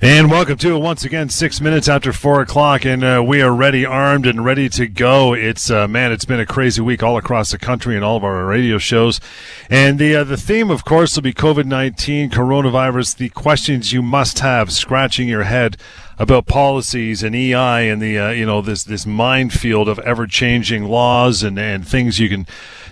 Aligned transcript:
And 0.00 0.30
welcome 0.30 0.56
to 0.58 0.78
once 0.78 1.04
again, 1.04 1.28
six 1.28 1.60
minutes 1.60 1.88
after 1.88 2.12
four 2.12 2.40
o'clock, 2.40 2.84
and 2.84 3.02
uh, 3.02 3.22
we 3.26 3.42
are 3.42 3.52
ready, 3.52 3.84
armed, 3.84 4.26
and 4.26 4.44
ready 4.44 4.68
to 4.68 4.86
go. 4.86 5.34
It's 5.34 5.72
uh, 5.72 5.88
man, 5.88 6.12
it's 6.12 6.24
been 6.24 6.38
a 6.38 6.46
crazy 6.46 6.80
week 6.80 7.02
all 7.02 7.18
across 7.18 7.50
the 7.50 7.58
country 7.58 7.96
and 7.96 8.04
all 8.04 8.16
of 8.16 8.22
our 8.22 8.46
radio 8.46 8.78
shows, 8.78 9.20
and 9.68 9.98
the 9.98 10.14
uh, 10.14 10.24
the 10.24 10.36
theme, 10.36 10.70
of 10.70 10.84
course, 10.84 11.16
will 11.16 11.22
be 11.22 11.32
COVID 11.32 11.64
nineteen, 11.64 12.30
coronavirus. 12.30 13.16
The 13.16 13.30
questions 13.30 13.92
you 13.92 14.00
must 14.00 14.38
have, 14.38 14.72
scratching 14.72 15.26
your 15.26 15.42
head 15.42 15.76
about 16.16 16.46
policies 16.46 17.22
and 17.22 17.34
EI 17.34 17.88
and 17.88 18.00
the 18.00 18.18
uh, 18.18 18.30
you 18.30 18.46
know 18.46 18.62
this 18.62 18.84
this 18.84 19.04
minefield 19.04 19.88
of 19.88 19.98
ever 20.00 20.28
changing 20.28 20.84
laws 20.84 21.42
and 21.42 21.58
and 21.58 21.86
things 21.86 22.20
you 22.20 22.28
can 22.28 22.46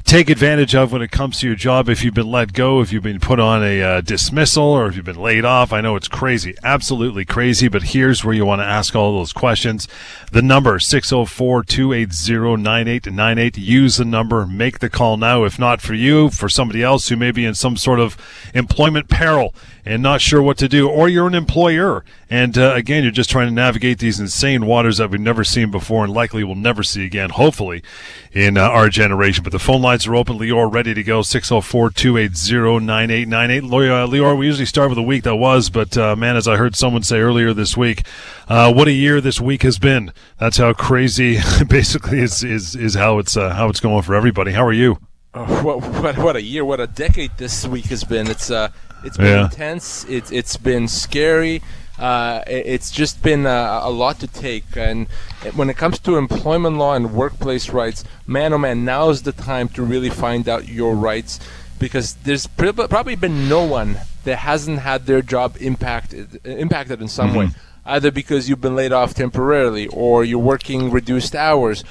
take 0.07 0.31
advantage 0.31 0.75
of 0.75 0.91
when 0.93 1.03
it 1.03 1.11
comes 1.11 1.41
to 1.41 1.47
your 1.49 1.57
job 1.57 1.89
if 1.89 2.05
you've 2.05 2.15
been 2.15 2.31
let 2.31 2.53
go, 2.53 2.81
if 2.81 2.93
you've 2.93 3.03
been 3.03 3.19
put 3.19 3.41
on 3.41 3.65
a 3.65 3.83
uh, 3.83 4.01
dismissal, 4.01 4.63
or 4.63 4.87
if 4.87 4.95
you've 4.95 5.05
been 5.05 5.21
laid 5.21 5.45
off. 5.45 5.73
I 5.73 5.81
know 5.81 5.97
it's 5.97 6.07
crazy, 6.07 6.55
absolutely 6.63 7.25
crazy, 7.25 7.67
but 7.67 7.83
here's 7.83 8.25
where 8.25 8.33
you 8.33 8.47
want 8.47 8.61
to 8.61 8.67
ask 8.67 8.95
all 8.95 9.19
those 9.19 9.33
questions. 9.33 9.89
The 10.31 10.43
number 10.43 10.79
604-280-9898. 10.79 13.59
Use 13.59 13.97
the 13.97 14.05
number, 14.05 14.47
make 14.47 14.79
the 14.79 14.89
call 14.89 15.17
now. 15.17 15.43
If 15.43 15.59
not 15.59 15.81
for 15.81 15.95
you, 15.95 16.31
for 16.31 16.49
somebody 16.49 16.85
else 16.85 17.09
who 17.09 17.17
may 17.17 17.33
be 17.33 17.45
in 17.45 17.57
some 17.57 17.77
sort 17.77 17.99
of 17.99 18.17
employment 18.55 19.09
peril 19.09 19.57
and 19.87 20.03
not 20.03 20.21
sure 20.21 20.43
what 20.43 20.59
to 20.59 20.69
do, 20.69 20.89
or 20.89 21.09
you're 21.09 21.27
an 21.27 21.35
employer 21.35 22.05
and 22.29 22.59
uh, 22.59 22.75
again, 22.75 23.05
you're 23.05 23.13
just 23.13 23.31
trying 23.31 23.47
to 23.47 23.55
navigate 23.55 24.01
these 24.01 24.19
insane 24.19 24.67
waters 24.67 24.97
that 24.97 25.11
we've 25.11 25.21
never 25.21 25.45
seen 25.45 25.71
before 25.71 26.03
and 26.03 26.13
likely 26.13 26.43
will 26.43 26.57
never 26.57 26.83
see 26.83 27.05
again, 27.05 27.31
hopefully, 27.31 27.85
in 28.33 28.59
uh, 28.59 28.63
our 28.63 28.89
generation. 28.89 29.45
But 29.45 29.53
the 29.53 29.61
phone 29.61 29.81
lines 29.81 30.09
are 30.09 30.17
open. 30.17 30.39
Lior, 30.39 30.73
ready 30.73 30.93
to 30.93 31.03
go. 31.05 31.23
604 31.23 31.91
280 31.91 32.85
9898. 32.85 33.63
Lior, 33.63 34.37
we 34.37 34.47
usually 34.47 34.67
start 34.67 34.89
with 34.89 34.99
a 34.99 35.03
week 35.03 35.23
that 35.23 35.37
was, 35.37 35.71
but 35.71 35.97
uh, 35.97 36.17
man, 36.17 36.37
as 36.37 36.49
I 36.49 36.57
heard 36.57 36.75
someone 36.75 37.05
say 37.05 37.21
earlier 37.21 37.53
this 37.53 37.77
week, 37.77 38.05
uh, 38.49 38.73
what 38.73 38.89
a 38.89 38.93
year 38.93 39.21
this 39.21 39.41
week 39.41 39.63
has 39.63 39.79
been. 39.79 40.13
That's 40.39 40.57
how 40.57 40.73
crazy, 40.73 41.39
basically, 41.69 42.19
is, 42.19 42.43
is, 42.43 42.75
is 42.75 42.95
how, 42.95 43.21
it's, 43.21 43.37
uh, 43.37 43.51
how 43.51 43.69
it's 43.69 43.81
going 43.81 44.03
for 44.03 44.17
everybody. 44.17 44.51
How 44.51 44.67
are 44.67 44.73
you? 44.73 44.99
Oh, 45.33 45.45
what, 45.63 45.83
what, 46.03 46.19
what 46.19 46.35
a 46.35 46.43
year, 46.43 46.65
what 46.65 46.81
a 46.81 46.89
decade 46.89 47.31
this 47.37 47.69
week 47.69 47.85
has 47.87 48.03
been. 48.03 48.27
It's, 48.27 48.51
uh, 48.51 48.71
it's 49.07 49.17
been 49.17 49.27
yeah. 49.27 49.45
intense, 49.45 50.05
it's, 50.09 50.31
it's 50.31 50.57
been 50.57 50.89
scary 50.89 51.63
uh, 51.99 52.43
it's 52.47 52.91
just 52.91 53.23
been 53.23 53.47
a, 53.47 53.81
a, 53.83 53.91
lot 53.91 54.21
to 54.21 54.27
take. 54.27 54.77
And 54.77 55.09
when 55.55 55.71
it 55.71 55.77
comes 55.77 55.99
to 56.01 56.17
employment 56.17 56.77
law 56.77 56.95
and 56.95 57.15
workplace 57.15 57.71
rights, 57.71 58.05
man, 58.27 58.53
oh 58.53 58.59
man, 58.59 58.85
now 58.85 59.09
is 59.09 59.23
the 59.23 59.33
time 59.33 59.69
to 59.71 59.83
really 59.83 60.11
find 60.11 60.49
out 60.49 60.69
your 60.69 60.95
rights 60.95 61.41
because 61.79 62.15
there's 62.15 62.47
probably 62.47 63.17
been 63.17 63.49
no 63.49 63.65
one 63.65 63.99
that 64.25 64.39
hasn't 64.39 64.81
had 64.81 65.07
their 65.07 65.23
job 65.23 65.57
impacted 65.61 66.41
impacted 66.45 67.01
in 67.01 67.09
some 67.09 67.31
mm-hmm. 67.31 67.39
way, 67.39 67.49
either 67.85 68.11
because 68.11 68.49
you've 68.49 68.61
been 68.61 68.77
laid 68.77 68.93
off 68.93 69.15
temporarily 69.15 69.87
or 69.89 70.25
you're 70.25 70.39
working 70.39 70.91
reduced 70.91 71.35
hours 71.35 71.85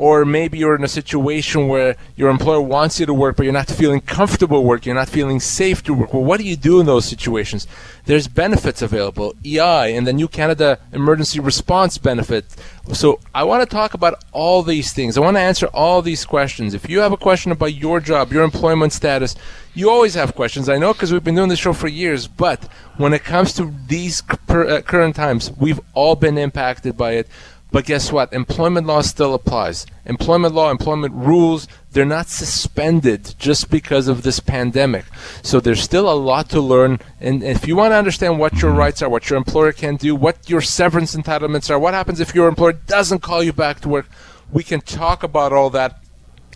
or 0.00 0.24
maybe 0.24 0.56
you're 0.56 0.74
in 0.74 0.82
a 0.82 0.88
situation 0.88 1.68
where 1.68 1.94
your 2.16 2.30
employer 2.30 2.62
wants 2.62 2.98
you 2.98 3.04
to 3.04 3.12
work 3.12 3.36
but 3.36 3.42
you're 3.42 3.52
not 3.52 3.68
feeling 3.68 4.00
comfortable 4.00 4.64
working 4.64 4.88
you're 4.88 4.98
not 4.98 5.10
feeling 5.10 5.38
safe 5.38 5.82
to 5.82 5.92
work. 5.92 6.14
Well 6.14 6.24
what 6.24 6.40
do 6.40 6.46
you 6.46 6.56
do 6.56 6.80
in 6.80 6.86
those 6.86 7.04
situations? 7.04 7.66
There's 8.06 8.26
benefits 8.26 8.80
available. 8.80 9.34
Ei 9.44 9.94
and 9.94 10.06
the 10.06 10.14
new 10.14 10.26
canada 10.26 10.78
emergency 10.92 11.38
response 11.38 11.98
benefit. 11.98 12.46
So 12.94 13.20
i 13.34 13.44
want 13.44 13.62
to 13.62 13.76
talk 13.76 13.92
about 13.92 14.24
all 14.32 14.62
these 14.62 14.90
things. 14.94 15.18
I 15.18 15.20
want 15.20 15.36
to 15.36 15.40
answer 15.40 15.66
all 15.66 16.00
these 16.00 16.24
questions. 16.24 16.72
If 16.72 16.88
you 16.88 17.00
have 17.00 17.12
a 17.12 17.18
question 17.18 17.52
about 17.52 17.74
your 17.74 18.00
job 18.00 18.32
your 18.32 18.42
employment 18.42 18.94
status 18.94 19.36
you 19.74 19.90
always 19.90 20.14
have 20.14 20.34
questions. 20.34 20.70
I 20.70 20.78
know 20.78 20.94
because 20.94 21.12
we've 21.12 21.22
been 21.22 21.34
doing 21.34 21.50
this 21.50 21.58
show 21.58 21.74
for 21.74 21.88
years 21.88 22.26
but 22.26 22.64
when 22.96 23.12
it 23.12 23.22
comes 23.22 23.52
to 23.58 23.70
these 23.86 24.22
uh, 24.48 24.80
current 24.80 25.14
times 25.14 25.52
we've 25.58 25.80
all 25.92 26.16
been 26.16 26.38
impacted 26.38 26.96
by 26.96 27.12
it 27.20 27.28
but 27.72 27.84
guess 27.84 28.10
what? 28.10 28.32
Employment 28.32 28.86
law 28.86 29.00
still 29.00 29.34
applies. 29.34 29.86
Employment 30.04 30.54
law, 30.54 30.70
employment 30.70 31.14
rules, 31.14 31.68
they're 31.92 32.04
not 32.04 32.28
suspended 32.28 33.34
just 33.38 33.70
because 33.70 34.08
of 34.08 34.22
this 34.22 34.40
pandemic. 34.40 35.04
So 35.42 35.60
there's 35.60 35.82
still 35.82 36.10
a 36.10 36.14
lot 36.14 36.48
to 36.50 36.60
learn. 36.60 36.98
And 37.20 37.42
if 37.42 37.68
you 37.68 37.76
want 37.76 37.92
to 37.92 37.96
understand 37.96 38.38
what 38.38 38.60
your 38.60 38.70
mm-hmm. 38.70 38.80
rights 38.80 39.02
are, 39.02 39.08
what 39.08 39.30
your 39.30 39.36
employer 39.36 39.72
can 39.72 39.96
do, 39.96 40.14
what 40.14 40.50
your 40.50 40.60
severance 40.60 41.14
entitlements 41.14 41.70
are, 41.70 41.78
what 41.78 41.94
happens 41.94 42.20
if 42.20 42.34
your 42.34 42.48
employer 42.48 42.72
doesn't 42.72 43.20
call 43.20 43.42
you 43.42 43.52
back 43.52 43.80
to 43.80 43.88
work, 43.88 44.08
we 44.52 44.64
can 44.64 44.80
talk 44.80 45.22
about 45.22 45.52
all 45.52 45.70
that 45.70 46.02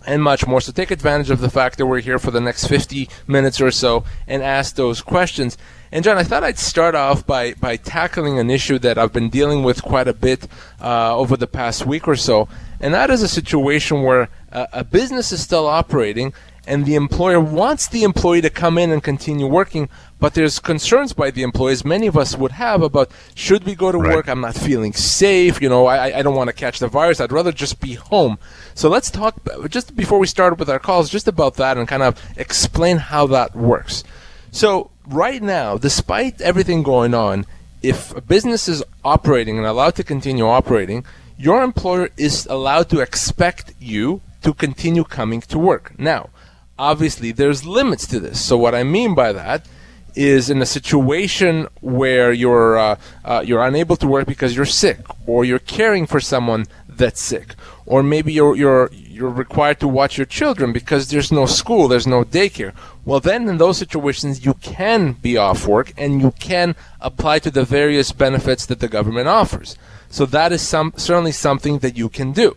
and 0.06 0.22
much 0.22 0.46
more. 0.46 0.60
So 0.60 0.72
take 0.72 0.90
advantage 0.90 1.30
of 1.30 1.40
the 1.40 1.50
fact 1.50 1.78
that 1.78 1.86
we're 1.86 2.00
here 2.00 2.18
for 2.18 2.30
the 2.30 2.40
next 2.40 2.66
50 2.66 3.08
minutes 3.26 3.60
or 3.60 3.70
so 3.70 4.04
and 4.26 4.42
ask 4.42 4.76
those 4.76 5.00
questions. 5.00 5.56
And 5.94 6.02
John, 6.02 6.18
I 6.18 6.24
thought 6.24 6.42
I'd 6.42 6.58
start 6.58 6.96
off 6.96 7.24
by, 7.24 7.54
by 7.54 7.76
tackling 7.76 8.40
an 8.40 8.50
issue 8.50 8.80
that 8.80 8.98
I've 8.98 9.12
been 9.12 9.28
dealing 9.28 9.62
with 9.62 9.80
quite 9.80 10.08
a 10.08 10.12
bit 10.12 10.48
uh, 10.80 11.16
over 11.16 11.36
the 11.36 11.46
past 11.46 11.86
week 11.86 12.08
or 12.08 12.16
so, 12.16 12.48
and 12.80 12.92
that 12.92 13.10
is 13.10 13.22
a 13.22 13.28
situation 13.28 14.02
where 14.02 14.28
uh, 14.50 14.66
a 14.72 14.82
business 14.82 15.30
is 15.30 15.40
still 15.40 15.68
operating 15.68 16.34
and 16.66 16.84
the 16.84 16.96
employer 16.96 17.38
wants 17.38 17.86
the 17.86 18.02
employee 18.02 18.40
to 18.40 18.50
come 18.50 18.76
in 18.76 18.90
and 18.90 19.04
continue 19.04 19.46
working, 19.46 19.88
but 20.18 20.34
there's 20.34 20.58
concerns 20.58 21.12
by 21.12 21.30
the 21.30 21.44
employees 21.44 21.84
many 21.84 22.08
of 22.08 22.16
us 22.16 22.36
would 22.36 22.52
have 22.52 22.82
about 22.82 23.12
should 23.36 23.62
we 23.62 23.76
go 23.76 23.92
to 23.92 23.98
right. 23.98 24.16
work? 24.16 24.28
I'm 24.28 24.40
not 24.40 24.56
feeling 24.56 24.94
safe. 24.94 25.62
You 25.62 25.68
know, 25.68 25.86
I, 25.86 26.18
I 26.18 26.22
don't 26.22 26.34
want 26.34 26.48
to 26.48 26.54
catch 26.54 26.80
the 26.80 26.88
virus. 26.88 27.20
I'd 27.20 27.30
rather 27.30 27.52
just 27.52 27.80
be 27.80 27.94
home. 27.94 28.40
So 28.74 28.88
let's 28.88 29.12
talk 29.12 29.36
just 29.68 29.94
before 29.94 30.18
we 30.18 30.26
start 30.26 30.58
with 30.58 30.68
our 30.68 30.80
calls, 30.80 31.08
just 31.08 31.28
about 31.28 31.54
that 31.54 31.78
and 31.78 31.86
kind 31.86 32.02
of 32.02 32.20
explain 32.36 32.96
how 32.96 33.28
that 33.28 33.54
works. 33.54 34.02
So 34.50 34.90
right 35.06 35.42
now, 35.42 35.76
despite 35.76 36.40
everything 36.40 36.82
going 36.82 37.14
on, 37.14 37.46
if 37.82 38.16
a 38.16 38.20
business 38.20 38.68
is 38.68 38.82
operating 39.04 39.58
and 39.58 39.66
allowed 39.66 39.94
to 39.96 40.04
continue 40.04 40.46
operating, 40.46 41.04
your 41.36 41.62
employer 41.62 42.08
is 42.16 42.46
allowed 42.46 42.88
to 42.90 43.00
expect 43.00 43.74
you 43.78 44.20
to 44.42 44.54
continue 44.54 45.04
coming 45.04 45.40
to 45.42 45.58
work. 45.58 45.98
Now, 45.98 46.30
obviously, 46.78 47.32
there's 47.32 47.66
limits 47.66 48.06
to 48.08 48.20
this. 48.20 48.40
So, 48.40 48.56
what 48.56 48.74
I 48.74 48.84
mean 48.84 49.14
by 49.14 49.32
that 49.32 49.66
is 50.14 50.48
in 50.48 50.62
a 50.62 50.66
situation 50.66 51.66
where 51.80 52.32
you're 52.32 52.78
uh, 52.78 52.96
uh, 53.24 53.42
you're 53.44 53.64
unable 53.64 53.96
to 53.96 54.06
work 54.06 54.26
because 54.26 54.54
you're 54.54 54.64
sick, 54.64 55.00
or 55.26 55.44
you're 55.44 55.58
caring 55.58 56.06
for 56.06 56.20
someone 56.20 56.66
that's 56.88 57.20
sick, 57.20 57.54
or 57.84 58.02
maybe 58.02 58.32
you're 58.32 58.56
you're 58.56 58.90
you're 59.14 59.30
required 59.30 59.80
to 59.80 59.88
watch 59.88 60.18
your 60.18 60.26
children 60.26 60.72
because 60.72 61.08
there's 61.08 61.30
no 61.30 61.46
school, 61.46 61.88
there's 61.88 62.06
no 62.06 62.24
daycare. 62.24 62.74
Well, 63.04 63.20
then 63.20 63.48
in 63.48 63.58
those 63.58 63.78
situations, 63.78 64.44
you 64.44 64.54
can 64.54 65.12
be 65.12 65.36
off 65.36 65.66
work 65.66 65.92
and 65.96 66.20
you 66.20 66.32
can 66.32 66.74
apply 67.00 67.38
to 67.40 67.50
the 67.50 67.64
various 67.64 68.12
benefits 68.12 68.66
that 68.66 68.80
the 68.80 68.88
government 68.88 69.28
offers. 69.28 69.76
So 70.10 70.26
that 70.26 70.52
is 70.52 70.62
some 70.62 70.92
certainly 70.96 71.32
something 71.32 71.78
that 71.78 71.96
you 71.96 72.08
can 72.08 72.32
do. 72.32 72.56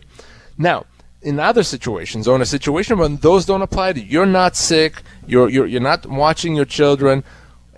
Now, 0.56 0.86
in 1.22 1.40
other 1.40 1.62
situations, 1.62 2.26
or 2.28 2.36
in 2.36 2.42
a 2.42 2.46
situation 2.46 2.98
when 2.98 3.16
those 3.16 3.46
don't 3.46 3.62
apply 3.62 3.92
to 3.92 4.00
you, 4.00 4.06
you're 4.06 4.26
not 4.26 4.56
sick, 4.56 5.02
you're, 5.26 5.48
you're, 5.48 5.66
you're 5.66 5.80
not 5.80 6.06
watching 6.06 6.54
your 6.54 6.64
children, 6.64 7.24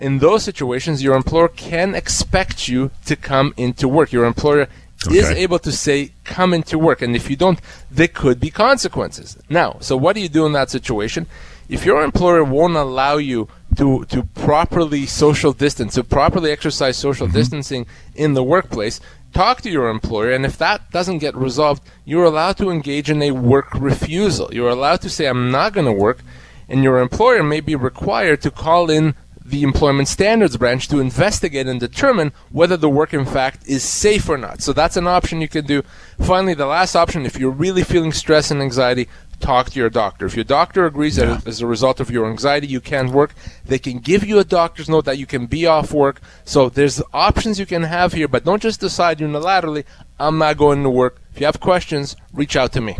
in 0.01 0.17
those 0.17 0.43
situations, 0.43 1.03
your 1.03 1.15
employer 1.15 1.47
can 1.47 1.93
expect 1.93 2.67
you 2.67 2.89
to 3.05 3.15
come 3.15 3.53
into 3.55 3.87
work. 3.87 4.11
Your 4.11 4.25
employer 4.25 4.67
okay. 5.07 5.17
is 5.17 5.29
able 5.31 5.59
to 5.59 5.71
say, 5.71 6.11
come 6.23 6.53
into 6.53 6.77
work. 6.77 7.01
And 7.01 7.15
if 7.15 7.29
you 7.29 7.35
don't, 7.35 7.59
there 7.89 8.07
could 8.07 8.39
be 8.39 8.49
consequences. 8.49 9.37
Now, 9.49 9.77
so 9.79 9.97
what 9.97 10.15
do 10.15 10.21
you 10.21 10.29
do 10.29 10.45
in 10.45 10.53
that 10.53 10.69
situation? 10.69 11.27
If 11.69 11.85
your 11.85 12.03
employer 12.03 12.43
won't 12.43 12.75
allow 12.75 13.17
you 13.17 13.47
to, 13.77 14.03
to 14.05 14.23
properly 14.23 15.05
social 15.05 15.53
distance, 15.53 15.95
to 15.95 16.03
properly 16.03 16.51
exercise 16.51 16.97
social 16.97 17.27
mm-hmm. 17.27 17.37
distancing 17.37 17.85
in 18.13 18.33
the 18.33 18.43
workplace, 18.43 18.99
talk 19.33 19.61
to 19.61 19.69
your 19.69 19.89
employer. 19.89 20.31
And 20.31 20.45
if 20.45 20.57
that 20.57 20.91
doesn't 20.91 21.19
get 21.19 21.35
resolved, 21.35 21.81
you're 22.03 22.25
allowed 22.25 22.57
to 22.57 22.69
engage 22.69 23.09
in 23.09 23.21
a 23.21 23.31
work 23.31 23.73
refusal. 23.73 24.53
You're 24.53 24.69
allowed 24.69 25.01
to 25.01 25.09
say, 25.09 25.27
I'm 25.27 25.49
not 25.49 25.73
going 25.73 25.85
to 25.85 25.93
work. 25.93 26.19
And 26.67 26.83
your 26.83 26.99
employer 26.99 27.43
may 27.43 27.59
be 27.59 27.75
required 27.75 28.41
to 28.41 28.51
call 28.51 28.89
in 28.89 29.15
the 29.43 29.63
Employment 29.63 30.07
Standards 30.07 30.57
Branch 30.57 30.87
to 30.87 30.99
investigate 30.99 31.67
and 31.67 31.79
determine 31.79 32.31
whether 32.51 32.77
the 32.77 32.89
work, 32.89 33.13
in 33.13 33.25
fact, 33.25 33.67
is 33.67 33.83
safe 33.83 34.29
or 34.29 34.37
not. 34.37 34.61
So 34.61 34.73
that's 34.73 34.97
an 34.97 35.07
option 35.07 35.41
you 35.41 35.47
can 35.47 35.65
do. 35.65 35.83
Finally, 36.19 36.53
the 36.53 36.65
last 36.65 36.95
option, 36.95 37.25
if 37.25 37.37
you're 37.37 37.51
really 37.51 37.83
feeling 37.83 38.11
stress 38.11 38.51
and 38.51 38.61
anxiety, 38.61 39.07
talk 39.39 39.71
to 39.71 39.79
your 39.79 39.89
doctor. 39.89 40.25
If 40.25 40.35
your 40.35 40.43
doctor 40.43 40.85
agrees 40.85 41.17
yeah. 41.17 41.25
that 41.25 41.47
as 41.47 41.61
a 41.61 41.67
result 41.67 41.99
of 41.99 42.11
your 42.11 42.29
anxiety 42.29 42.67
you 42.67 42.79
can't 42.79 43.09
work, 43.09 43.33
they 43.65 43.79
can 43.79 43.99
give 43.99 44.23
you 44.23 44.39
a 44.39 44.43
doctor's 44.43 44.87
note 44.87 45.05
that 45.05 45.17
you 45.17 45.25
can 45.25 45.47
be 45.47 45.65
off 45.65 45.91
work. 45.91 46.21
So 46.45 46.69
there's 46.69 47.01
options 47.13 47.59
you 47.59 47.65
can 47.65 47.83
have 47.83 48.13
here, 48.13 48.27
but 48.27 48.45
don't 48.45 48.61
just 48.61 48.79
decide 48.79 49.17
unilaterally, 49.17 49.83
I'm 50.19 50.37
not 50.37 50.57
going 50.57 50.83
to 50.83 50.89
work. 50.89 51.19
If 51.33 51.39
you 51.39 51.45
have 51.47 51.59
questions, 51.59 52.15
reach 52.31 52.55
out 52.55 52.71
to 52.73 52.81
me. 52.81 52.97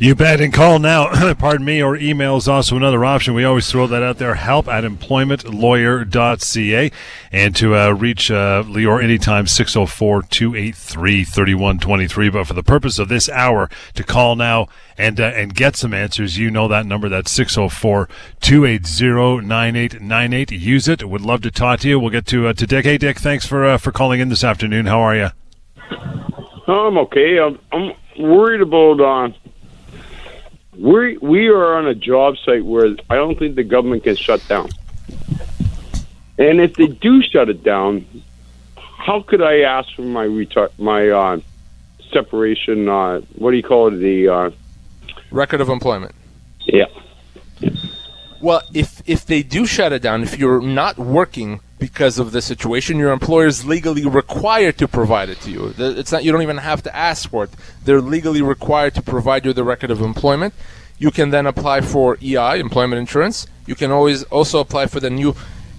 You 0.00 0.14
bet. 0.14 0.40
And 0.40 0.50
call 0.50 0.78
now, 0.78 1.34
pardon 1.38 1.66
me, 1.66 1.82
or 1.82 1.94
email 1.94 2.38
is 2.38 2.48
also 2.48 2.74
another 2.74 3.04
option. 3.04 3.34
We 3.34 3.44
always 3.44 3.70
throw 3.70 3.86
that 3.88 4.02
out 4.02 4.16
there 4.16 4.36
help 4.36 4.66
at 4.66 4.82
employmentlawyer.ca. 4.82 6.90
And 7.30 7.54
to 7.56 7.76
uh, 7.76 7.90
reach 7.90 8.30
uh, 8.30 8.64
Lior 8.66 9.04
anytime, 9.04 9.46
604 9.46 10.22
283 10.22 11.24
3123. 11.24 12.30
But 12.30 12.46
for 12.46 12.54
the 12.54 12.62
purpose 12.62 12.98
of 12.98 13.10
this 13.10 13.28
hour, 13.28 13.68
to 13.92 14.02
call 14.02 14.36
now 14.36 14.68
and, 14.96 15.20
uh, 15.20 15.24
and 15.24 15.54
get 15.54 15.76
some 15.76 15.92
answers, 15.92 16.38
you 16.38 16.50
know 16.50 16.66
that 16.66 16.86
number. 16.86 17.10
That's 17.10 17.30
604 17.32 18.08
280 18.40 19.46
9898. 19.46 20.50
Use 20.52 20.88
it. 20.88 21.06
Would 21.06 21.20
love 21.20 21.42
to 21.42 21.50
talk 21.50 21.80
to 21.80 21.88
you. 21.90 22.00
We'll 22.00 22.08
get 22.08 22.24
to, 22.28 22.46
uh, 22.46 22.54
to 22.54 22.66
Dick. 22.66 22.86
Hey, 22.86 22.96
Dick, 22.96 23.18
thanks 23.18 23.44
for, 23.44 23.66
uh, 23.66 23.76
for 23.76 23.92
calling 23.92 24.20
in 24.20 24.30
this 24.30 24.44
afternoon. 24.44 24.86
How 24.86 25.00
are 25.00 25.14
you? 25.14 25.28
I'm 26.66 26.96
okay. 26.96 27.38
I'm, 27.38 27.58
I'm 27.70 27.92
worried 28.18 28.62
about 28.62 29.00
uh, 29.00 29.28
we 30.80 31.18
we 31.18 31.48
are 31.48 31.74
on 31.76 31.86
a 31.86 31.94
job 31.94 32.36
site 32.44 32.64
where 32.64 32.96
I 33.10 33.16
don't 33.16 33.38
think 33.38 33.54
the 33.54 33.64
government 33.64 34.04
can 34.04 34.16
shut 34.16 34.46
down. 34.48 34.70
And 36.38 36.60
if 36.60 36.74
they 36.74 36.86
do 36.86 37.22
shut 37.22 37.50
it 37.50 37.62
down, 37.62 38.06
how 38.76 39.20
could 39.20 39.42
I 39.42 39.60
ask 39.60 39.94
for 39.94 40.02
my 40.02 40.26
my 40.78 41.08
uh, 41.08 41.40
separation? 42.12 42.88
Uh, 42.88 43.20
what 43.36 43.50
do 43.50 43.58
you 43.58 43.62
call 43.62 43.88
it? 43.88 43.98
The 43.98 44.28
uh, 44.28 44.50
record 45.30 45.60
of 45.60 45.68
employment. 45.68 46.14
Yeah. 46.64 46.86
Well, 48.40 48.62
if 48.72 49.02
if 49.06 49.26
they 49.26 49.42
do 49.42 49.66
shut 49.66 49.92
it 49.92 50.00
down, 50.00 50.22
if 50.22 50.38
you're 50.38 50.62
not 50.62 50.98
working 50.98 51.60
because 51.80 52.18
of 52.18 52.30
the 52.32 52.42
situation, 52.42 52.98
your 52.98 53.10
employer 53.10 53.46
is 53.46 53.64
legally 53.64 54.06
required 54.06 54.78
to 54.78 54.86
provide 54.86 55.30
it 55.30 55.40
to 55.40 55.50
you. 55.50 55.74
It's 55.78 56.12
not 56.12 56.22
you 56.22 56.30
don't 56.30 56.42
even 56.42 56.58
have 56.58 56.82
to 56.84 56.94
ask 56.94 57.28
for 57.28 57.44
it. 57.44 57.50
They're 57.84 58.00
legally 58.00 58.42
required 58.42 58.94
to 58.94 59.02
provide 59.02 59.44
you 59.44 59.52
the 59.52 59.64
record 59.64 59.90
of 59.90 60.00
employment. 60.00 60.54
You 60.98 61.10
can 61.10 61.30
then 61.30 61.46
apply 61.46 61.80
for 61.80 62.18
EI, 62.22 62.60
employment 62.60 63.00
insurance. 63.00 63.46
You 63.66 63.74
can 63.74 63.90
always 63.90 64.22
also 64.24 64.60
apply 64.60 64.86
for 64.86 65.00
the 65.00 65.10
new 65.10 65.34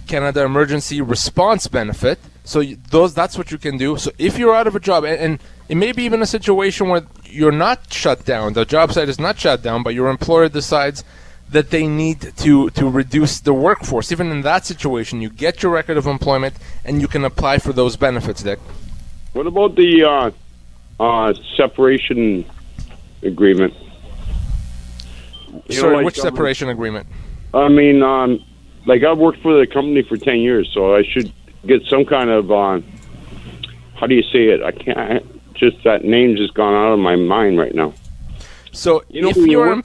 Canada 0.07 0.43
Emergency 0.43 0.99
Response 0.99 1.67
Benefit. 1.67 2.19
So 2.43 2.63
those 2.63 3.13
that's 3.13 3.37
what 3.37 3.51
you 3.51 3.59
can 3.59 3.77
do. 3.77 3.97
So 3.97 4.11
if 4.17 4.37
you're 4.37 4.55
out 4.55 4.67
of 4.67 4.75
a 4.75 4.79
job 4.79 5.03
and, 5.03 5.17
and 5.19 5.43
it 5.69 5.75
may 5.75 5.91
be 5.91 6.03
even 6.03 6.21
a 6.21 6.25
situation 6.25 6.89
where 6.89 7.03
you're 7.23 7.51
not 7.51 7.93
shut 7.93 8.25
down, 8.25 8.53
the 8.53 8.65
job 8.65 8.91
site 8.91 9.07
is 9.07 9.19
not 9.19 9.39
shut 9.39 9.61
down, 9.61 9.83
but 9.83 9.93
your 9.93 10.09
employer 10.09 10.49
decides 10.49 11.03
that 11.51 11.69
they 11.69 11.85
need 11.85 12.21
to, 12.37 12.69
to 12.71 12.89
reduce 12.89 13.39
the 13.41 13.53
workforce. 13.53 14.11
Even 14.11 14.31
in 14.31 14.41
that 14.41 14.65
situation, 14.65 15.21
you 15.21 15.29
get 15.29 15.61
your 15.61 15.71
record 15.71 15.97
of 15.97 16.07
employment 16.07 16.55
and 16.85 17.01
you 17.01 17.07
can 17.07 17.25
apply 17.25 17.59
for 17.59 17.73
those 17.73 17.97
benefits, 17.97 18.41
Dick. 18.41 18.59
What 19.33 19.47
about 19.47 19.75
the 19.75 20.03
uh, 20.03 20.31
uh, 20.99 21.33
separation 21.55 22.45
agreement? 23.21 23.73
You 25.67 25.75
Sorry, 25.75 25.91
know, 25.91 25.97
like, 25.97 26.05
which 26.05 26.19
separation 26.19 26.69
um, 26.69 26.73
agreement? 26.73 27.07
I 27.53 27.67
mean, 27.67 28.01
um, 28.01 28.43
like 28.85 29.03
I've 29.03 29.17
worked 29.17 29.41
for 29.41 29.59
the 29.59 29.67
company 29.67 30.03
for 30.03 30.15
10 30.15 30.37
years, 30.37 30.71
so 30.73 30.95
I 30.95 31.03
should 31.03 31.31
get 31.65 31.83
some 31.87 32.05
kind 32.05 32.29
of, 32.29 32.49
uh, 32.49 32.79
how 33.95 34.07
do 34.07 34.15
you 34.15 34.23
say 34.23 34.47
it? 34.47 34.63
I 34.63 34.71
can't, 34.71 35.25
just 35.53 35.83
that 35.83 36.05
name 36.05 36.37
just 36.37 36.53
gone 36.53 36.73
out 36.73 36.93
of 36.93 36.99
my 36.99 37.17
mind 37.17 37.57
right 37.57 37.75
now. 37.75 37.93
So 38.71 39.03
you 39.09 39.21
know, 39.21 39.29
if 39.29 39.35
you're... 39.35 39.75
You 39.75 39.81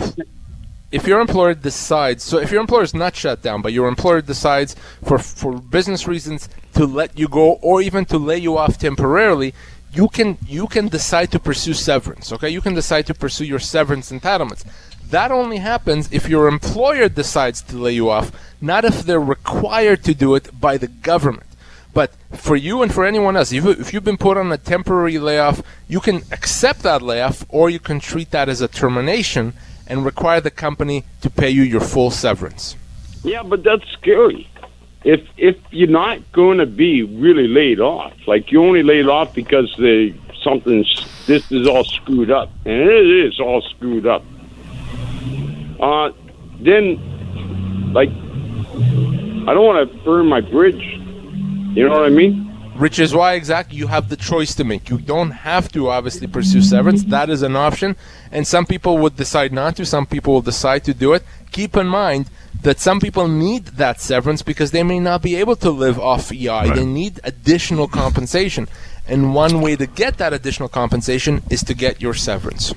if 0.96 1.06
your 1.06 1.20
employer 1.20 1.54
decides, 1.54 2.24
so 2.24 2.38
if 2.38 2.50
your 2.50 2.62
employer 2.62 2.82
is 2.82 2.94
not 2.94 3.14
shut 3.14 3.42
down, 3.42 3.60
but 3.60 3.74
your 3.74 3.86
employer 3.86 4.22
decides 4.22 4.74
for 5.04 5.18
for 5.18 5.52
business 5.52 6.08
reasons 6.08 6.48
to 6.72 6.86
let 6.86 7.18
you 7.18 7.28
go 7.28 7.46
or 7.68 7.82
even 7.82 8.06
to 8.06 8.16
lay 8.18 8.38
you 8.38 8.56
off 8.56 8.78
temporarily, 8.78 9.52
you 9.92 10.08
can 10.08 10.38
you 10.48 10.66
can 10.66 10.88
decide 10.88 11.30
to 11.32 11.38
pursue 11.38 11.74
severance. 11.74 12.32
Okay, 12.32 12.48
you 12.48 12.62
can 12.62 12.74
decide 12.74 13.04
to 13.06 13.14
pursue 13.14 13.44
your 13.44 13.58
severance 13.58 14.10
entitlements. 14.10 14.64
That 15.10 15.30
only 15.30 15.58
happens 15.58 16.08
if 16.10 16.28
your 16.28 16.48
employer 16.48 17.08
decides 17.10 17.60
to 17.68 17.76
lay 17.76 17.92
you 17.92 18.08
off, 18.08 18.32
not 18.60 18.84
if 18.84 19.02
they're 19.02 19.20
required 19.36 20.02
to 20.04 20.14
do 20.14 20.34
it 20.34 20.60
by 20.66 20.78
the 20.78 20.88
government. 20.88 21.50
But 21.92 22.10
for 22.32 22.56
you 22.56 22.82
and 22.82 22.92
for 22.92 23.04
anyone 23.04 23.36
else, 23.36 23.52
if 23.52 23.92
you've 23.92 24.10
been 24.10 24.24
put 24.28 24.36
on 24.36 24.50
a 24.50 24.58
temporary 24.58 25.18
layoff, 25.18 25.62
you 25.88 26.00
can 26.00 26.16
accept 26.32 26.80
that 26.82 27.02
layoff 27.02 27.44
or 27.48 27.70
you 27.70 27.80
can 27.80 28.00
treat 28.00 28.30
that 28.32 28.48
as 28.48 28.60
a 28.60 28.68
termination 28.68 29.54
and 29.86 30.04
require 30.04 30.40
the 30.40 30.50
company 30.50 31.04
to 31.20 31.30
pay 31.30 31.50
you 31.50 31.62
your 31.62 31.80
full 31.80 32.10
severance. 32.10 32.76
Yeah, 33.22 33.42
but 33.42 33.62
that's 33.62 33.88
scary. 33.92 34.48
If 35.04 35.20
if 35.36 35.56
you're 35.70 35.88
not 35.88 36.20
going 36.32 36.58
to 36.58 36.66
be 36.66 37.02
really 37.02 37.48
laid 37.48 37.80
off, 37.80 38.12
like 38.26 38.50
you 38.50 38.62
only 38.62 38.82
laid 38.82 39.08
off 39.08 39.34
because 39.34 39.72
the 39.78 40.14
something's 40.42 41.06
this 41.26 41.50
is 41.50 41.66
all 41.66 41.84
screwed 41.84 42.30
up, 42.30 42.50
and 42.64 42.74
it 42.74 43.26
is 43.26 43.40
all 43.40 43.60
screwed 43.62 44.06
up. 44.06 44.24
Uh, 45.80 46.10
then, 46.60 47.92
like, 47.92 48.08
I 48.08 49.54
don't 49.54 49.66
want 49.66 49.90
to 49.90 49.98
burn 50.04 50.26
my 50.26 50.40
bridge. 50.40 50.82
You 51.74 51.88
know 51.88 51.90
what 51.90 52.06
I 52.06 52.10
mean? 52.10 52.45
Which 52.78 52.98
is 52.98 53.14
why 53.14 53.34
exactly 53.34 53.76
you 53.76 53.86
have 53.86 54.08
the 54.08 54.16
choice 54.16 54.54
to 54.54 54.64
make. 54.64 54.88
You 54.88 54.98
don't 54.98 55.30
have 55.30 55.70
to 55.72 55.88
obviously 55.88 56.26
pursue 56.26 56.62
severance. 56.62 57.04
That 57.04 57.30
is 57.30 57.42
an 57.42 57.56
option, 57.56 57.96
and 58.30 58.46
some 58.46 58.66
people 58.66 58.98
would 58.98 59.16
decide 59.16 59.52
not 59.52 59.76
to. 59.76 59.86
Some 59.86 60.06
people 60.06 60.34
will 60.34 60.42
decide 60.42 60.84
to 60.84 60.94
do 60.94 61.12
it. 61.12 61.22
Keep 61.52 61.76
in 61.76 61.86
mind 61.86 62.30
that 62.62 62.80
some 62.80 63.00
people 63.00 63.28
need 63.28 63.66
that 63.66 64.00
severance 64.00 64.42
because 64.42 64.70
they 64.70 64.82
may 64.82 64.98
not 64.98 65.22
be 65.22 65.36
able 65.36 65.56
to 65.56 65.70
live 65.70 65.98
off 65.98 66.32
EI. 66.32 66.48
Right. 66.48 66.74
They 66.74 66.86
need 66.86 67.20
additional 67.24 67.88
compensation, 67.88 68.68
and 69.06 69.34
one 69.34 69.60
way 69.60 69.76
to 69.76 69.86
get 69.86 70.18
that 70.18 70.32
additional 70.32 70.68
compensation 70.68 71.42
is 71.50 71.62
to 71.64 71.74
get 71.74 72.00
your 72.00 72.14
severance. 72.14 72.74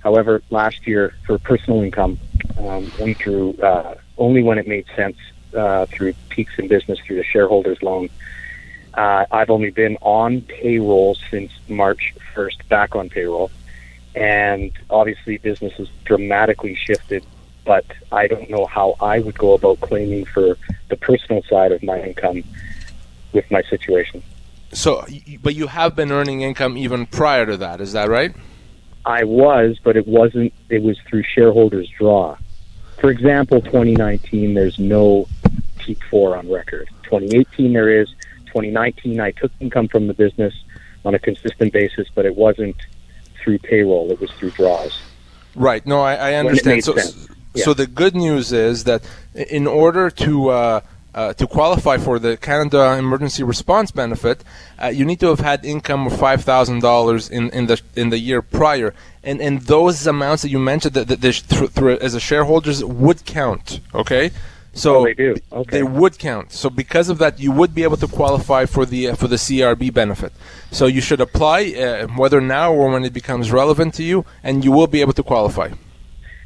However, 0.01 0.43
last 0.51 0.87
year 0.87 1.15
for 1.27 1.39
personal 1.39 1.83
income, 1.83 2.19
um, 2.59 2.91
we 3.01 3.15
drew 3.15 3.55
uh, 3.55 3.95
only 4.19 4.43
when 4.43 4.59
it 4.59 4.69
made 4.69 4.87
sense 4.95 5.17
uh, 5.55 5.87
through 5.87 6.15
peaks 6.29 6.53
in 6.59 6.69
business 6.69 6.99
through 7.01 7.17
the 7.17 7.25
shareholders 7.25 7.83
loan. 7.83 8.09
Uh, 8.95 9.27
I've 9.31 9.51
only 9.51 9.71
been 9.71 9.99
on 10.01 10.41
payroll 10.43 11.17
since 11.31 11.53
March 11.69 12.15
1st, 12.35 12.69
back 12.69 12.97
on 12.97 13.11
payroll, 13.11 13.51
and 14.15 14.73
obviously 14.89 15.39
business 15.39 15.73
has 15.75 15.89
dramatically 16.05 16.75
shifted. 16.75 17.25
But 17.65 17.85
I 18.13 18.29
don't 18.29 18.49
know 18.49 18.65
how 18.65 18.95
I 19.01 19.19
would 19.19 19.37
go 19.37 19.55
about 19.55 19.81
claiming 19.81 20.25
for 20.25 20.57
the 20.89 20.97
personal 20.97 21.43
side 21.43 21.73
of 21.73 21.83
my 21.83 22.01
income 22.01 22.45
with 23.33 23.51
my 23.51 23.63
situation. 23.63 24.23
So, 24.73 25.05
but 25.43 25.55
you 25.55 25.67
have 25.67 25.97
been 25.97 26.13
earning 26.13 26.43
income 26.43 26.79
even 26.79 27.07
prior 27.07 27.45
to 27.47 27.57
that, 27.59 27.81
is 27.81 27.93
that 27.93 28.09
right? 28.09 28.35
I 29.07 29.23
was, 29.23 29.79
but 29.83 29.97
it 29.97 30.07
wasn't. 30.07 30.53
It 30.69 30.83
was 30.83 30.99
through 31.09 31.23
shareholders' 31.23 31.89
draw. 31.97 32.37
For 32.99 33.11
example, 33.11 33.61
2019, 33.61 34.55
there's 34.55 34.81
no 34.81 35.29
T4 35.79 36.39
on 36.39 36.51
record. 36.51 36.89
2018, 37.05 37.73
there 37.73 38.01
is. 38.01 38.11
2019, 38.47 39.21
I 39.21 39.31
took 39.31 39.53
income 39.61 39.87
from 39.87 40.09
the 40.09 40.15
business 40.15 40.55
on 41.05 41.15
a 41.15 41.19
consistent 41.21 41.73
basis, 41.73 42.09
but 42.15 42.27
it 42.27 42.35
wasn't 42.35 42.77
through 43.39 43.59
payroll. 43.59 44.11
It 44.11 44.21
was 44.21 44.31
through 44.33 44.51
draws. 44.51 44.99
Right. 45.55 45.87
No, 45.87 46.01
I, 46.01 46.15
I 46.15 46.35
understand. 46.35 46.83
So, 46.83 46.97
so 47.55 47.75
the 47.75 47.87
good 47.87 48.17
news 48.17 48.53
is 48.53 48.85
that 48.85 49.09
in 49.35 49.69
order 49.69 50.11
to 50.11 50.49
uh, 50.49 50.81
uh, 51.17 51.33
to 51.33 51.47
qualify 51.47 51.97
for 51.97 52.19
the 52.19 52.37
Canada 52.37 52.95
Emergency 52.99 53.43
Response 53.43 53.91
Benefit, 53.91 54.45
uh, 54.81 54.89
you 54.89 55.05
need 55.05 55.19
to 55.21 55.29
have 55.29 55.41
had 55.41 55.65
income 55.65 56.07
of 56.07 56.17
five 56.17 56.45
thousand 56.45 56.81
dollars 56.81 57.31
in 57.31 57.49
in 57.51 57.67
the 57.67 57.81
in 57.97 58.11
the 58.11 58.19
year 58.19 58.43
prior, 58.43 58.95
and 59.25 59.41
and 59.41 59.63
those 59.63 60.07
amounts 60.07 60.43
that 60.43 60.51
you 60.51 60.59
mentioned 60.59 60.95
that, 60.95 61.09
that 61.09 61.23
th- 61.23 61.47
th- 61.49 62.01
as 62.01 62.15
a 62.15 62.21
shareholders 62.21 62.85
would 62.85 63.25
count. 63.25 63.81
Okay. 63.95 64.31
So 64.75 64.97
oh, 64.97 65.05
they 65.05 65.15
do. 65.15 65.35
Okay. 65.51 65.79
They 65.79 65.83
would 65.83 66.19
count. 66.19 66.53
So 66.53 66.69
because 66.69 67.09
of 67.09 67.17
that, 67.17 67.41
you 67.41 67.51
would 67.51 67.75
be 67.75 67.83
able 67.83 67.97
to 67.97 68.07
qualify 68.07 68.67
for 68.67 68.85
the 68.85 69.09
uh, 69.09 69.15
for 69.15 69.27
the 69.27 69.37
CRB 69.37 69.95
benefit. 69.95 70.33
So 70.71 70.85
you 70.85 71.01
should 71.01 71.23
apply, 71.23 71.73
uh, 71.73 72.09
whether 72.09 72.43
now 72.43 72.75
or 72.75 72.91
when 72.91 73.05
it 73.05 73.15
becomes 73.15 73.51
relevant 73.51 73.95
to 73.95 74.03
you, 74.03 74.27
and 74.43 74.65
you 74.67 74.71
will 74.71 74.87
be 74.87 75.01
able 75.01 75.15
to 75.15 75.23
qualify. 75.23 75.71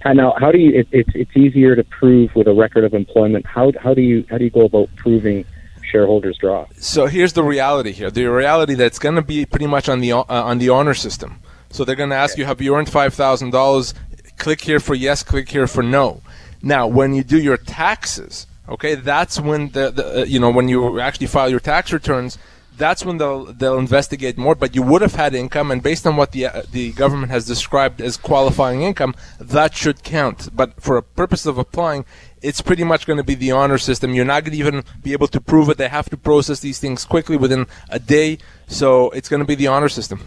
Now, 0.05 0.35
how 0.39 0.51
do 0.51 0.59
you? 0.59 0.81
It, 0.81 0.89
it's 0.93 1.11
it's 1.15 1.37
easier 1.37 1.77
to 1.77 1.85
prove 1.85 2.35
with 2.35 2.47
a 2.47 2.55
record 2.55 2.85
of 2.85 2.95
employment. 2.95 3.47
How 3.47 3.73
how 3.81 3.95
do 3.95 4.01
you 4.01 4.25
how 4.31 4.39
do 4.39 4.45
you 4.45 4.51
go 4.51 4.63
about 4.63 4.89
proving 4.97 5.45
shareholders 5.91 6.39
draw? 6.39 6.67
So 6.79 7.07
here's 7.07 7.35
the 7.35 7.43
reality 7.43 7.93
here. 7.93 8.11
The 8.11 8.25
reality 8.27 8.75
that's 8.75 8.99
going 8.99 9.17
to 9.17 9.23
be 9.23 9.45
pretty 9.45 9.67
much 9.67 9.89
on 9.89 10.01
the 10.01 10.13
uh, 10.13 10.25
on 10.29 10.59
the 10.59 10.71
honor 10.71 10.95
system. 10.95 11.41
So 11.71 11.85
they're 11.85 11.97
going 11.97 12.11
to 12.11 12.17
ask 12.17 12.37
you, 12.37 12.45
have 12.47 12.61
you 12.61 12.75
earned 12.75 12.89
$5,000? 12.89 13.95
Click 14.39 14.61
here 14.61 14.81
for 14.81 14.97
yes, 14.97 15.23
click 15.23 15.49
here 15.49 15.69
for 15.69 15.85
no. 15.85 16.21
Now, 16.63 16.89
when 16.89 17.15
you 17.15 17.23
do 17.23 17.39
your 17.41 17.57
taxes, 17.57 18.49
okay, 18.69 18.97
that's 18.97 19.39
when 19.39 19.69
the, 19.69 19.91
the 19.91 20.23
uh, 20.23 20.25
you 20.25 20.41
know 20.41 20.51
when 20.51 20.69
you 20.69 21.01
actually 21.01 21.27
file 21.27 21.49
your 21.49 21.61
tax 21.61 21.93
returns, 21.93 22.39
that's 22.81 23.05
when 23.05 23.19
they'll 23.19 23.45
they'll 23.53 23.79
investigate 23.79 24.37
more. 24.37 24.55
But 24.55 24.75
you 24.75 24.83
would 24.83 25.03
have 25.03 25.15
had 25.15 25.35
income, 25.35 25.71
and 25.71 25.83
based 25.83 26.07
on 26.07 26.17
what 26.17 26.33
the 26.33 26.47
uh, 26.47 26.63
the 26.73 26.93
government 26.93 27.31
has 27.31 27.47
described 27.47 28.01
as 28.01 28.17
qualifying 28.17 28.83
income, 28.83 29.15
that 29.39 29.75
should 29.75 30.03
count. 30.03 30.49
But 30.55 30.81
for 30.83 30.97
a 30.97 31.03
purpose 31.03 31.47
of 31.47 31.59
applying, 31.59 32.05
it's 32.43 32.61
pretty 32.61 32.85
much 32.85 33.07
going 33.07 33.19
to 33.19 33.25
be 33.25 33.35
the 33.35 33.53
honor 33.53 33.79
system. 33.79 34.15
You're 34.15 34.25
not 34.25 34.45
going 34.45 34.53
to 34.53 34.59
even 34.59 34.83
be 35.03 35.13
able 35.13 35.29
to 35.29 35.41
prove 35.41 35.69
it. 35.69 35.77
They 35.77 35.89
have 35.89 36.11
to 36.11 36.17
process 36.17 36.61
these 36.61 36.81
things 36.81 37.05
quickly 37.05 37.37
within 37.37 37.67
a 37.89 37.99
day, 37.99 38.39
so 38.67 39.11
it's 39.11 39.29
going 39.29 39.41
to 39.41 39.47
be 39.47 39.55
the 39.55 39.69
honor 39.69 39.89
system. 39.89 40.21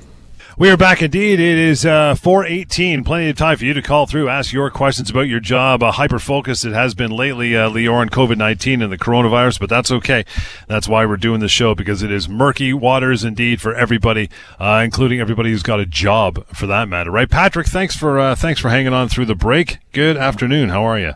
We 0.55 0.69
are 0.69 0.77
back 0.77 1.01
indeed. 1.01 1.39
It 1.39 1.57
is 1.57 1.83
uh, 1.83 2.13
418. 2.13 3.03
Plenty 3.03 3.29
of 3.29 3.35
time 3.35 3.57
for 3.57 3.65
you 3.65 3.73
to 3.73 3.81
call 3.81 4.05
through, 4.05 4.29
ask 4.29 4.53
your 4.53 4.69
questions 4.69 5.09
about 5.09 5.21
your 5.21 5.39
job. 5.39 5.81
Uh, 5.81 5.91
hyper 5.91 6.19
focused 6.19 6.63
it 6.63 6.73
has 6.73 6.93
been 6.93 7.09
lately, 7.09 7.57
uh, 7.57 7.71
Lior, 7.71 8.07
COVID 8.07 8.37
19 8.37 8.83
and 8.83 8.91
the 8.91 8.97
coronavirus, 8.97 9.59
but 9.59 9.67
that's 9.67 9.89
okay. 9.89 10.23
That's 10.67 10.87
why 10.87 11.07
we're 11.07 11.17
doing 11.17 11.39
the 11.39 11.47
show 11.47 11.73
because 11.73 12.03
it 12.03 12.11
is 12.11 12.29
murky 12.29 12.71
waters 12.71 13.23
indeed 13.23 13.61
for 13.61 13.73
everybody, 13.73 14.29
uh, 14.59 14.81
including 14.83 15.19
everybody 15.19 15.49
who's 15.49 15.63
got 15.63 15.79
a 15.79 15.87
job 15.87 16.45
for 16.53 16.67
that 16.67 16.87
matter, 16.87 17.09
right? 17.09 17.29
Patrick, 17.29 17.65
thanks 17.65 17.95
for, 17.95 18.19
uh, 18.19 18.35
thanks 18.35 18.61
for 18.61 18.69
hanging 18.69 18.93
on 18.93 19.09
through 19.09 19.25
the 19.25 19.35
break. 19.35 19.79
Good 19.91 20.17
afternoon. 20.17 20.69
How 20.69 20.83
are 20.83 20.99
you? 20.99 21.13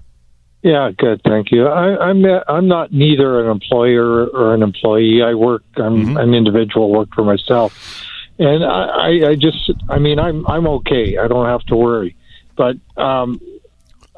Yeah, 0.64 0.90
good. 0.98 1.22
Thank 1.24 1.52
you. 1.52 1.68
I, 1.68 2.10
I'm 2.10 2.26
I'm 2.48 2.68
not 2.68 2.92
neither 2.92 3.42
an 3.42 3.52
employer 3.52 4.26
or 4.26 4.56
an 4.56 4.64
employee. 4.64 5.22
I 5.22 5.36
work. 5.36 5.62
I'm 5.76 6.04
mm-hmm. 6.04 6.18
an 6.18 6.34
individual. 6.34 6.92
Work 6.92 7.10
for 7.14 7.24
myself 7.24 8.04
and 8.40 8.64
I, 8.64 9.30
I 9.30 9.36
just, 9.36 9.72
I 9.90 10.00
mean, 10.00 10.20
I'm 10.20 10.46
I'm 10.48 10.68
okay. 10.68 11.18
I 11.18 11.28
don't 11.28 11.46
have 11.46 11.64
to 11.68 11.76
worry. 11.76 12.16
But 12.56 12.78
um, 12.98 13.40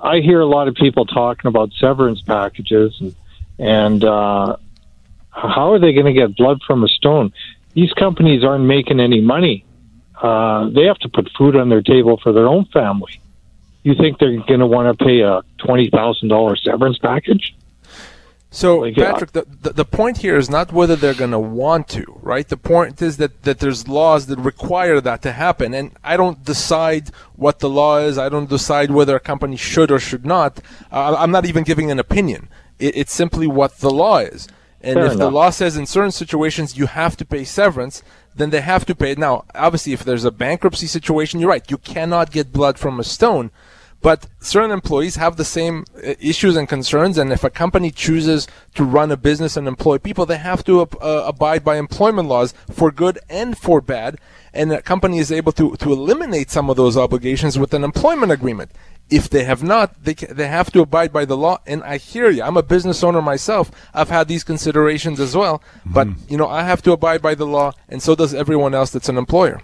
I 0.01 0.19
hear 0.19 0.39
a 0.39 0.45
lot 0.45 0.67
of 0.67 0.75
people 0.75 1.05
talking 1.05 1.47
about 1.47 1.71
severance 1.73 2.21
packages 2.21 2.97
and 2.99 3.15
and 3.59 4.03
uh, 4.03 4.55
how 5.29 5.73
are 5.73 5.79
they 5.79 5.93
going 5.93 6.05
to 6.05 6.13
get 6.13 6.35
blood 6.35 6.61
from 6.65 6.83
a 6.83 6.87
stone? 6.87 7.33
These 7.73 7.91
companies 7.93 8.43
aren't 8.43 8.63
making 8.65 8.99
any 8.99 9.21
money. 9.21 9.65
Uh, 10.19 10.69
they 10.69 10.85
have 10.85 10.97
to 10.99 11.09
put 11.09 11.29
food 11.37 11.55
on 11.55 11.69
their 11.69 11.81
table 11.81 12.17
for 12.21 12.31
their 12.31 12.47
own 12.47 12.65
family. 12.65 13.21
You 13.83 13.95
think 13.95 14.19
they're 14.19 14.37
going 14.37 14.59
to 14.59 14.67
want 14.67 14.97
to 14.97 15.05
pay 15.05 15.21
a 15.21 15.41
twenty 15.57 15.89
thousand 15.89 16.29
dollars 16.29 16.61
severance 16.63 16.97
package? 16.97 17.55
So, 18.51 18.79
like, 18.79 18.95
Patrick, 18.95 19.33
the, 19.33 19.45
the, 19.61 19.73
the 19.73 19.85
point 19.85 20.17
here 20.17 20.35
is 20.35 20.49
not 20.49 20.73
whether 20.73 20.95
they're 20.95 21.13
going 21.13 21.31
to 21.31 21.39
want 21.39 21.87
to, 21.89 22.19
right? 22.21 22.47
The 22.47 22.57
point 22.57 22.99
is 22.99 23.17
that, 23.17 23.43
that 23.43 23.59
there's 23.59 23.87
laws 23.87 24.25
that 24.25 24.39
require 24.39 24.99
that 25.01 25.21
to 25.21 25.33
happen. 25.33 25.75
And 25.75 25.91
I 26.03 26.17
don't 26.17 26.43
decide 26.43 27.09
what 27.35 27.59
the 27.59 27.69
law 27.69 27.99
is. 27.99 28.17
I 28.17 28.27
don't 28.27 28.49
decide 28.49 28.89
whether 28.89 29.15
a 29.15 29.19
company 29.19 29.55
should 29.55 29.91
or 29.91 29.99
should 29.99 30.25
not. 30.25 30.61
Uh, 30.91 31.15
I'm 31.15 31.29
not 31.29 31.45
even 31.45 31.63
giving 31.63 31.91
an 31.91 31.99
opinion. 31.99 32.49
It, 32.79 32.97
it's 32.97 33.13
simply 33.13 33.45
what 33.45 33.77
the 33.79 33.91
law 33.91 34.17
is. 34.17 34.47
And 34.81 34.95
Fair 34.95 35.05
if 35.05 35.11
enough. 35.13 35.19
the 35.19 35.31
law 35.31 35.49
says 35.51 35.77
in 35.77 35.85
certain 35.85 36.11
situations 36.11 36.77
you 36.77 36.87
have 36.87 37.17
to 37.17 37.25
pay 37.25 37.43
severance, 37.43 38.01
then 38.35 38.49
they 38.49 38.61
have 38.61 38.85
to 38.85 38.95
pay 38.95 39.11
it. 39.11 39.19
Now, 39.19 39.45
obviously, 39.53 39.93
if 39.93 40.03
there's 40.03 40.25
a 40.25 40.31
bankruptcy 40.31 40.87
situation, 40.87 41.39
you're 41.39 41.49
right. 41.49 41.69
You 41.69 41.77
cannot 41.77 42.31
get 42.31 42.51
blood 42.51 42.79
from 42.79 42.99
a 42.99 43.03
stone. 43.03 43.51
But 44.01 44.27
certain 44.39 44.71
employees 44.71 45.17
have 45.17 45.35
the 45.35 45.43
same 45.43 45.85
uh, 45.97 46.13
issues 46.19 46.55
and 46.55 46.69
concerns, 46.69 47.17
and 47.17 47.33
if 47.33 47.43
a 47.43 47.49
company 47.49 47.91
chooses 47.91 48.47
to 48.75 48.83
run 48.83 49.11
a 49.11 49.17
business 49.17 49.57
and 49.57 49.67
employ 49.67 49.97
people, 49.97 50.25
they 50.25 50.37
have 50.37 50.63
to 50.65 50.81
uh, 50.81 50.87
abide 51.25 51.63
by 51.65 51.77
employment 51.77 52.29
laws 52.29 52.53
for 52.71 52.91
good 52.91 53.19
and 53.29 53.57
for 53.57 53.81
bad. 53.81 54.17
And 54.53 54.71
a 54.71 54.81
company 54.81 55.19
is 55.19 55.31
able 55.31 55.51
to, 55.53 55.75
to 55.75 55.91
eliminate 55.91 56.49
some 56.49 56.69
of 56.69 56.77
those 56.77 56.97
obligations 56.97 57.59
with 57.59 57.73
an 57.73 57.83
employment 57.83 58.31
agreement. 58.31 58.71
If 59.09 59.29
they 59.29 59.43
have 59.43 59.63
not, 59.63 60.03
they, 60.03 60.13
they 60.13 60.47
have 60.47 60.71
to 60.71 60.81
abide 60.81 61.11
by 61.11 61.25
the 61.25 61.35
law. 61.35 61.59
And 61.67 61.83
I 61.83 61.97
hear 61.97 62.29
you. 62.29 62.43
I'm 62.43 62.57
a 62.57 62.63
business 62.63 63.03
owner 63.03 63.21
myself. 63.21 63.69
I've 63.93 64.09
had 64.09 64.27
these 64.27 64.43
considerations 64.43 65.19
as 65.19 65.35
well. 65.35 65.59
Mm-hmm. 65.59 65.93
But, 65.93 66.07
you 66.29 66.37
know, 66.37 66.47
I 66.47 66.63
have 66.63 66.81
to 66.83 66.93
abide 66.93 67.21
by 67.21 67.35
the 67.35 67.45
law, 67.45 67.73
and 67.89 68.01
so 68.01 68.15
does 68.15 68.33
everyone 68.33 68.73
else 68.73 68.91
that's 68.91 69.09
an 69.09 69.17
employer. 69.17 69.61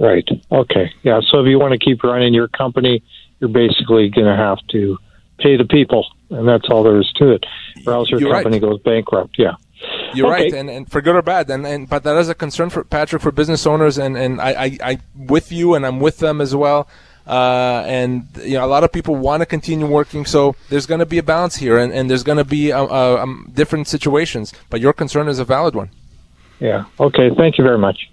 Right. 0.00 0.28
Okay. 0.50 0.92
Yeah. 1.02 1.20
So 1.28 1.40
if 1.40 1.46
you 1.48 1.58
want 1.58 1.72
to 1.72 1.78
keep 1.78 2.04
running 2.04 2.32
your 2.32 2.48
company, 2.48 3.02
you're 3.40 3.50
basically 3.50 4.08
going 4.08 4.26
to 4.26 4.36
have 4.36 4.58
to 4.68 4.98
pay 5.38 5.56
the 5.56 5.64
people, 5.64 6.06
and 6.30 6.46
that's 6.46 6.68
all 6.70 6.82
there 6.82 7.00
is 7.00 7.10
to 7.16 7.30
it, 7.30 7.44
or 7.86 7.92
else 7.92 8.10
your 8.10 8.20
you're 8.20 8.32
company 8.32 8.56
right. 8.56 8.70
goes 8.70 8.80
bankrupt. 8.82 9.36
Yeah. 9.38 9.54
You're 10.12 10.32
okay. 10.32 10.44
right, 10.44 10.54
and, 10.54 10.68
and 10.68 10.90
for 10.90 11.00
good 11.00 11.14
or 11.14 11.22
bad, 11.22 11.48
and, 11.50 11.64
and 11.64 11.88
but 11.88 12.02
that 12.02 12.16
is 12.16 12.28
a 12.28 12.34
concern 12.34 12.68
for 12.68 12.82
Patrick 12.82 13.22
for 13.22 13.30
business 13.30 13.64
owners, 13.64 13.96
and 13.96 14.16
and 14.16 14.40
I 14.40 14.50
I 14.50 14.78
I 14.82 14.98
with 15.16 15.52
you, 15.52 15.74
and 15.74 15.86
I'm 15.86 16.00
with 16.00 16.18
them 16.18 16.40
as 16.40 16.54
well. 16.56 16.88
Uh, 17.28 17.84
and 17.86 18.26
you 18.42 18.54
know 18.54 18.64
a 18.64 18.66
lot 18.66 18.82
of 18.84 18.90
people 18.90 19.14
want 19.14 19.42
to 19.42 19.46
continue 19.46 19.86
working 19.86 20.24
so 20.24 20.56
there's 20.70 20.86
going 20.86 20.98
to 20.98 21.04
be 21.04 21.18
a 21.18 21.22
balance 21.22 21.56
here 21.56 21.76
and, 21.76 21.92
and 21.92 22.08
there's 22.08 22.22
going 22.22 22.38
to 22.38 22.44
be 22.44 22.72
uh, 22.72 22.82
uh, 22.82 23.18
um, 23.20 23.50
different 23.52 23.86
situations 23.86 24.54
but 24.70 24.80
your 24.80 24.94
concern 24.94 25.28
is 25.28 25.38
a 25.38 25.44
valid 25.44 25.74
one 25.74 25.90
yeah 26.58 26.86
okay 26.98 27.28
thank 27.36 27.58
you 27.58 27.64
very 27.64 27.76
much 27.76 28.10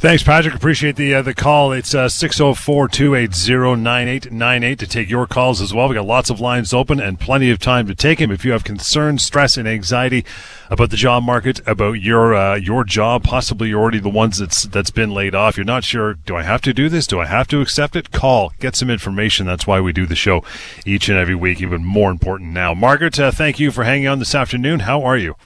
Thanks, 0.00 0.22
Patrick. 0.22 0.54
Appreciate 0.54 0.96
the 0.96 1.16
uh, 1.16 1.20
the 1.20 1.34
call. 1.34 1.72
It's 1.72 1.94
uh, 1.94 2.08
604 2.08 2.88
280 2.88 3.82
9898 3.82 4.78
to 4.78 4.86
take 4.86 5.10
your 5.10 5.26
calls 5.26 5.60
as 5.60 5.74
well. 5.74 5.90
we 5.90 5.94
got 5.94 6.06
lots 6.06 6.30
of 6.30 6.40
lines 6.40 6.72
open 6.72 6.98
and 6.98 7.20
plenty 7.20 7.50
of 7.50 7.58
time 7.58 7.86
to 7.86 7.94
take 7.94 8.18
them. 8.18 8.30
If 8.30 8.42
you 8.42 8.52
have 8.52 8.64
concerns, 8.64 9.22
stress, 9.22 9.58
and 9.58 9.68
anxiety 9.68 10.24
about 10.70 10.88
the 10.88 10.96
job 10.96 11.24
market, 11.24 11.60
about 11.68 12.00
your 12.00 12.34
uh, 12.34 12.54
your 12.54 12.82
job, 12.82 13.24
possibly 13.24 13.68
you're 13.68 13.80
already 13.82 13.98
the 13.98 14.08
ones 14.08 14.38
that's 14.38 14.62
that's 14.62 14.90
been 14.90 15.10
laid 15.10 15.34
off. 15.34 15.58
You're 15.58 15.66
not 15.66 15.84
sure. 15.84 16.14
Do 16.14 16.34
I 16.34 16.44
have 16.44 16.62
to 16.62 16.72
do 16.72 16.88
this? 16.88 17.06
Do 17.06 17.20
I 17.20 17.26
have 17.26 17.46
to 17.48 17.60
accept 17.60 17.94
it? 17.94 18.10
Call. 18.10 18.54
Get 18.58 18.76
some 18.76 18.88
information. 18.88 19.44
That's 19.44 19.66
why 19.66 19.82
we 19.82 19.92
do 19.92 20.06
the 20.06 20.16
show 20.16 20.42
each 20.86 21.10
and 21.10 21.18
every 21.18 21.34
week. 21.34 21.60
Even 21.60 21.84
more 21.84 22.10
important 22.10 22.52
now. 22.52 22.72
Margaret, 22.72 23.20
uh, 23.20 23.32
thank 23.32 23.60
you 23.60 23.70
for 23.70 23.84
hanging 23.84 24.08
on 24.08 24.18
this 24.18 24.34
afternoon. 24.34 24.80
How 24.80 25.02
are 25.02 25.18
you? 25.18 25.36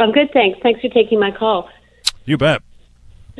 I'm 0.00 0.10
good, 0.10 0.30
thanks. 0.32 0.58
Thanks 0.62 0.80
for 0.80 0.88
taking 0.88 1.20
my 1.20 1.32
call. 1.32 1.68
You 2.24 2.38
bet. 2.38 2.62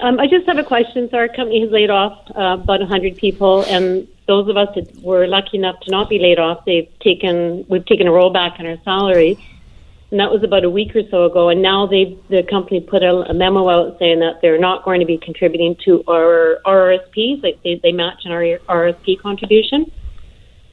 Um, 0.03 0.19
I 0.19 0.27
just 0.27 0.47
have 0.47 0.59
a 0.59 0.65
question. 0.65 1.09
So 1.11 1.19
our 1.19 1.29
company 1.29 1.61
has 1.61 1.71
laid 1.71 1.91
off 1.91 2.19
uh, 2.31 2.59
about 2.61 2.81
100 2.81 3.17
people, 3.17 3.65
and 3.65 4.09
those 4.27 4.49
of 4.49 4.57
us 4.57 4.69
that 4.75 5.03
were 5.03 5.27
lucky 5.27 5.57
enough 5.57 5.79
to 5.81 5.91
not 5.91 6.09
be 6.09 6.19
laid 6.19 6.39
off, 6.39 6.65
they've 6.65 6.89
taken 7.01 7.65
we've 7.69 7.87
taken 7.87 8.09
a 8.09 8.11
rollback 8.11 8.59
in 8.59 8.67
our 8.67 8.79
salary, 8.83 9.39
and 10.11 10.19
that 10.19 10.33
was 10.33 10.43
about 10.43 10.65
a 10.65 10.71
week 10.71 10.97
or 10.97 11.03
so 11.11 11.25
ago. 11.27 11.49
And 11.49 11.63
now 11.63 11.87
they 11.87 12.19
the 12.29 12.43
company 12.43 12.81
put 12.81 13.05
a, 13.05 13.31
a 13.31 13.35
memo 13.35 13.69
out 13.69 13.99
saying 14.01 14.19
that 14.19 14.41
they're 14.43 14.59
not 14.59 14.85
going 14.85 14.99
to 14.99 15.07
be 15.07 15.19
contributing 15.19 15.77
to 15.85 16.03
our 16.09 16.59
RRSPs, 16.67 17.43
like 17.45 17.63
they, 17.63 17.79
they 17.83 17.93
match 17.93 18.23
an 18.25 18.33
RRSP 18.33 19.21
contribution. 19.21 19.91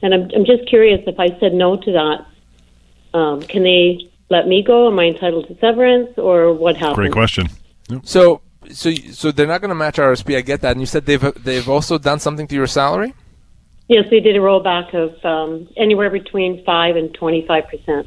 And 0.02 0.14
I'm 0.14 0.30
I'm 0.34 0.44
just 0.44 0.68
curious 0.68 1.00
if 1.06 1.20
I 1.20 1.38
said 1.38 1.54
no 1.54 1.76
to 1.76 1.92
that, 1.92 3.16
um, 3.16 3.40
can 3.42 3.62
they 3.62 4.10
let 4.30 4.48
me 4.48 4.64
go? 4.64 4.88
Am 4.88 4.98
I 4.98 5.04
entitled 5.04 5.46
to 5.46 5.56
severance, 5.60 6.18
or 6.18 6.52
what 6.52 6.76
happens? 6.76 6.96
Great 6.96 7.12
question. 7.12 7.48
Yep. 7.88 8.00
So 8.04 8.40
so 8.70 8.92
so 8.94 9.32
they're 9.32 9.46
not 9.46 9.60
going 9.60 9.70
to 9.70 9.74
match 9.74 9.96
RSP. 9.96 10.36
I 10.36 10.40
get 10.40 10.60
that. 10.62 10.72
And 10.72 10.80
you 10.80 10.86
said 10.86 11.06
they've 11.06 11.34
they've 11.42 11.68
also 11.68 11.98
done 11.98 12.20
something 12.20 12.46
to 12.46 12.54
your 12.54 12.66
salary. 12.66 13.14
Yes, 13.88 14.04
they 14.10 14.20
did 14.20 14.36
a 14.36 14.38
rollback 14.38 14.94
of 14.94 15.24
um, 15.24 15.68
anywhere 15.76 16.10
between 16.10 16.64
five 16.64 16.96
and 16.96 17.12
twenty 17.14 17.46
five 17.46 17.64
percent. 17.68 18.06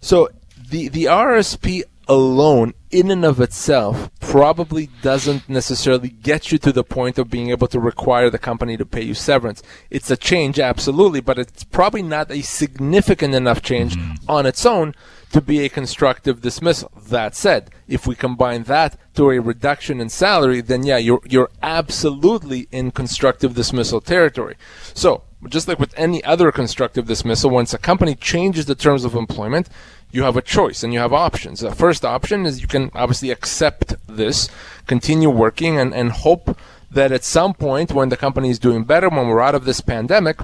So 0.00 0.28
the 0.68 0.88
the 0.88 1.04
RSP 1.04 1.82
alone, 2.08 2.74
in 2.90 3.10
and 3.10 3.24
of 3.24 3.40
itself, 3.40 4.10
probably 4.20 4.88
doesn't 5.02 5.48
necessarily 5.48 6.08
get 6.08 6.50
you 6.50 6.58
to 6.58 6.72
the 6.72 6.84
point 6.84 7.18
of 7.18 7.30
being 7.30 7.50
able 7.50 7.68
to 7.68 7.80
require 7.80 8.28
the 8.28 8.38
company 8.38 8.76
to 8.76 8.84
pay 8.84 9.02
you 9.02 9.14
severance. 9.14 9.62
It's 9.90 10.10
a 10.10 10.16
change, 10.16 10.58
absolutely, 10.58 11.20
but 11.20 11.38
it's 11.38 11.64
probably 11.64 12.02
not 12.02 12.30
a 12.30 12.42
significant 12.42 13.34
enough 13.34 13.62
change 13.62 13.96
mm-hmm. 13.96 14.28
on 14.28 14.46
its 14.46 14.66
own 14.66 14.94
to 15.32 15.40
be 15.40 15.64
a 15.64 15.68
constructive 15.68 16.40
dismissal. 16.40 16.90
That 17.08 17.34
said, 17.34 17.70
if 17.88 18.06
we 18.06 18.14
combine 18.14 18.64
that 18.64 18.96
to 19.14 19.30
a 19.30 19.40
reduction 19.40 20.00
in 20.00 20.08
salary, 20.08 20.60
then 20.60 20.84
yeah, 20.84 20.98
you're 20.98 21.20
you're 21.24 21.50
absolutely 21.62 22.68
in 22.70 22.90
constructive 22.90 23.54
dismissal 23.54 24.00
territory. 24.00 24.56
So, 24.94 25.22
just 25.48 25.68
like 25.68 25.78
with 25.78 25.94
any 25.96 26.22
other 26.24 26.52
constructive 26.52 27.06
dismissal, 27.06 27.50
once 27.50 27.74
a 27.74 27.78
company 27.78 28.14
changes 28.14 28.66
the 28.66 28.74
terms 28.74 29.04
of 29.04 29.14
employment, 29.14 29.68
you 30.10 30.22
have 30.22 30.36
a 30.36 30.42
choice 30.42 30.82
and 30.82 30.92
you 30.92 30.98
have 30.98 31.12
options. 31.12 31.60
The 31.60 31.74
first 31.74 32.04
option 32.04 32.44
is 32.46 32.60
you 32.60 32.68
can 32.68 32.90
obviously 32.94 33.30
accept 33.30 33.94
this, 34.06 34.48
continue 34.86 35.30
working, 35.30 35.78
and, 35.78 35.94
and 35.94 36.12
hope 36.12 36.56
that 36.90 37.10
at 37.10 37.24
some 37.24 37.54
point 37.54 37.92
when 37.92 38.10
the 38.10 38.16
company 38.18 38.50
is 38.50 38.58
doing 38.58 38.84
better, 38.84 39.08
when 39.08 39.26
we're 39.26 39.40
out 39.40 39.54
of 39.54 39.64
this 39.64 39.80
pandemic, 39.80 40.36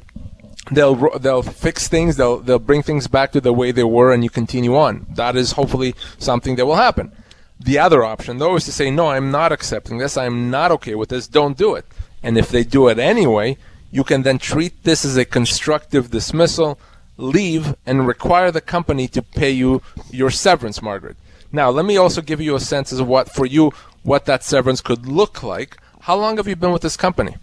they'll 0.70 1.18
they'll 1.18 1.42
fix 1.42 1.88
things 1.88 2.16
they'll 2.16 2.38
they'll 2.38 2.58
bring 2.58 2.82
things 2.82 3.06
back 3.06 3.32
to 3.32 3.40
the 3.40 3.52
way 3.52 3.72
they 3.72 3.84
were 3.84 4.12
and 4.12 4.22
you 4.25 4.30
continue 4.30 4.76
on. 4.76 5.06
That 5.10 5.37
is 5.37 5.52
hopefully 5.52 5.94
something 6.18 6.56
that 6.56 6.66
will 6.66 6.76
happen. 6.76 7.12
The 7.60 7.78
other 7.78 8.04
option 8.04 8.38
though 8.38 8.56
is 8.56 8.64
to 8.66 8.72
say 8.72 8.90
no 8.90 9.08
i'm 9.08 9.30
not 9.30 9.52
accepting 9.52 9.98
this. 9.98 10.16
I'm 10.16 10.50
not 10.50 10.70
okay 10.72 10.94
with 10.94 11.08
this. 11.08 11.26
Don't 11.26 11.56
do 11.56 11.75
it. 11.75 11.87
And 12.22 12.37
if 12.37 12.48
they 12.48 12.64
do 12.64 12.88
it 12.88 12.98
anyway 12.98 13.56
you 13.90 14.04
can 14.04 14.22
then 14.22 14.38
treat 14.38 14.84
this 14.84 15.04
as 15.04 15.16
a 15.16 15.25
constructive 15.25 16.10
dismissal 16.10 16.78
leave 17.16 17.75
and 17.87 18.06
require 18.06 18.50
the 18.50 18.60
company 18.60 19.08
to 19.08 19.22
pay 19.22 19.50
you 19.50 19.82
your 20.10 20.30
severance 20.30 20.80
margaret. 20.82 21.16
Now 21.50 21.70
let 21.70 21.84
me 21.84 21.96
also 21.96 22.20
give 22.20 22.40
you 22.40 22.54
a 22.54 22.60
sense 22.60 22.92
of 22.92 23.06
what 23.08 23.30
for 23.30 23.46
you 23.46 23.72
what 24.02 24.26
that 24.26 24.44
severance 24.44 24.80
could 24.80 25.06
look 25.06 25.42
like. 25.42 25.78
How 26.00 26.16
long 26.16 26.37
have 26.37 26.46
you 26.48 26.56
been 26.56 26.72
with 26.72 26.82
this 26.82 26.96
company? 26.96 27.37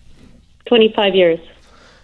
25 0.67 1.15
years. 1.15 1.39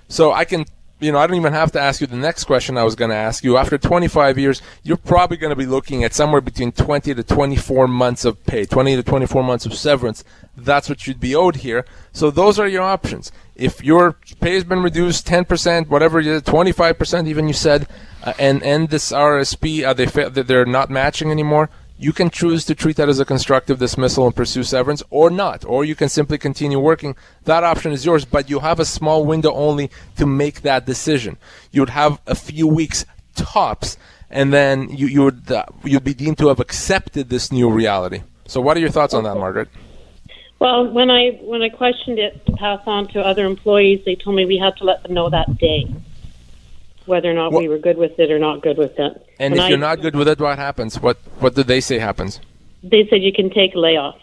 So 0.08 0.32
I 0.32 0.46
can, 0.46 0.66
you 1.02 1.12
know, 1.12 1.18
I 1.18 1.26
don't 1.26 1.36
even 1.36 1.54
have 1.54 1.72
to 1.72 1.80
ask 1.82 2.00
you 2.00 2.06
the 2.06 2.16
next 2.16 2.44
question 2.44 2.78
I 2.78 2.84
was 2.84 2.94
going 2.94 3.10
to 3.10 3.16
ask 3.16 3.44
you. 3.44 3.58
After 3.58 3.78
25 3.78 4.38
years, 4.38 4.62
you're 4.84 4.98
probably 4.98 5.36
going 5.36 5.50
to 5.50 5.56
be 5.56 5.66
looking 5.66 6.04
at 6.04 6.14
somewhere 6.14 6.42
between 6.42 6.72
20 6.72 7.16
to 7.16 7.24
24 7.24 7.88
months 7.88 8.24
of 8.24 8.44
pay, 8.46 8.66
20 8.66 8.98
to 8.98 9.04
24 9.04 9.44
months 9.44 9.66
of 9.66 9.74
severance. 9.74 10.24
That's 10.56 10.90
what 10.90 11.08
you'd 11.08 11.20
be 11.20 11.36
owed 11.36 11.58
here. 11.58 11.86
So 12.14 12.30
those 12.30 12.60
are 12.60 12.68
your 12.68 12.84
options. 12.84 13.32
If 13.56 13.84
your 13.84 14.14
pay 14.42 14.54
has 14.54 14.64
been 14.64 14.84
reduced 14.84 15.26
10%, 15.28 15.88
whatever 15.88 16.20
it 16.20 16.28
is, 16.28 16.44
25% 16.44 17.28
even 17.28 17.48
you 17.48 17.54
said, 17.54 17.88
uh, 18.24 18.34
and 18.38 18.62
and 18.62 18.90
this 18.90 19.12
RSP, 19.12 19.84
uh, 19.84 19.94
they 19.94 20.06
they're 20.44 20.66
not 20.66 20.92
matching 20.92 21.32
anymore 21.32 21.72
you 22.02 22.12
can 22.12 22.32
choose 22.32 22.66
to 22.66 22.74
treat 22.74 22.96
that 22.96 23.10
as 23.10 23.20
a 23.20 23.26
constructive 23.26 23.78
dismissal 23.78 24.26
and 24.26 24.36
pursue 24.36 24.64
severance 24.64 25.04
or 25.12 25.30
not, 25.30 25.64
or 25.66 25.86
you 25.86 25.94
can 25.94 26.10
simply 26.10 26.40
continue 26.40 26.80
working. 26.80 27.16
That 27.46 27.64
option 27.64 27.92
is 27.92 28.04
yours, 28.04 28.26
but 28.26 28.50
you 28.50 28.60
have 28.60 28.80
a 28.80 28.86
small 28.86 29.24
window 29.24 29.54
only 29.54 29.92
to 30.18 30.26
make 30.26 30.62
that 30.62 30.88
decision. 30.88 31.38
You 31.72 31.84
would 31.84 31.92
have 31.92 32.20
a 32.26 32.34
few 32.34 32.68
weeks 32.68 33.06
tops, 33.36 33.98
and 34.32 34.52
then 34.52 34.90
you, 34.90 35.06
you 35.06 35.24
would 35.26 35.52
uh, 35.52 35.66
you'd 35.84 36.04
be 36.04 36.16
deemed 36.16 36.40
to 36.40 36.48
have 36.48 36.60
accepted 36.60 37.30
this 37.30 37.52
new 37.52 37.70
reality. 37.70 38.24
So, 38.48 38.62
what 38.62 38.76
are 38.78 38.80
your 38.80 38.90
thoughts 38.90 39.14
on 39.14 39.24
that, 39.26 39.36
Margaret? 39.36 39.70
Well, 40.58 40.92
when 40.92 41.12
I 41.12 41.40
when 41.44 41.62
I 41.62 41.70
questioned 41.70 42.18
it 42.18 42.44
to 42.48 42.54
pass 42.54 42.82
on 42.88 43.10
to 43.10 43.22
other 43.22 43.46
employees, 43.46 44.02
they 44.06 44.16
told 44.16 44.36
me 44.36 44.46
we 44.46 44.58
had 44.58 44.76
to 44.78 44.86
let 44.86 45.04
them 45.04 45.14
know 45.14 45.30
that 45.30 45.56
day 45.60 45.86
whether 47.06 47.30
or 47.30 47.34
not 47.34 47.52
well, 47.52 47.62
we 47.62 47.68
were 47.68 47.80
good 47.80 47.98
with 47.98 48.20
it 48.20 48.32
or 48.32 48.40
not 48.40 48.62
good 48.62 48.78
with 48.78 49.00
it. 49.00 49.28
And, 49.40 49.56
if 49.56 49.60
I, 49.60 49.70
you're 49.70 49.78
not 49.78 50.02
good 50.02 50.16
with 50.16 50.28
it, 50.28 50.40
what 50.40 50.58
happens? 50.58 51.00
What 51.00 51.18
What 51.40 51.56
did 51.56 51.68
they 51.68 51.82
say 51.82 52.00
happens? 52.00 52.40
They 52.84 53.08
said 53.10 53.22
you 53.22 53.34
can 53.34 53.50
take 53.50 53.76
layoff. 53.76 54.18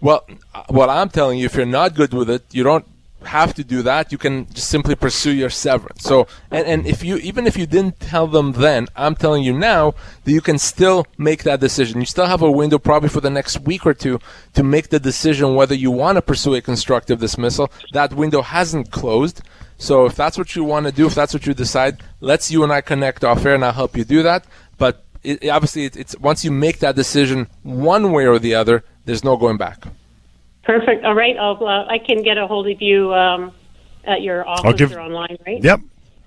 Well, 0.00 0.24
uh, 0.54 0.64
what 0.68 0.88
I'm 0.88 1.08
telling 1.08 1.38
you, 1.38 1.46
if 1.46 1.54
you're 1.54 1.66
not 1.66 1.94
good 1.94 2.14
with 2.14 2.30
it, 2.30 2.44
you 2.52 2.62
don't 2.62 2.86
have 3.24 3.52
to 3.54 3.64
do 3.64 3.82
that. 3.82 4.12
You 4.12 4.18
can 4.18 4.46
just 4.52 4.68
simply 4.68 4.94
pursue 4.94 5.32
your 5.32 5.50
severance. 5.50 6.02
So, 6.04 6.28
and, 6.50 6.66
and 6.66 6.86
if 6.86 7.02
you 7.02 7.16
even 7.16 7.46
if 7.46 7.56
you 7.56 7.66
didn't 7.66 7.98
tell 7.98 8.26
them 8.26 8.52
then, 8.52 8.86
I'm 8.94 9.16
telling 9.16 9.42
you 9.42 9.52
now 9.52 9.94
that 10.24 10.32
you 10.32 10.40
can 10.40 10.58
still 10.58 11.06
make 11.16 11.42
that 11.42 11.60
decision. 11.60 12.00
You 12.00 12.06
still 12.06 12.26
have 12.26 12.42
a 12.42 12.50
window, 12.50 12.78
probably 12.78 13.08
for 13.08 13.20
the 13.20 13.30
next 13.30 13.60
week 13.60 13.84
or 13.86 13.94
two, 13.94 14.20
to 14.54 14.62
make 14.62 14.90
the 14.90 15.00
decision 15.00 15.54
whether 15.54 15.74
you 15.74 15.90
want 15.90 16.16
to 16.16 16.22
pursue 16.22 16.54
a 16.54 16.60
constructive 16.60 17.18
dismissal. 17.18 17.70
That 17.92 18.12
window 18.12 18.42
hasn't 18.42 18.90
closed. 18.90 19.42
So 19.78 20.06
if 20.06 20.16
that's 20.16 20.36
what 20.36 20.54
you 20.56 20.64
want 20.64 20.86
to 20.86 20.92
do, 20.92 21.06
if 21.06 21.14
that's 21.14 21.32
what 21.32 21.46
you 21.46 21.54
decide, 21.54 22.02
let's 22.20 22.50
you 22.50 22.64
and 22.64 22.72
I 22.72 22.80
connect 22.80 23.24
off 23.24 23.44
air, 23.46 23.54
and 23.54 23.64
I'll 23.64 23.72
help 23.72 23.96
you 23.96 24.04
do 24.04 24.22
that. 24.24 24.44
But 24.76 25.04
it, 25.22 25.48
obviously, 25.48 25.84
it, 25.84 25.96
it's 25.96 26.18
once 26.18 26.44
you 26.44 26.50
make 26.50 26.80
that 26.80 26.96
decision 26.96 27.46
one 27.62 28.12
way 28.12 28.26
or 28.26 28.38
the 28.38 28.54
other, 28.54 28.84
there's 29.04 29.22
no 29.22 29.36
going 29.36 29.56
back. 29.56 29.84
Perfect. 30.64 31.04
All 31.04 31.14
right. 31.14 31.36
I'll, 31.36 31.64
uh, 31.64 31.86
I 31.86 31.98
can 31.98 32.22
get 32.22 32.36
a 32.38 32.46
hold 32.46 32.68
of 32.68 32.82
you 32.82 33.14
um, 33.14 33.52
at 34.04 34.20
your 34.20 34.46
office 34.46 34.74
give, 34.74 34.92
or 34.92 35.00
online, 35.00 35.38
right? 35.46 35.62
Yep. 35.62 35.80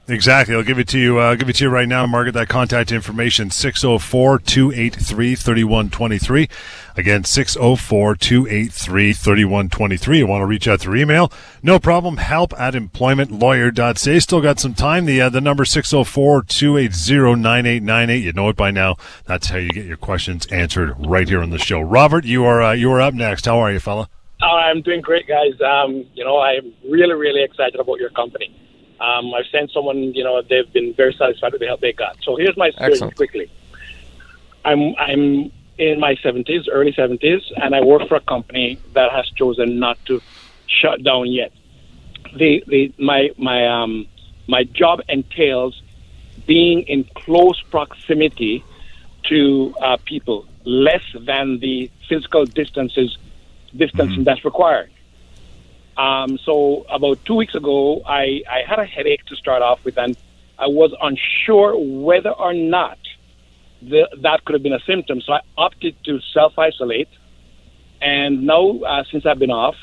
Exactly. 0.08 0.56
I'll 0.56 0.64
give 0.64 0.80
it 0.80 0.88
to 0.90 1.00
you. 1.00 1.20
Uh, 1.20 1.36
give 1.36 1.48
it 1.48 1.58
to 1.58 1.66
you 1.66 1.70
right 1.70 1.88
now, 1.88 2.06
Margaret. 2.06 2.34
That 2.34 2.50
contact 2.50 2.92
information 2.92 3.50
604 3.52 4.40
283 4.40 5.36
3123. 5.36 6.50
Again, 6.98 7.24
604 7.24 8.16
283 8.16 9.14
3123. 9.14 10.18
You 10.18 10.28
want 10.28 10.42
to 10.42 10.46
reach 10.48 10.68
out 10.68 10.82
through 10.82 11.00
email? 11.00 11.32
No 11.62 11.80
problem. 11.80 12.18
Help 12.18 12.52
at 12.60 12.74
employmentlawyer.ca. 12.74 14.20
Still 14.20 14.42
got 14.42 14.60
some 14.60 14.74
time. 14.74 15.06
The, 15.06 15.22
uh, 15.22 15.30
the 15.30 15.40
number 15.40 15.66
604 15.66 16.44
280 16.44 17.40
9898. 17.40 18.24
You 18.24 18.34
know 18.34 18.50
it 18.50 18.58
by 18.58 18.72
now. 18.72 18.98
That's 19.26 19.50
how 19.50 19.58
you 19.58 19.70
get 19.70 19.86
your 19.86 19.98
questions 19.98 20.46
answered 20.48 20.96
right 20.98 21.30
here 21.30 21.42
on 21.42 21.52
the 21.52 21.60
show. 21.60 21.80
Robert, 21.80 22.26
you 22.26 22.44
are, 22.44 22.62
uh, 22.62 22.74
you 22.74 22.92
are 22.92 23.00
up 23.00 23.14
next. 23.14 23.46
How 23.46 23.60
are 23.60 23.72
you, 23.72 23.80
fella? 23.80 24.10
Oh, 24.42 24.48
I'm 24.48 24.82
doing 24.82 25.02
great, 25.02 25.28
guys. 25.28 25.54
Um, 25.62 26.06
you 26.16 26.26
know, 26.26 26.40
I'm 26.40 26.74
really, 26.90 27.14
really 27.14 27.44
excited 27.44 27.80
about 27.80 28.00
your 28.00 28.10
company. 28.10 28.58
Um, 29.02 29.34
I've 29.34 29.48
sent 29.48 29.72
someone, 29.72 29.98
you 30.14 30.24
know, 30.24 30.42
they've 30.42 30.72
been 30.72 30.94
very 30.94 31.14
satisfied 31.14 31.54
with 31.54 31.62
the 31.62 31.68
help 31.68 31.82
they 31.82 31.92
got. 31.92 32.18
So 32.22 32.36
here's 32.36 32.56
my 32.56 32.70
story 32.70 32.92
Excellent. 32.92 33.16
quickly. 33.16 33.52
I'm 34.64 34.96
I'm 34.98 35.52
in 35.80 36.00
my 36.00 36.14
70s, 36.16 36.68
early 36.72 36.94
70s, 36.94 37.42
and 37.56 37.74
I 37.74 37.82
work 37.82 38.08
for 38.08 38.16
a 38.16 38.22
company 38.22 38.78
that 38.94 39.12
has 39.12 39.28
chosen 39.32 39.80
not 39.80 39.98
to 40.06 40.22
shut 40.68 41.04
down 41.04 41.32
yet. 41.32 41.52
The 42.36 42.64
the 42.68 42.94
my 43.00 43.32
my 43.38 43.66
um 43.68 44.06
my 44.48 44.64
job 44.66 45.02
entails 45.10 45.82
being 46.46 46.84
in 46.84 47.04
close 47.16 47.60
proximity 47.72 48.64
to 49.30 49.74
uh, 49.82 49.98
people, 50.06 50.46
less 50.64 51.04
than 51.14 51.60
the 51.60 51.90
physical 52.08 52.46
distances 52.46 53.18
distancing 53.76 54.18
mm-hmm. 54.18 54.24
that's 54.24 54.46
required. 54.46 54.92
Um, 56.02 56.40
so 56.40 56.84
about 56.90 57.24
two 57.26 57.36
weeks 57.36 57.54
ago, 57.54 58.02
I, 58.08 58.42
I 58.50 58.62
had 58.68 58.80
a 58.80 58.86
headache 58.86 59.24
to 59.26 59.36
start 59.36 59.62
off 59.62 59.86
with, 59.86 60.00
and 60.00 60.18
I 60.58 60.66
was 60.66 60.92
unsure 61.00 61.78
whether 61.78 62.32
or 62.32 62.56
not 62.56 62.98
the, 63.84 64.10
that 64.24 64.44
could 64.44 64.54
have 64.54 64.64
been 64.64 64.74
a 64.74 64.80
symptom. 64.80 65.22
So 65.22 65.34
I 65.34 65.42
opted 65.60 65.96
to 66.06 66.20
self 66.34 66.58
isolate. 66.58 67.10
And 68.02 68.48
now, 68.48 68.80
uh, 68.80 69.04
since 69.12 69.28
I've 69.28 69.38
been 69.38 69.52
off, 69.52 69.76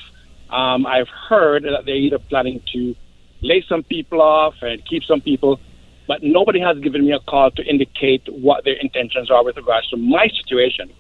um, 0.51 0.87
I've 0.87 1.09
heard 1.09 1.63
that 1.63 1.85
they're 1.87 1.95
either 1.95 2.19
planning 2.19 2.63
to 2.73 2.97
lay 3.41 3.65
some 3.69 3.85
people 3.85 4.21
off 4.21 4.55
and 4.61 4.85
keep 4.85 5.05
some 5.05 5.21
people, 5.21 5.61
but 6.09 6.25
nobody 6.25 6.59
has 6.59 6.81
given 6.81 7.07
me 7.07 7.13
a 7.13 7.21
call 7.21 7.53
to 7.53 7.63
indicate 7.65 8.23
what 8.29 8.65
their 8.65 8.75
intentions 8.75 9.31
are 9.31 9.45
with 9.45 9.57
regards 9.57 9.89
to 9.91 9.97
my 9.97 10.27
situation. 10.27 10.93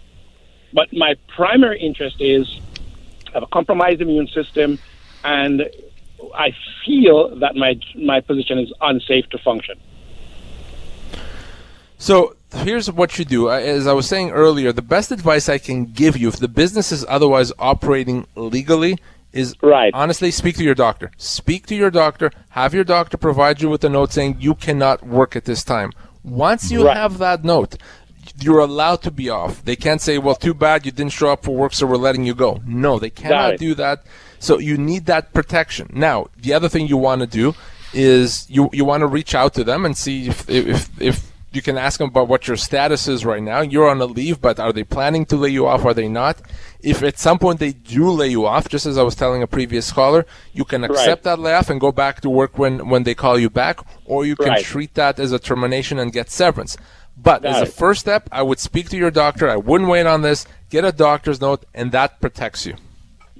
But 0.72 0.92
my 0.92 1.16
primary 1.34 1.80
interest 1.80 2.20
is 2.20 2.60
I 3.26 3.32
have 3.32 3.42
a 3.42 3.48
compromised 3.48 4.00
immune 4.00 4.28
system 4.28 4.78
and 5.24 5.68
I 6.34 6.50
feel 6.84 7.38
that 7.40 7.56
my 7.56 7.78
my 7.96 8.20
position 8.20 8.58
is 8.58 8.72
unsafe 8.80 9.28
to 9.30 9.38
function. 9.38 9.78
So 11.98 12.36
here's 12.52 12.90
what 12.90 13.18
you 13.18 13.24
do. 13.24 13.50
As 13.50 13.86
I 13.86 13.92
was 13.92 14.06
saying 14.06 14.30
earlier, 14.30 14.72
the 14.72 14.82
best 14.82 15.10
advice 15.10 15.48
I 15.48 15.58
can 15.58 15.86
give 15.86 16.16
you, 16.16 16.28
if 16.28 16.36
the 16.36 16.48
business 16.48 16.92
is 16.92 17.04
otherwise 17.08 17.52
operating 17.58 18.26
legally, 18.36 18.98
is 19.32 19.54
right. 19.62 19.92
honestly 19.94 20.30
speak 20.30 20.56
to 20.56 20.64
your 20.64 20.74
doctor. 20.74 21.10
Speak 21.16 21.66
to 21.66 21.74
your 21.74 21.90
doctor. 21.90 22.30
Have 22.50 22.72
your 22.72 22.84
doctor 22.84 23.16
provide 23.16 23.60
you 23.60 23.68
with 23.68 23.84
a 23.84 23.88
note 23.88 24.12
saying 24.12 24.36
you 24.40 24.54
cannot 24.54 25.06
work 25.06 25.36
at 25.36 25.44
this 25.44 25.64
time. 25.64 25.92
Once 26.22 26.70
you 26.70 26.86
right. 26.86 26.96
have 26.96 27.18
that 27.18 27.44
note, 27.44 27.76
you're 28.40 28.60
allowed 28.60 29.02
to 29.02 29.10
be 29.10 29.28
off. 29.28 29.64
They 29.64 29.76
can't 29.76 30.00
say, 30.00 30.18
"Well, 30.18 30.34
too 30.34 30.54
bad 30.54 30.86
you 30.86 30.92
didn't 30.92 31.12
show 31.12 31.30
up 31.30 31.44
for 31.44 31.54
work, 31.54 31.74
so 31.74 31.86
we're 31.86 31.96
letting 31.96 32.24
you 32.24 32.34
go." 32.34 32.60
No, 32.66 32.98
they 32.98 33.10
cannot 33.10 33.58
do 33.58 33.74
that. 33.74 34.04
So 34.38 34.58
you 34.58 34.76
need 34.76 35.06
that 35.06 35.32
protection. 35.32 35.90
Now, 35.92 36.28
the 36.36 36.52
other 36.52 36.68
thing 36.68 36.86
you 36.86 36.96
want 36.96 37.20
to 37.20 37.26
do 37.26 37.54
is 37.92 38.48
you 38.50 38.68
you 38.72 38.84
want 38.84 39.00
to 39.00 39.06
reach 39.06 39.34
out 39.34 39.54
to 39.54 39.64
them 39.64 39.84
and 39.84 39.96
see 39.96 40.28
if 40.28 40.48
if 40.48 41.00
if 41.00 41.32
you 41.52 41.62
can 41.62 41.78
ask 41.78 41.98
them 41.98 42.08
about 42.08 42.28
what 42.28 42.46
your 42.46 42.56
status 42.56 43.08
is 43.08 43.24
right 43.24 43.42
now. 43.42 43.60
You're 43.60 43.88
on 43.88 44.00
a 44.00 44.04
leave, 44.04 44.40
but 44.40 44.60
are 44.60 44.72
they 44.72 44.84
planning 44.84 45.24
to 45.26 45.36
lay 45.36 45.48
you 45.48 45.66
off? 45.66 45.84
Are 45.84 45.94
they 45.94 46.08
not? 46.08 46.40
If 46.80 47.02
at 47.02 47.18
some 47.18 47.38
point 47.38 47.58
they 47.58 47.72
do 47.72 48.10
lay 48.10 48.28
you 48.28 48.46
off, 48.46 48.68
just 48.68 48.86
as 48.86 48.98
I 48.98 49.02
was 49.02 49.14
telling 49.14 49.42
a 49.42 49.46
previous 49.46 49.90
caller, 49.90 50.26
you 50.52 50.64
can 50.64 50.84
accept 50.84 51.08
right. 51.08 51.22
that 51.24 51.38
layoff 51.38 51.70
and 51.70 51.80
go 51.80 51.90
back 51.90 52.20
to 52.20 52.30
work 52.30 52.58
when, 52.58 52.88
when 52.88 53.04
they 53.04 53.14
call 53.14 53.38
you 53.38 53.48
back, 53.48 53.80
or 54.04 54.26
you 54.26 54.36
can 54.36 54.48
right. 54.48 54.64
treat 54.64 54.94
that 54.94 55.18
as 55.18 55.32
a 55.32 55.38
termination 55.38 55.98
and 55.98 56.12
get 56.12 56.30
severance. 56.30 56.76
But 57.16 57.42
Got 57.42 57.50
as 57.50 57.62
it. 57.62 57.68
a 57.68 57.72
first 57.72 58.00
step, 58.00 58.28
I 58.30 58.42
would 58.42 58.60
speak 58.60 58.90
to 58.90 58.96
your 58.96 59.10
doctor. 59.10 59.48
I 59.48 59.56
wouldn't 59.56 59.90
wait 59.90 60.06
on 60.06 60.22
this. 60.22 60.46
Get 60.68 60.84
a 60.84 60.92
doctor's 60.92 61.40
note, 61.40 61.64
and 61.74 61.92
that 61.92 62.20
protects 62.20 62.66
you. 62.66 62.76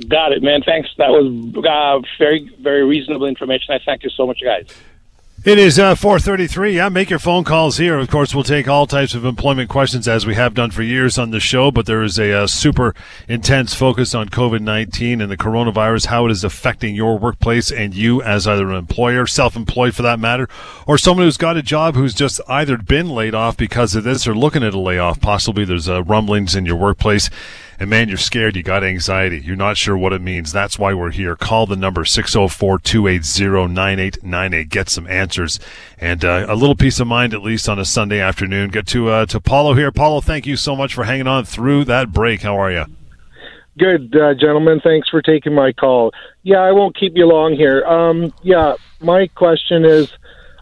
Got 0.06 0.32
it, 0.32 0.42
man. 0.42 0.62
Thanks. 0.62 0.88
That 0.96 1.10
was 1.10 1.26
uh, 1.56 2.06
very, 2.18 2.50
very 2.60 2.84
reasonable 2.84 3.26
information. 3.26 3.74
I 3.74 3.80
thank 3.84 4.04
you 4.04 4.10
so 4.10 4.26
much, 4.26 4.40
guys. 4.42 4.66
It 5.44 5.56
is 5.56 5.78
uh, 5.78 5.94
433. 5.94 6.76
Yeah, 6.76 6.88
make 6.88 7.10
your 7.10 7.20
phone 7.20 7.44
calls 7.44 7.76
here. 7.76 7.96
Of 7.96 8.10
course, 8.10 8.34
we'll 8.34 8.42
take 8.42 8.66
all 8.66 8.88
types 8.88 9.14
of 9.14 9.24
employment 9.24 9.70
questions 9.70 10.08
as 10.08 10.26
we 10.26 10.34
have 10.34 10.52
done 10.52 10.72
for 10.72 10.82
years 10.82 11.16
on 11.16 11.30
the 11.30 11.38
show, 11.38 11.70
but 11.70 11.86
there 11.86 12.02
is 12.02 12.18
a, 12.18 12.32
uh, 12.32 12.46
super 12.48 12.92
intense 13.28 13.72
focus 13.72 14.16
on 14.16 14.30
COVID 14.30 14.60
19 14.60 15.20
and 15.20 15.30
the 15.30 15.36
coronavirus, 15.36 16.06
how 16.06 16.26
it 16.26 16.32
is 16.32 16.42
affecting 16.42 16.96
your 16.96 17.18
workplace 17.18 17.70
and 17.70 17.94
you 17.94 18.20
as 18.20 18.48
either 18.48 18.68
an 18.68 18.74
employer, 18.74 19.26
self 19.28 19.54
employed 19.54 19.94
for 19.94 20.02
that 20.02 20.18
matter, 20.18 20.48
or 20.88 20.98
someone 20.98 21.24
who's 21.24 21.36
got 21.36 21.56
a 21.56 21.62
job 21.62 21.94
who's 21.94 22.14
just 22.14 22.40
either 22.48 22.76
been 22.76 23.08
laid 23.08 23.34
off 23.34 23.56
because 23.56 23.94
of 23.94 24.02
this 24.02 24.26
or 24.26 24.34
looking 24.34 24.64
at 24.64 24.74
a 24.74 24.78
layoff. 24.78 25.20
Possibly 25.20 25.64
there's 25.64 25.88
uh, 25.88 26.02
rumblings 26.02 26.56
in 26.56 26.66
your 26.66 26.76
workplace 26.76 27.30
and 27.80 27.88
man, 27.88 28.08
you're 28.08 28.18
scared. 28.18 28.56
You 28.56 28.64
got 28.64 28.82
anxiety. 28.82 29.38
You're 29.38 29.54
not 29.54 29.76
sure 29.76 29.96
what 29.96 30.12
it 30.12 30.20
means. 30.20 30.50
That's 30.50 30.76
why 30.78 30.94
we're 30.94 31.12
here. 31.12 31.36
Call 31.36 31.66
the 31.66 31.76
number 31.76 32.02
604-280-9898. 32.02 34.68
Get 34.68 34.88
some 34.88 35.06
answers 35.06 35.60
and 35.96 36.24
uh, 36.24 36.46
a 36.48 36.56
little 36.56 36.74
peace 36.74 36.98
of 36.98 37.06
mind, 37.06 37.34
at 37.34 37.42
least 37.42 37.68
on 37.68 37.78
a 37.78 37.84
Sunday 37.84 38.18
afternoon. 38.20 38.70
Get 38.70 38.88
to, 38.88 39.10
uh, 39.10 39.26
to 39.26 39.40
Paulo 39.40 39.74
here. 39.74 39.92
Paulo, 39.92 40.20
thank 40.20 40.44
you 40.44 40.56
so 40.56 40.74
much 40.74 40.92
for 40.92 41.04
hanging 41.04 41.28
on 41.28 41.44
through 41.44 41.84
that 41.84 42.12
break. 42.12 42.42
How 42.42 42.56
are 42.56 42.72
you? 42.72 42.86
Good, 43.78 44.16
uh, 44.16 44.34
gentlemen. 44.34 44.80
Thanks 44.80 45.08
for 45.08 45.22
taking 45.22 45.54
my 45.54 45.72
call. 45.72 46.12
Yeah, 46.42 46.58
I 46.58 46.72
won't 46.72 46.96
keep 46.96 47.12
you 47.14 47.26
long 47.26 47.54
here. 47.54 47.84
Um, 47.84 48.34
yeah, 48.42 48.74
my 49.00 49.28
question 49.28 49.84
is, 49.84 50.12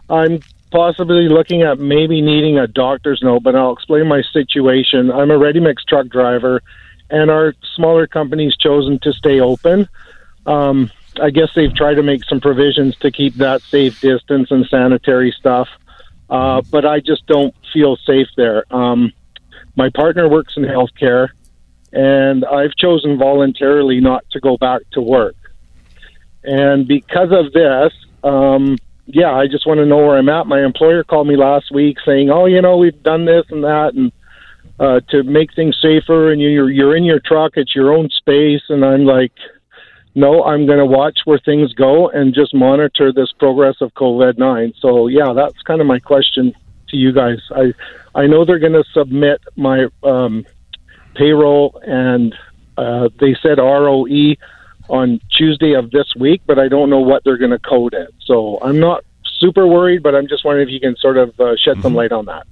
I'm 0.07 0.39
possibly 0.69 1.27
looking 1.27 1.63
at 1.63 1.79
maybe 1.79 2.21
needing 2.21 2.59
a 2.59 2.67
doctor's 2.67 3.23
note, 3.23 3.41
but 3.41 3.55
I'll 3.55 3.73
explain 3.73 4.07
my 4.07 4.21
situation. 4.33 5.11
I'm 5.11 5.31
a 5.31 5.37
ready 5.37 5.59
mix 5.59 5.83
truck 5.83 6.09
driver 6.09 6.61
and 7.09 7.29
our 7.31 7.53
smaller 7.75 8.07
companies 8.07 8.55
chosen 8.57 8.99
to 8.99 9.13
stay 9.13 9.39
open. 9.39 9.87
Um, 10.45 10.91
I 11.21 11.29
guess 11.29 11.49
they've 11.55 11.73
tried 11.73 11.95
to 11.95 12.03
make 12.03 12.23
some 12.25 12.39
provisions 12.39 12.95
to 12.97 13.11
keep 13.11 13.35
that 13.35 13.61
safe 13.61 13.99
distance 14.01 14.51
and 14.51 14.65
sanitary 14.67 15.31
stuff, 15.31 15.67
uh, 16.29 16.61
but 16.69 16.85
I 16.85 16.99
just 16.99 17.25
don't 17.27 17.55
feel 17.73 17.97
safe 17.97 18.27
there. 18.35 18.63
Um, 18.73 19.13
my 19.75 19.89
partner 19.89 20.29
works 20.29 20.55
in 20.57 20.63
healthcare, 20.63 21.29
and 21.91 22.45
I've 22.45 22.75
chosen 22.75 23.17
voluntarily 23.17 23.99
not 23.99 24.29
to 24.31 24.39
go 24.39 24.57
back 24.57 24.81
to 24.91 25.01
work. 25.01 25.35
And 26.43 26.87
because 26.87 27.31
of 27.31 27.51
this, 27.51 27.93
um, 28.23 28.77
yeah, 29.05 29.33
I 29.33 29.47
just 29.47 29.65
want 29.65 29.79
to 29.79 29.85
know 29.85 29.97
where 29.97 30.17
I'm 30.17 30.29
at. 30.29 30.47
My 30.47 30.63
employer 30.63 31.03
called 31.03 31.27
me 31.27 31.35
last 31.35 31.71
week 31.71 31.97
saying, 32.05 32.29
"Oh, 32.29 32.45
you 32.45 32.61
know, 32.61 32.77
we've 32.77 33.01
done 33.03 33.25
this 33.25 33.45
and 33.49 33.63
that, 33.63 33.93
and 33.93 34.11
uh, 34.79 34.99
to 35.09 35.23
make 35.23 35.53
things 35.55 35.77
safer, 35.81 36.31
and 36.31 36.41
you're 36.41 36.69
you're 36.69 36.95
in 36.95 37.03
your 37.03 37.19
truck, 37.19 37.53
it's 37.55 37.75
your 37.75 37.93
own 37.93 38.09
space." 38.09 38.61
And 38.69 38.85
I'm 38.85 39.05
like, 39.05 39.33
"No, 40.15 40.43
I'm 40.43 40.65
going 40.65 40.79
to 40.79 40.85
watch 40.85 41.19
where 41.25 41.39
things 41.39 41.73
go 41.73 42.09
and 42.09 42.33
just 42.33 42.53
monitor 42.53 43.11
this 43.11 43.31
progress 43.39 43.75
of 43.81 43.93
COVID 43.93 44.37
nine." 44.37 44.73
So, 44.79 45.07
yeah, 45.07 45.33
that's 45.33 45.61
kind 45.63 45.81
of 45.81 45.87
my 45.87 45.99
question 45.99 46.53
to 46.89 46.97
you 46.97 47.11
guys. 47.11 47.39
I 47.55 47.73
I 48.15 48.27
know 48.27 48.45
they're 48.45 48.59
going 48.59 48.73
to 48.73 48.85
submit 48.93 49.41
my 49.55 49.87
um, 50.03 50.45
payroll, 51.15 51.81
and 51.85 52.35
uh, 52.77 53.09
they 53.19 53.35
said 53.41 53.57
ROE 53.57 54.35
on 54.89 55.19
Tuesday 55.37 55.73
of 55.73 55.91
this 55.91 56.13
week, 56.17 56.41
but 56.45 56.59
I 56.59 56.67
don't 56.67 56.89
know 56.89 56.99
what 56.99 57.23
they're 57.23 57.37
going 57.37 57.51
to 57.51 57.59
code 57.59 57.93
it. 57.93 58.13
So 58.25 58.59
I'm 58.61 58.79
not 58.79 59.03
super 59.39 59.67
worried, 59.67 60.03
but 60.03 60.15
I'm 60.15 60.27
just 60.27 60.45
wondering 60.45 60.67
if 60.67 60.73
you 60.73 60.79
can 60.79 60.95
sort 60.97 61.17
of 61.17 61.29
uh, 61.39 61.55
shed 61.57 61.73
mm-hmm. 61.73 61.81
some 61.81 61.93
light 61.93 62.11
on 62.11 62.25
that. 62.25 62.47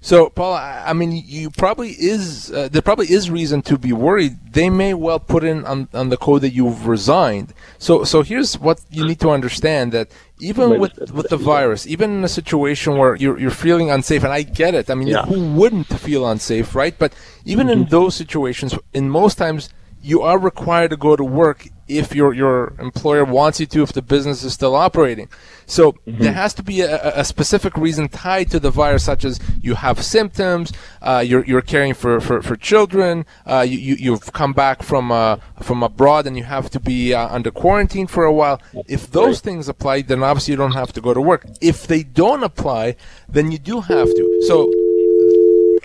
So, 0.00 0.30
Paul, 0.30 0.54
I 0.54 0.92
mean, 0.92 1.10
you 1.26 1.50
probably 1.50 1.90
is 1.90 2.52
uh, 2.52 2.68
there 2.70 2.82
probably 2.82 3.10
is 3.10 3.30
reason 3.30 3.62
to 3.62 3.76
be 3.76 3.92
worried. 3.92 4.38
They 4.52 4.70
may 4.70 4.94
well 4.94 5.18
put 5.18 5.42
in 5.42 5.64
on, 5.64 5.88
on 5.92 6.08
the 6.08 6.16
code 6.16 6.42
that 6.42 6.50
you've 6.50 6.86
resigned. 6.86 7.52
So, 7.78 8.04
so 8.04 8.22
here's 8.22 8.56
what 8.58 8.80
you 8.90 9.04
need 9.04 9.18
to 9.20 9.30
understand 9.30 9.90
that 9.92 10.12
even 10.38 10.78
with 10.78 11.10
with 11.10 11.28
the 11.30 11.36
virus, 11.36 11.84
even 11.88 12.18
in 12.18 12.22
a 12.22 12.28
situation 12.28 12.96
where 12.96 13.16
you're 13.16 13.40
you're 13.40 13.50
feeling 13.50 13.90
unsafe, 13.90 14.22
and 14.22 14.32
I 14.32 14.42
get 14.42 14.72
it. 14.74 14.88
I 14.88 14.94
mean, 14.94 15.08
yeah. 15.08 15.24
who 15.26 15.52
wouldn't 15.54 15.88
feel 15.88 16.28
unsafe, 16.28 16.76
right? 16.76 16.96
But 16.96 17.12
even 17.44 17.66
mm-hmm. 17.66 17.82
in 17.82 17.88
those 17.88 18.14
situations, 18.14 18.78
in 18.94 19.10
most 19.10 19.36
times, 19.36 19.68
you 20.00 20.22
are 20.22 20.38
required 20.38 20.90
to 20.90 20.96
go 20.96 21.16
to 21.16 21.24
work 21.24 21.66
if 21.88 22.14
your 22.14 22.32
your 22.34 22.74
employer 22.78 23.24
wants 23.24 23.60
you 23.60 23.66
to 23.66 23.82
if 23.82 23.92
the 23.92 24.02
business 24.02 24.44
is 24.44 24.52
still 24.52 24.74
operating. 24.74 25.28
So 25.66 25.92
mm-hmm. 25.92 26.22
there 26.22 26.32
has 26.32 26.54
to 26.54 26.62
be 26.62 26.80
a, 26.80 27.20
a, 27.20 27.24
specific 27.24 27.76
reason 27.76 28.08
tied 28.08 28.50
to 28.52 28.60
the 28.60 28.70
virus, 28.70 29.04
such 29.04 29.24
as 29.24 29.38
you 29.60 29.74
have 29.74 30.02
symptoms, 30.02 30.72
uh, 31.02 31.22
you're 31.26 31.44
you're 31.44 31.62
caring 31.62 31.94
for 31.94 32.20
for, 32.20 32.40
for 32.42 32.56
children, 32.56 33.26
uh, 33.46 33.66
you, 33.68 33.78
you 33.78 33.94
you've 33.96 34.32
come 34.32 34.52
back 34.52 34.82
from 34.82 35.12
uh, 35.12 35.36
from 35.60 35.82
abroad 35.82 36.26
and 36.26 36.36
you 36.36 36.44
have 36.44 36.70
to 36.70 36.80
be 36.80 37.12
uh, 37.12 37.28
under 37.28 37.50
quarantine 37.50 38.06
for 38.06 38.24
a 38.24 38.32
while. 38.32 38.60
If 38.86 39.10
those 39.10 39.36
right. 39.36 39.44
things 39.44 39.68
apply, 39.68 40.02
then 40.02 40.22
obviously 40.22 40.52
you 40.52 40.56
don't 40.58 40.72
have 40.72 40.92
to 40.94 41.00
go 41.00 41.12
to 41.12 41.20
work. 41.20 41.46
If 41.60 41.86
they 41.86 42.02
don't 42.02 42.42
apply, 42.42 42.96
then 43.28 43.52
you 43.52 43.58
do 43.58 43.80
have 43.80 44.08
to. 44.08 44.42
So, 44.46 44.70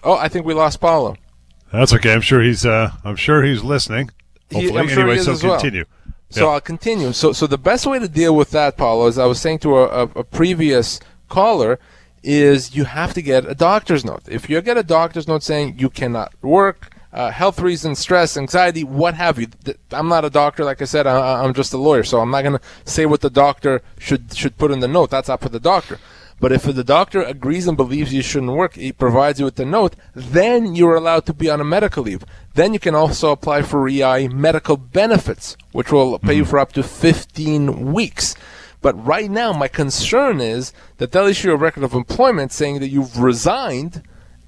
oh, 0.03 0.17
I 0.19 0.29
think 0.29 0.45
we 0.45 0.53
lost 0.53 0.79
Paulo. 0.79 1.17
That's 1.71 1.91
okay. 1.93 2.13
I'm 2.13 2.21
sure 2.21 2.41
he's. 2.41 2.65
Uh, 2.65 2.91
I'm 3.03 3.15
sure 3.15 3.43
he's 3.43 3.63
listening. 3.63 4.11
Hopefully, 4.53 4.87
he, 4.87 4.93
anyway. 4.93 5.17
so 5.17 5.37
continue. 5.37 5.85
Well. 5.85 6.13
So 6.29 6.49
I'll 6.49 6.61
continue. 6.61 7.13
So, 7.13 7.31
so 7.31 7.45
the 7.45 7.57
best 7.57 7.85
way 7.85 7.99
to 7.99 8.07
deal 8.07 8.35
with 8.35 8.51
that, 8.51 8.75
Paulo, 8.75 9.07
as 9.07 9.19
I 9.19 9.25
was 9.25 9.39
saying 9.39 9.59
to 9.59 9.77
a, 9.77 9.83
a, 9.83 10.01
a 10.03 10.23
previous 10.23 10.99
caller, 11.29 11.79
is 12.23 12.75
you 12.75 12.85
have 12.85 13.13
to 13.13 13.21
get 13.21 13.45
a 13.45 13.53
doctor's 13.53 14.03
note. 14.03 14.23
If 14.27 14.49
you 14.49 14.59
get 14.61 14.77
a 14.77 14.83
doctor's 14.83 15.27
note 15.27 15.43
saying 15.43 15.77
you 15.77 15.89
cannot 15.89 16.33
work, 16.41 16.89
uh, 17.11 17.29
health 17.29 17.59
reasons, 17.59 17.99
stress, 17.99 18.35
anxiety, 18.35 18.83
what 18.83 19.13
have 19.13 19.37
you. 19.37 19.47
I'm 19.91 20.07
not 20.07 20.25
a 20.25 20.29
doctor, 20.29 20.63
like 20.63 20.81
I 20.81 20.85
said. 20.85 21.05
I, 21.05 21.43
am 21.43 21.53
just 21.53 21.73
a 21.73 21.77
lawyer, 21.77 22.03
so 22.03 22.19
I'm 22.19 22.31
not 22.31 22.41
going 22.41 22.57
to 22.57 22.61
say 22.85 23.05
what 23.05 23.21
the 23.21 23.29
doctor 23.29 23.83
should 23.99 24.33
should 24.33 24.57
put 24.57 24.71
in 24.71 24.79
the 24.79 24.87
note. 24.87 25.11
That's 25.11 25.29
up 25.29 25.41
for 25.41 25.49
the 25.49 25.59
doctor. 25.59 25.99
But 26.43 26.51
if 26.51 26.63
the 26.63 26.83
doctor 26.83 27.21
agrees 27.21 27.69
and 27.69 27.77
believes 27.77 28.13
you 28.13 28.21
shouldn't 28.21 28.51
work, 28.51 28.75
he 28.75 28.91
provides 28.91 29.39
you 29.39 29.45
with 29.45 29.55
the 29.55 29.63
note, 29.63 29.95
then 30.13 30.75
you're 30.75 30.97
allowed 30.97 31.25
to 31.27 31.33
be 31.33 31.49
on 31.49 31.61
a 31.61 31.63
medical 31.63 32.03
leave. 32.03 32.25
Then 32.53 32.73
you 32.73 32.81
can 32.81 32.93
also 32.93 33.31
apply 33.31 33.61
for 33.61 33.87
EI 33.87 34.27
medical 34.27 34.75
benefits, 34.75 35.55
which 35.71 35.89
will 35.89 36.19
pay 36.19 36.33
you 36.33 36.41
mm-hmm. 36.41 36.49
for 36.49 36.59
up 36.59 36.73
to 36.73 36.83
15 36.83 37.93
weeks. 37.93 38.35
But 38.81 38.93
right 39.05 39.31
now, 39.31 39.53
my 39.53 39.69
concern 39.69 40.41
is 40.41 40.73
that 40.97 41.13
they'll 41.13 41.27
issue 41.27 41.53
a 41.53 41.55
record 41.55 41.85
of 41.85 41.93
employment 41.93 42.51
saying 42.51 42.81
that 42.81 42.89
you've 42.89 43.19
resigned 43.19 44.03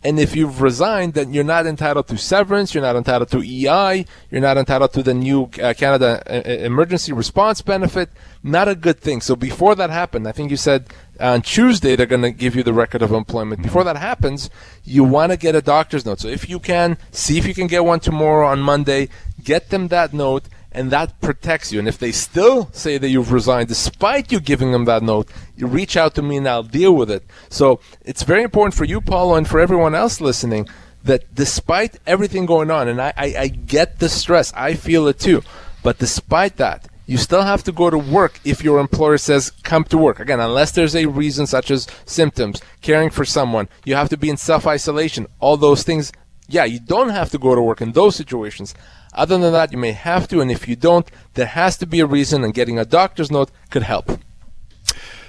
and 0.05 0.19
if 0.19 0.35
you've 0.35 0.61
resigned, 0.61 1.15
then 1.15 1.33
you're 1.33 1.43
not 1.43 1.65
entitled 1.65 2.07
to 2.09 2.17
severance, 2.19 2.75
you're 2.75 2.83
not 2.83 2.95
entitled 2.95 3.31
to 3.31 3.41
EI, 3.41 4.05
you're 4.29 4.39
not 4.39 4.55
entitled 4.55 4.93
to 4.93 5.01
the 5.01 5.15
new 5.15 5.49
uh, 5.59 5.73
Canada 5.73 6.21
uh, 6.27 6.47
uh, 6.47 6.63
Emergency 6.63 7.11
Response 7.11 7.63
Benefit. 7.63 8.11
Not 8.43 8.67
a 8.67 8.75
good 8.75 8.99
thing. 8.99 9.19
So 9.19 9.35
before 9.35 9.73
that 9.73 9.89
happened, 9.89 10.27
I 10.27 10.31
think 10.31 10.51
you 10.51 10.57
said 10.57 10.93
on 11.19 11.41
Tuesday 11.41 11.95
they're 11.95 12.05
going 12.05 12.21
to 12.21 12.31
give 12.31 12.55
you 12.55 12.63
the 12.63 12.73
record 12.73 13.01
of 13.01 13.11
employment. 13.11 13.61
Before 13.61 13.83
that 13.83 13.97
happens, 13.97 14.49
you 14.83 15.03
want 15.03 15.31
to 15.31 15.37
get 15.37 15.55
a 15.55 15.61
doctor's 15.61 16.05
note. 16.05 16.19
So 16.19 16.27
if 16.27 16.49
you 16.49 16.59
can, 16.59 16.97
see 17.11 17.37
if 17.37 17.47
you 17.47 17.53
can 17.53 17.67
get 17.67 17.85
one 17.85 17.99
tomorrow 17.99 18.47
on 18.47 18.59
Monday. 18.59 19.09
Get 19.43 19.69
them 19.69 19.89
that 19.89 20.13
note 20.13 20.45
and 20.71 20.91
that 20.91 21.21
protects 21.21 21.71
you. 21.71 21.79
And 21.79 21.87
if 21.87 21.97
they 21.97 22.11
still 22.11 22.69
say 22.73 22.97
that 22.97 23.09
you've 23.09 23.31
resigned 23.31 23.69
despite 23.69 24.31
you 24.31 24.39
giving 24.39 24.71
them 24.71 24.85
that 24.85 25.01
note, 25.01 25.29
you 25.55 25.67
reach 25.67 25.95
out 25.95 26.15
to 26.15 26.21
me 26.21 26.37
and 26.37 26.47
I'll 26.47 26.63
deal 26.63 26.93
with 26.93 27.09
it. 27.09 27.23
So 27.49 27.79
it's 28.03 28.23
very 28.23 28.43
important 28.43 28.73
for 28.73 28.83
you, 28.83 28.99
Paulo, 28.99 29.35
and 29.35 29.47
for 29.47 29.59
everyone 29.59 29.95
else 29.95 30.19
listening 30.19 30.67
that 31.05 31.33
despite 31.33 31.97
everything 32.05 32.45
going 32.45 32.69
on, 32.71 32.87
and 32.87 33.01
I, 33.01 33.13
I, 33.15 33.35
I 33.37 33.47
get 33.47 33.99
the 33.99 34.09
stress, 34.09 34.51
I 34.53 34.73
feel 34.73 35.07
it 35.07 35.19
too, 35.19 35.43
but 35.83 35.99
despite 35.99 36.57
that, 36.57 36.87
you 37.05 37.17
still 37.17 37.43
have 37.43 37.63
to 37.63 37.71
go 37.71 37.89
to 37.89 37.97
work 37.97 38.39
if 38.43 38.63
your 38.63 38.79
employer 38.79 39.17
says 39.17 39.51
come 39.63 39.83
to 39.85 39.97
work. 39.97 40.19
Again, 40.19 40.39
unless 40.39 40.71
there's 40.71 40.95
a 40.95 41.05
reason 41.05 41.45
such 41.45 41.69
as 41.71 41.87
symptoms, 42.05 42.61
caring 42.81 43.09
for 43.09 43.25
someone, 43.25 43.69
you 43.83 43.95
have 43.95 44.09
to 44.09 44.17
be 44.17 44.29
in 44.29 44.37
self 44.37 44.65
isolation, 44.65 45.27
all 45.39 45.57
those 45.57 45.83
things. 45.83 46.11
Yeah, 46.47 46.65
you 46.65 46.79
don't 46.79 47.09
have 47.09 47.31
to 47.31 47.39
go 47.39 47.55
to 47.55 47.61
work 47.61 47.81
in 47.81 47.93
those 47.93 48.15
situations. 48.15 48.75
Other 49.13 49.37
than 49.37 49.53
that, 49.53 49.71
you 49.71 49.77
may 49.77 49.93
have 49.93 50.27
to, 50.27 50.41
and 50.41 50.51
if 50.51 50.67
you 50.67 50.75
don't, 50.75 51.09
there 51.33 51.45
has 51.45 51.77
to 51.77 51.87
be 51.87 52.01
a 52.01 52.05
reason, 52.05 52.43
and 52.43 52.53
getting 52.53 52.77
a 52.77 52.85
doctor's 52.85 53.31
note 53.31 53.49
could 53.69 53.83
help. 53.83 54.19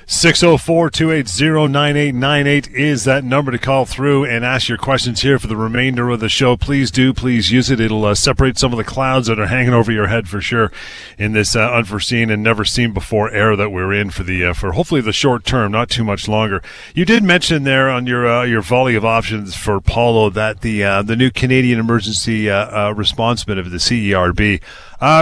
604 0.08 0.88
280 0.90 1.66
9898 1.66 2.72
is 2.72 3.02
that 3.02 3.24
number 3.24 3.50
to 3.50 3.58
call 3.58 3.84
through 3.84 4.24
and 4.24 4.44
ask 4.44 4.68
your 4.68 4.78
questions 4.78 5.22
here 5.22 5.36
for 5.36 5.48
the 5.48 5.56
remainder 5.56 6.10
of 6.10 6.20
the 6.20 6.28
show. 6.28 6.56
Please 6.56 6.92
do, 6.92 7.12
please 7.12 7.50
use 7.50 7.72
it. 7.72 7.80
It'll 7.80 8.04
uh, 8.04 8.14
separate 8.14 8.56
some 8.56 8.72
of 8.72 8.76
the 8.76 8.84
clouds 8.84 9.26
that 9.26 9.40
are 9.40 9.48
hanging 9.48 9.74
over 9.74 9.90
your 9.90 10.06
head 10.06 10.28
for 10.28 10.40
sure 10.40 10.70
in 11.18 11.32
this 11.32 11.56
uh, 11.56 11.72
unforeseen 11.72 12.30
and 12.30 12.40
never 12.40 12.64
seen 12.64 12.92
before 12.92 13.32
era 13.32 13.56
that 13.56 13.70
we're 13.70 13.92
in 13.92 14.10
for 14.10 14.22
the 14.22 14.44
uh, 14.44 14.52
for 14.52 14.72
hopefully 14.72 15.00
the 15.00 15.12
short 15.12 15.44
term, 15.44 15.72
not 15.72 15.90
too 15.90 16.04
much 16.04 16.28
longer. 16.28 16.62
You 16.94 17.04
did 17.04 17.24
mention 17.24 17.64
there 17.64 17.90
on 17.90 18.06
your 18.06 18.28
uh, 18.28 18.44
your 18.44 18.62
volley 18.62 18.94
of 18.94 19.04
options 19.04 19.56
for 19.56 19.80
Paulo 19.80 20.30
that 20.30 20.60
the 20.60 20.84
uh, 20.84 21.02
the 21.02 21.16
new 21.16 21.32
Canadian 21.32 21.80
Emergency 21.80 22.48
uh, 22.48 22.92
Response 22.92 23.42
Benefit, 23.42 23.66
of 23.66 23.72
the 23.72 23.78
CERB 23.78 24.60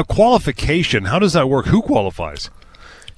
qualification. 0.09 1.07
How 1.07 1.19
does 1.19 1.33
that 1.33 1.49
work? 1.49 1.67
Who 1.67 1.81
qualifies? 1.81 2.51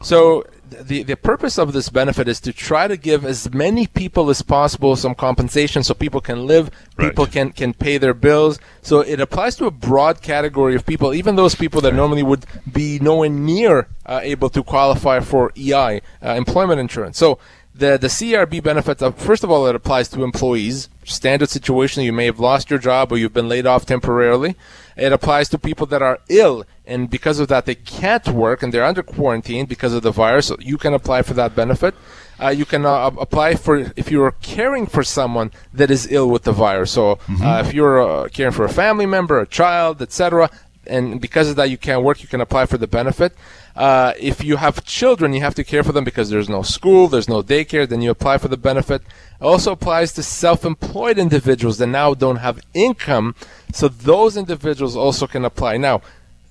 So 0.01 0.45
the 0.69 1.03
the 1.03 1.17
purpose 1.17 1.59
of 1.59 1.73
this 1.73 1.89
benefit 1.89 2.29
is 2.29 2.41
to 2.41 2.53
try 2.53 2.89
to 2.89 2.97
give 2.97 3.25
as 3.25 3.53
many 3.53 3.87
people 3.87 4.31
as 4.31 4.43
possible 4.43 4.97
some 4.97 5.15
compensation 5.15 5.83
so 5.83 5.95
people 5.95 6.21
can 6.21 6.47
live, 6.47 6.71
people 6.99 7.25
right. 7.25 7.33
can 7.33 7.53
can 7.53 7.75
pay 7.75 7.99
their 7.99 8.15
bills. 8.15 8.59
So 8.83 9.01
it 9.01 9.21
applies 9.21 9.57
to 9.57 9.67
a 9.67 9.71
broad 9.71 10.23
category 10.23 10.75
of 10.75 10.85
people, 10.87 11.15
even 11.15 11.37
those 11.37 11.55
people 11.55 11.81
that 11.83 11.95
normally 11.95 12.23
would 12.23 12.47
be 12.71 12.99
nowhere 12.99 13.29
near 13.29 13.89
uh, 14.05 14.21
able 14.23 14.51
to 14.51 14.63
qualify 14.63 15.21
for 15.21 15.53
EI, 15.57 16.01
uh, 16.23 16.35
employment 16.35 16.81
insurance. 16.81 17.19
So 17.19 17.39
the 17.75 17.99
the 17.99 18.09
CRB 18.09 18.63
benefits, 18.63 19.03
uh, 19.03 19.13
first 19.13 19.45
of 19.45 19.51
all, 19.51 19.67
it 19.67 19.75
applies 19.75 20.09
to 20.11 20.25
employees. 20.25 20.89
Standard 21.07 21.49
situation, 21.49 22.03
you 22.03 22.13
may 22.13 22.27
have 22.27 22.41
lost 22.41 22.69
your 22.69 22.79
job 22.79 23.13
or 23.13 23.17
you've 23.17 23.33
been 23.33 23.49
laid 23.49 23.65
off 23.65 23.87
temporarily. 23.87 24.57
It 24.97 25.13
applies 25.13 25.49
to 25.51 25.59
people 25.59 25.87
that 25.87 26.03
are 26.03 26.19
ill 26.29 26.65
and 26.85 27.09
because 27.09 27.39
of 27.39 27.49
that 27.49 27.65
they 27.65 27.75
can't 27.75 28.27
work 28.29 28.63
and 28.63 28.73
they're 28.73 28.85
under 28.85 29.03
quarantine 29.03 29.67
because 29.67 29.93
of 29.93 30.03
the 30.03 30.11
virus. 30.11 30.47
So 30.47 30.57
you 30.59 30.79
can 30.79 30.95
apply 30.95 31.23
for 31.23 31.35
that 31.35 31.55
benefit. 31.55 31.95
Uh, 32.43 32.49
you 32.49 32.65
can 32.65 32.85
uh, 32.85 33.11
apply 33.19 33.55
for 33.55 33.93
if 33.97 34.11
you're 34.11 34.33
caring 34.43 34.87
for 34.87 35.03
someone 35.03 35.53
that 35.73 35.91
is 35.91 36.11
ill 36.11 36.29
with 36.29 36.43
the 36.43 36.53
virus. 36.53 36.91
So 36.91 37.17
mm-hmm. 37.17 37.43
uh, 37.43 37.61
if 37.61 37.73
you're 37.73 38.01
uh, 38.01 38.29
caring 38.29 38.53
for 38.53 38.65
a 38.65 38.69
family 38.69 39.07
member, 39.07 39.39
a 39.39 39.47
child, 39.47 40.03
etc., 40.03 40.51
and 40.89 41.21
because 41.21 41.49
of 41.49 41.57
that 41.57 41.71
you 41.71 41.79
can't 41.79 42.03
work, 42.03 42.23
you 42.23 42.29
can 42.29 42.41
apply 42.41 42.67
for 42.67 42.79
the 42.79 42.87
benefit. 42.87 43.35
Uh, 43.77 44.15
if 44.19 44.43
you 44.43 44.57
have 44.57 44.85
children, 44.85 45.35
you 45.35 45.43
have 45.43 45.55
to 45.55 45.63
care 45.63 45.85
for 45.85 45.93
them 45.93 46.03
because 46.03 46.31
there's 46.31 46.49
no 46.49 46.63
school, 46.63 47.09
there's 47.09 47.29
no 47.29 47.43
daycare, 47.43 47.87
then 47.87 48.01
you 48.01 48.11
apply 48.11 48.39
for 48.39 48.49
the 48.49 48.57
benefit. 48.57 49.03
It 49.03 49.45
also 49.45 49.73
applies 49.73 50.13
to 50.15 50.23
self-employed 50.23 51.19
individuals 51.19 51.77
that 51.79 51.89
now 51.89 52.15
don't 52.15 52.37
have 52.37 52.59
income, 52.73 53.35
so 53.75 53.89
those 53.89 54.37
individuals 54.39 54.97
also 54.97 55.27
can 55.27 55.45
apply. 55.45 55.77
Now, 55.77 56.01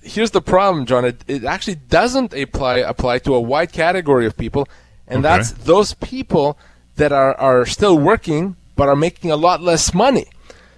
here's 0.02 0.30
the 0.30 0.40
problem, 0.40 0.86
John. 0.86 1.04
It, 1.04 1.24
it 1.26 1.44
actually 1.44 1.74
doesn't 1.74 2.32
apply 2.32 2.78
apply 2.78 3.18
to 3.20 3.34
a 3.34 3.40
wide 3.40 3.72
category 3.72 4.24
of 4.26 4.36
people, 4.36 4.68
and 5.08 5.26
okay. 5.26 5.36
that's 5.36 5.50
those 5.50 5.94
people 5.94 6.56
that 6.94 7.10
are, 7.10 7.34
are 7.34 7.66
still 7.66 7.98
working 7.98 8.54
but 8.76 8.88
are 8.88 8.96
making 8.96 9.32
a 9.32 9.36
lot 9.36 9.60
less 9.60 9.92
money. 9.92 10.26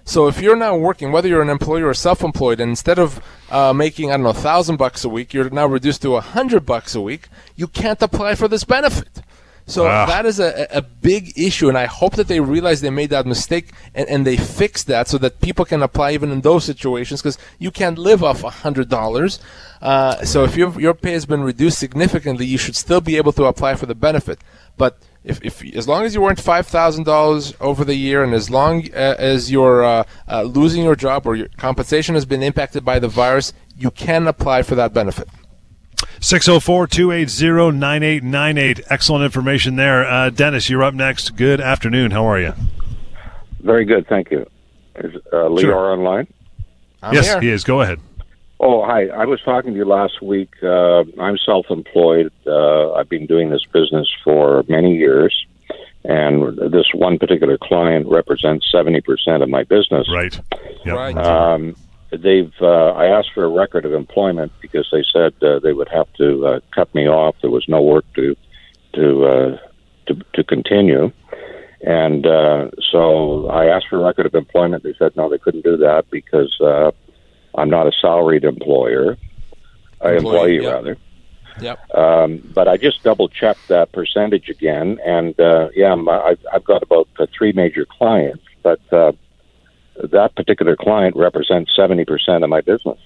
So 0.03 0.27
if 0.27 0.41
you're 0.41 0.55
now 0.55 0.75
working, 0.75 1.11
whether 1.11 1.27
you're 1.27 1.43
an 1.43 1.49
employee 1.49 1.83
or 1.83 1.93
self-employed, 1.93 2.59
and 2.59 2.71
instead 2.71 2.97
of 2.97 3.21
uh, 3.51 3.73
making 3.73 4.11
I 4.11 4.17
don't 4.17 4.23
know 4.23 4.33
thousand 4.33 4.77
bucks 4.77 5.03
a 5.03 5.09
week, 5.09 5.33
you're 5.33 5.49
now 5.49 5.65
reduced 5.65 6.01
to 6.03 6.15
a 6.15 6.21
hundred 6.21 6.65
bucks 6.65 6.95
a 6.95 7.01
week, 7.01 7.27
you 7.55 7.67
can't 7.67 8.01
apply 8.01 8.35
for 8.35 8.47
this 8.47 8.63
benefit. 8.63 9.21
So 9.69 9.85
ah. 9.85 10.07
that 10.07 10.25
is 10.25 10.39
a, 10.39 10.67
a 10.71 10.81
big 10.81 11.37
issue, 11.37 11.69
and 11.69 11.77
I 11.77 11.85
hope 11.85 12.15
that 12.15 12.27
they 12.27 12.39
realize 12.39 12.81
they 12.81 12.89
made 12.89 13.11
that 13.11 13.27
mistake 13.27 13.69
and, 13.93 14.09
and 14.09 14.25
they 14.25 14.35
fix 14.35 14.83
that 14.85 15.07
so 15.07 15.19
that 15.19 15.41
people 15.41 15.63
can 15.63 15.83
apply 15.83 16.13
even 16.13 16.31
in 16.31 16.41
those 16.41 16.63
situations 16.63 17.21
because 17.21 17.37
you 17.59 17.69
can't 17.69 17.99
live 17.99 18.23
off 18.23 18.43
a 18.43 18.49
hundred 18.49 18.89
dollars. 18.89 19.39
Uh, 19.79 20.25
so 20.25 20.43
if 20.43 20.57
your 20.57 20.79
your 20.81 20.95
pay 20.95 21.11
has 21.11 21.27
been 21.27 21.43
reduced 21.43 21.77
significantly, 21.77 22.47
you 22.47 22.57
should 22.57 22.75
still 22.75 22.99
be 22.99 23.15
able 23.15 23.31
to 23.33 23.45
apply 23.45 23.75
for 23.75 23.85
the 23.85 23.93
benefit. 23.93 24.39
But 24.75 24.97
if, 25.23 25.43
if 25.43 25.63
as 25.75 25.87
long 25.87 26.03
as 26.03 26.15
you 26.15 26.21
weren't 26.21 26.39
five 26.39 26.67
thousand 26.67 27.03
dollars 27.03 27.53
over 27.59 27.83
the 27.83 27.95
year, 27.95 28.23
and 28.23 28.33
as 28.33 28.49
long 28.49 28.85
uh, 28.93 29.15
as 29.17 29.51
you're 29.51 29.83
uh, 29.83 30.03
uh, 30.27 30.43
losing 30.43 30.83
your 30.83 30.95
job 30.95 31.25
or 31.25 31.35
your 31.35 31.47
compensation 31.57 32.15
has 32.15 32.25
been 32.25 32.41
impacted 32.41 32.85
by 32.85 32.99
the 32.99 33.07
virus, 33.07 33.53
you 33.77 33.91
can 33.91 34.27
apply 34.27 34.63
for 34.63 34.75
that 34.75 34.93
benefit. 34.93 35.27
604 36.21 36.87
280 36.87 37.77
9898. 37.77 38.85
Excellent 38.89 39.23
information 39.23 39.75
there. 39.75 40.05
Uh, 40.05 40.29
Dennis, 40.29 40.69
you're 40.69 40.83
up 40.83 40.93
next. 40.93 41.35
Good 41.35 41.59
afternoon. 41.59 42.11
How 42.11 42.25
are 42.25 42.39
you? 42.39 42.53
Very 43.61 43.85
good. 43.85 44.07
Thank 44.07 44.31
you. 44.31 44.45
Is 44.95 45.15
uh, 45.31 45.35
Lior 45.35 45.61
sure. 45.61 45.91
online? 45.91 46.27
I'm 47.01 47.13
yes, 47.13 47.27
here. 47.27 47.41
he 47.41 47.49
is. 47.49 47.63
Go 47.63 47.81
ahead. 47.81 47.99
Oh, 48.59 48.85
hi. 48.85 49.07
I 49.07 49.25
was 49.25 49.41
talking 49.41 49.71
to 49.71 49.77
you 49.77 49.85
last 49.85 50.21
week. 50.21 50.53
Uh, 50.61 51.03
I'm 51.19 51.37
self 51.37 51.67
employed. 51.69 52.31
Uh, 52.45 52.93
I've 52.93 53.09
been 53.09 53.25
doing 53.25 53.49
this 53.49 53.65
business 53.71 54.07
for 54.23 54.63
many 54.67 54.95
years. 54.95 55.45
And 56.03 56.57
this 56.71 56.87
one 56.93 57.19
particular 57.19 57.57
client 57.57 58.07
represents 58.07 58.71
70% 58.73 59.43
of 59.43 59.49
my 59.49 59.63
business. 59.63 60.07
Right. 60.11 60.39
Yep. 60.85 60.95
Right. 60.95 61.17
Um, 61.17 61.75
they've 62.11 62.53
uh, 62.61 62.91
I 62.91 63.05
asked 63.05 63.31
for 63.33 63.43
a 63.43 63.49
record 63.49 63.85
of 63.85 63.93
employment 63.93 64.51
because 64.61 64.87
they 64.91 65.03
said 65.13 65.33
uh, 65.43 65.59
they 65.59 65.73
would 65.73 65.89
have 65.89 66.11
to 66.13 66.47
uh, 66.47 66.59
cut 66.73 66.93
me 66.95 67.07
off. 67.07 67.35
There 67.41 67.51
was 67.51 67.65
no 67.67 67.81
work 67.81 68.05
to 68.15 68.35
to 68.93 69.25
uh, 69.25 69.57
to, 70.07 70.15
to 70.33 70.43
continue, 70.43 71.11
and 71.81 72.25
uh, 72.25 72.71
so 72.91 73.47
I 73.49 73.65
asked 73.65 73.87
for 73.89 73.97
a 73.97 74.03
record 74.03 74.25
of 74.25 74.35
employment. 74.35 74.83
They 74.83 74.95
said 74.97 75.15
no, 75.15 75.29
they 75.29 75.37
couldn't 75.37 75.63
do 75.63 75.77
that 75.77 76.05
because 76.09 76.57
uh, 76.61 76.91
I'm 77.55 77.69
not 77.69 77.87
a 77.87 77.91
salaried 78.01 78.43
employer, 78.43 79.17
employee, 80.01 80.15
employee 80.15 80.61
yep. 80.61 80.73
rather. 80.73 80.97
Yep. 81.61 81.95
Um, 81.95 82.51
but 82.53 82.67
I 82.67 82.77
just 82.77 83.03
double 83.03 83.27
checked 83.27 83.67
that 83.67 83.91
percentage 83.91 84.49
again, 84.49 84.97
and 85.05 85.37
uh, 85.39 85.69
yeah, 85.75 85.93
my, 85.95 86.35
I've 86.53 86.63
got 86.63 86.83
about 86.83 87.09
uh, 87.19 87.25
three 87.37 87.51
major 87.51 87.85
clients, 87.85 88.43
but 88.63 88.79
uh, 88.93 89.11
that 90.03 90.35
particular 90.35 90.75
client 90.75 91.15
represents 91.15 91.75
70% 91.77 92.43
of 92.43 92.49
my 92.49 92.61
business. 92.61 92.97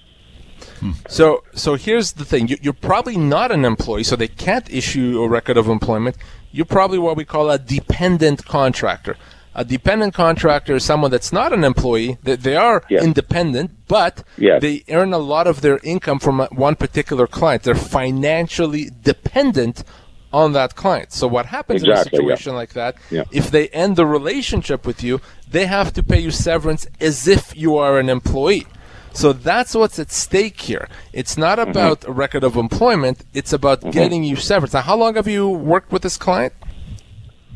So, 1.08 1.42
so 1.54 1.74
here's 1.74 2.12
the 2.12 2.24
thing: 2.24 2.48
you, 2.48 2.70
are 2.70 2.72
probably 2.72 3.16
not 3.16 3.50
an 3.50 3.64
employee, 3.64 4.04
so 4.04 4.16
they 4.16 4.28
can't 4.28 4.68
issue 4.70 5.20
a 5.22 5.28
record 5.28 5.56
of 5.56 5.68
employment. 5.68 6.16
You're 6.52 6.66
probably 6.66 6.98
what 6.98 7.16
we 7.16 7.24
call 7.24 7.50
a 7.50 7.58
dependent 7.58 8.44
contractor. 8.44 9.16
A 9.54 9.64
dependent 9.64 10.14
contractor 10.14 10.74
is 10.74 10.84
someone 10.84 11.10
that's 11.10 11.32
not 11.32 11.52
an 11.52 11.62
employee. 11.62 12.18
They, 12.22 12.36
they 12.36 12.56
are 12.56 12.82
yes. 12.90 13.04
independent, 13.04 13.70
but 13.86 14.24
yes. 14.36 14.60
they 14.60 14.82
earn 14.88 15.12
a 15.12 15.18
lot 15.18 15.46
of 15.46 15.60
their 15.60 15.78
income 15.84 16.18
from 16.18 16.40
one 16.50 16.74
particular 16.74 17.26
client. 17.26 17.62
They're 17.62 17.74
financially 17.74 18.90
dependent 19.02 19.84
on 20.32 20.52
that 20.54 20.74
client. 20.74 21.12
So 21.12 21.28
what 21.28 21.46
happens 21.46 21.82
exactly, 21.84 22.18
in 22.18 22.24
a 22.24 22.36
situation 22.36 22.52
yeah. 22.52 22.56
like 22.56 22.72
that? 22.72 22.96
Yeah. 23.10 23.24
If 23.30 23.52
they 23.52 23.68
end 23.68 23.94
the 23.94 24.06
relationship 24.06 24.84
with 24.84 25.04
you, 25.04 25.20
they 25.48 25.66
have 25.66 25.92
to 25.92 26.02
pay 26.02 26.18
you 26.18 26.32
severance 26.32 26.88
as 27.00 27.28
if 27.28 27.56
you 27.56 27.76
are 27.76 28.00
an 28.00 28.08
employee. 28.08 28.66
So 29.12 29.32
that's 29.32 29.76
what's 29.76 30.00
at 30.00 30.10
stake 30.10 30.60
here. 30.60 30.88
It's 31.12 31.38
not 31.38 31.58
mm-hmm. 31.58 31.70
about 31.70 32.00
mm-hmm. 32.00 32.10
a 32.10 32.14
record 32.14 32.42
of 32.42 32.56
employment. 32.56 33.24
It's 33.32 33.52
about 33.52 33.80
mm-hmm. 33.80 33.90
getting 33.90 34.24
you 34.24 34.34
severance. 34.34 34.74
Now, 34.74 34.80
how 34.80 34.96
long 34.96 35.14
have 35.14 35.28
you 35.28 35.48
worked 35.48 35.92
with 35.92 36.02
this 36.02 36.16
client? 36.16 36.52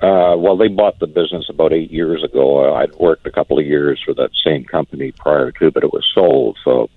Uh, 0.01 0.37
well, 0.37 0.57
they 0.57 0.69
bought 0.69 0.99
the 1.01 1.07
business 1.07 1.47
about 1.49 1.73
eight 1.73 1.91
years 1.91 2.23
ago. 2.23 2.75
I'd 2.75 2.95
worked 2.95 3.27
a 3.27 3.33
couple 3.33 3.59
of 3.59 3.67
years 3.67 4.01
for 4.05 4.15
that 4.15 4.31
same 4.45 4.65
company 4.65 5.13
prior 5.13 5.51
to, 5.53 5.71
but 5.71 5.83
it 5.83 5.93
was 5.93 6.07
sold. 6.15 6.57
So 6.65 6.89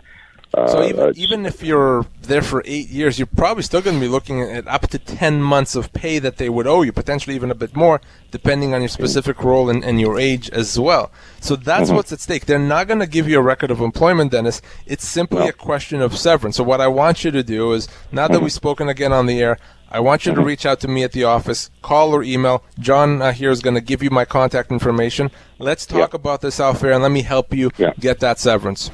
so 0.53 0.79
uh, 0.79 0.85
even, 0.85 1.13
even 1.15 1.45
if 1.45 1.63
you're 1.63 2.05
there 2.23 2.41
for 2.41 2.61
eight 2.65 2.89
years, 2.89 3.17
you're 3.17 3.25
probably 3.25 3.63
still 3.63 3.81
going 3.81 3.95
to 3.95 4.01
be 4.01 4.09
looking 4.09 4.41
at 4.41 4.67
up 4.67 4.85
to 4.89 4.99
10 4.99 5.41
months 5.41 5.75
of 5.75 5.93
pay 5.93 6.19
that 6.19 6.37
they 6.37 6.49
would 6.49 6.67
owe 6.67 6.81
you, 6.81 6.91
potentially 6.91 7.35
even 7.37 7.51
a 7.51 7.55
bit 7.55 7.73
more, 7.73 8.01
depending 8.31 8.73
on 8.73 8.81
your 8.81 8.89
specific 8.89 9.41
role 9.45 9.69
and, 9.69 9.81
and 9.85 10.01
your 10.01 10.19
age 10.19 10.49
as 10.49 10.77
well. 10.77 11.09
So 11.39 11.55
that's 11.55 11.87
mm-hmm. 11.87 11.95
what's 11.95 12.11
at 12.11 12.19
stake. 12.19 12.47
They're 12.47 12.59
not 12.59 12.87
going 12.87 12.99
to 12.99 13.07
give 13.07 13.29
you 13.29 13.39
a 13.39 13.41
record 13.41 13.71
of 13.71 13.79
employment, 13.79 14.31
Dennis. 14.31 14.61
It's 14.85 15.07
simply 15.07 15.39
no. 15.39 15.47
a 15.47 15.53
question 15.53 16.01
of 16.01 16.17
severance. 16.17 16.57
So 16.57 16.65
what 16.65 16.81
I 16.81 16.87
want 16.89 17.23
you 17.23 17.31
to 17.31 17.43
do 17.43 17.71
is, 17.71 17.87
now 18.11 18.27
that 18.27 18.33
mm-hmm. 18.33 18.43
we've 18.43 18.51
spoken 18.51 18.89
again 18.89 19.13
on 19.13 19.27
the 19.27 19.39
air, 19.39 19.57
I 19.93 19.99
want 19.99 20.25
you 20.25 20.31
to 20.31 20.37
mm-hmm. 20.37 20.47
reach 20.47 20.65
out 20.65 20.79
to 20.79 20.87
me 20.87 21.03
at 21.03 21.11
the 21.11 21.25
office, 21.25 21.69
call 21.81 22.15
or 22.15 22.23
email. 22.23 22.63
John 22.79 23.21
uh, 23.21 23.33
here 23.33 23.51
is 23.51 23.61
going 23.61 23.75
to 23.75 23.81
give 23.81 24.01
you 24.01 24.09
my 24.09 24.23
contact 24.23 24.71
information. 24.71 25.31
Let's 25.59 25.85
talk 25.85 26.13
about 26.13 26.39
this 26.39 26.61
out 26.61 26.79
there 26.79 26.93
and 26.93 27.03
let 27.03 27.11
me 27.11 27.23
help 27.23 27.53
you 27.53 27.71
get 27.99 28.21
that 28.21 28.39
severance. 28.39 28.89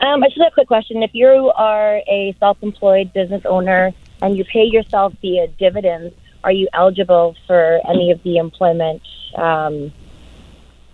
Um, 0.00 0.22
I 0.22 0.28
just 0.28 0.40
have 0.40 0.52
a 0.52 0.54
quick 0.54 0.68
question. 0.68 1.02
If 1.02 1.10
you 1.14 1.52
are 1.56 1.96
a 1.96 2.34
self-employed 2.38 3.12
business 3.12 3.42
owner 3.46 3.92
and 4.20 4.36
you 4.36 4.44
pay 4.44 4.64
yourself 4.64 5.14
via 5.22 5.48
dividends, 5.48 6.14
are 6.44 6.52
you 6.52 6.68
eligible 6.72 7.34
for 7.46 7.80
any 7.88 8.10
of 8.10 8.22
the 8.22 8.36
employment 8.36 9.02
um, 9.36 9.92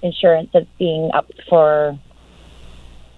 insurance 0.02 0.48
that's 0.52 0.66
being 0.78 1.10
up 1.12 1.30
for 1.48 1.98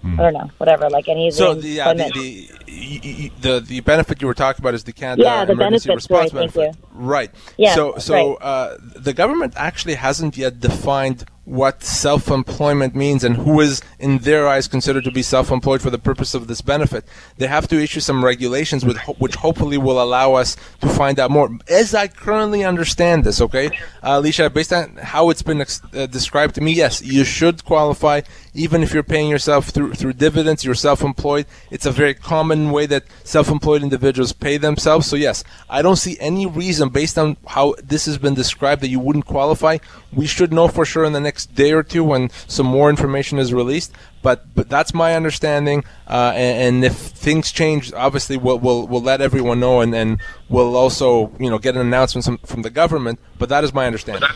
I 0.05 0.15
don't 0.17 0.33
know, 0.33 0.49
whatever, 0.57 0.89
like 0.89 1.07
any 1.07 1.29
of 1.29 1.33
so 1.33 1.53
the, 1.53 1.69
yeah, 1.69 1.93
the, 1.93 2.49
the, 2.65 3.31
the, 3.39 3.59
the 3.61 3.79
benefit 3.79 4.21
you 4.21 4.27
were 4.27 4.33
talking 4.33 4.61
about 4.61 4.73
is 4.73 4.83
the 4.83 4.91
Canada 4.91 5.23
yeah, 5.23 5.45
the 5.45 5.53
Emergency 5.53 5.93
Response 5.93 6.33
right, 6.33 6.53
Benefit. 6.53 6.75
Right. 6.91 7.31
Yeah, 7.57 7.73
so 7.73 7.97
so 7.99 8.33
right. 8.33 8.37
uh, 8.41 8.77
the 8.97 9.13
government 9.13 9.53
actually 9.55 9.95
hasn't 9.95 10.35
yet 10.35 10.59
defined 10.59 11.23
what 11.45 11.83
self-employment 11.83 12.95
means 12.95 13.23
and 13.23 13.35
who 13.35 13.59
is 13.59 13.81
in 13.99 14.19
their 14.19 14.47
eyes 14.47 14.67
considered 14.67 15.03
to 15.03 15.11
be 15.11 15.21
self-employed 15.21 15.81
for 15.81 15.89
the 15.89 15.97
purpose 15.97 16.33
of 16.33 16.47
this 16.47 16.61
benefit 16.61 17.03
they 17.37 17.47
have 17.47 17.67
to 17.67 17.81
issue 17.81 17.99
some 17.99 18.23
regulations 18.23 18.85
with, 18.85 18.97
which 19.19 19.35
hopefully 19.35 19.77
will 19.77 20.01
allow 20.01 20.33
us 20.33 20.55
to 20.79 20.87
find 20.87 21.19
out 21.19 21.31
more. 21.31 21.49
As 21.69 21.93
i 21.93 22.07
currently 22.07 22.63
understand 22.63 23.23
this 23.23 23.41
okay 23.41 23.67
uh, 24.01 24.19
alicia 24.19 24.49
based 24.49 24.71
on 24.71 24.95
how 24.97 25.29
it's 25.29 25.41
been 25.41 25.61
ex- 25.61 25.81
uh, 25.93 26.05
described 26.05 26.55
to 26.55 26.61
me 26.61 26.71
yes 26.71 27.01
you 27.01 27.23
should 27.23 27.65
qualify 27.65 28.21
even 28.53 28.83
if 28.83 28.93
you're 28.93 29.03
paying 29.03 29.29
yourself 29.29 29.69
through 29.69 29.93
through 29.93 30.13
dividends 30.13 30.63
you're 30.63 30.75
self-employed 30.75 31.45
it's 31.71 31.85
a 31.85 31.91
very 31.91 32.13
common 32.13 32.71
way 32.71 32.85
that 32.85 33.03
self-employed 33.23 33.81
individuals 33.81 34.31
pay 34.31 34.57
themselves 34.57 35.07
so 35.07 35.15
yes 35.15 35.43
i 35.69 35.81
don't 35.81 35.97
see 35.97 36.17
any 36.19 36.45
reason 36.45 36.89
based 36.89 37.17
on 37.17 37.35
how 37.47 37.73
this 37.83 38.05
has 38.05 38.17
been 38.17 38.33
described 38.33 38.81
that 38.81 38.89
you 38.89 38.99
wouldn't 38.99 39.25
qualify 39.25 39.77
we 40.15 40.27
should 40.27 40.53
know 40.53 40.67
for 40.67 40.85
sure 40.85 41.05
in 41.05 41.13
the 41.13 41.19
next 41.19 41.55
day 41.55 41.71
or 41.71 41.83
two 41.83 42.03
when 42.03 42.29
some 42.47 42.65
more 42.65 42.89
information 42.89 43.39
is 43.39 43.53
released. 43.53 43.91
But 44.21 44.53
but 44.55 44.69
that's 44.69 44.93
my 44.93 45.15
understanding. 45.15 45.83
Uh, 46.07 46.31
and, 46.35 46.75
and, 46.75 46.85
if 46.85 46.95
things 46.95 47.51
change, 47.51 47.91
obviously 47.93 48.37
we'll, 48.37 48.59
we'll 48.59 48.87
we'll 48.87 49.01
let 49.01 49.21
everyone 49.21 49.59
know, 49.59 49.81
and, 49.81 49.93
and 49.93 50.21
we'll 50.49 50.75
also 50.75 51.31
you 51.39 51.49
know 51.49 51.57
get 51.57 51.75
an 51.75 51.81
announcement 51.81 52.25
from, 52.25 52.37
from 52.39 52.61
the 52.61 52.69
government. 52.69 53.19
But 53.37 53.49
that 53.49 53.63
is 53.63 53.73
my 53.73 53.85
understanding. 53.85 54.29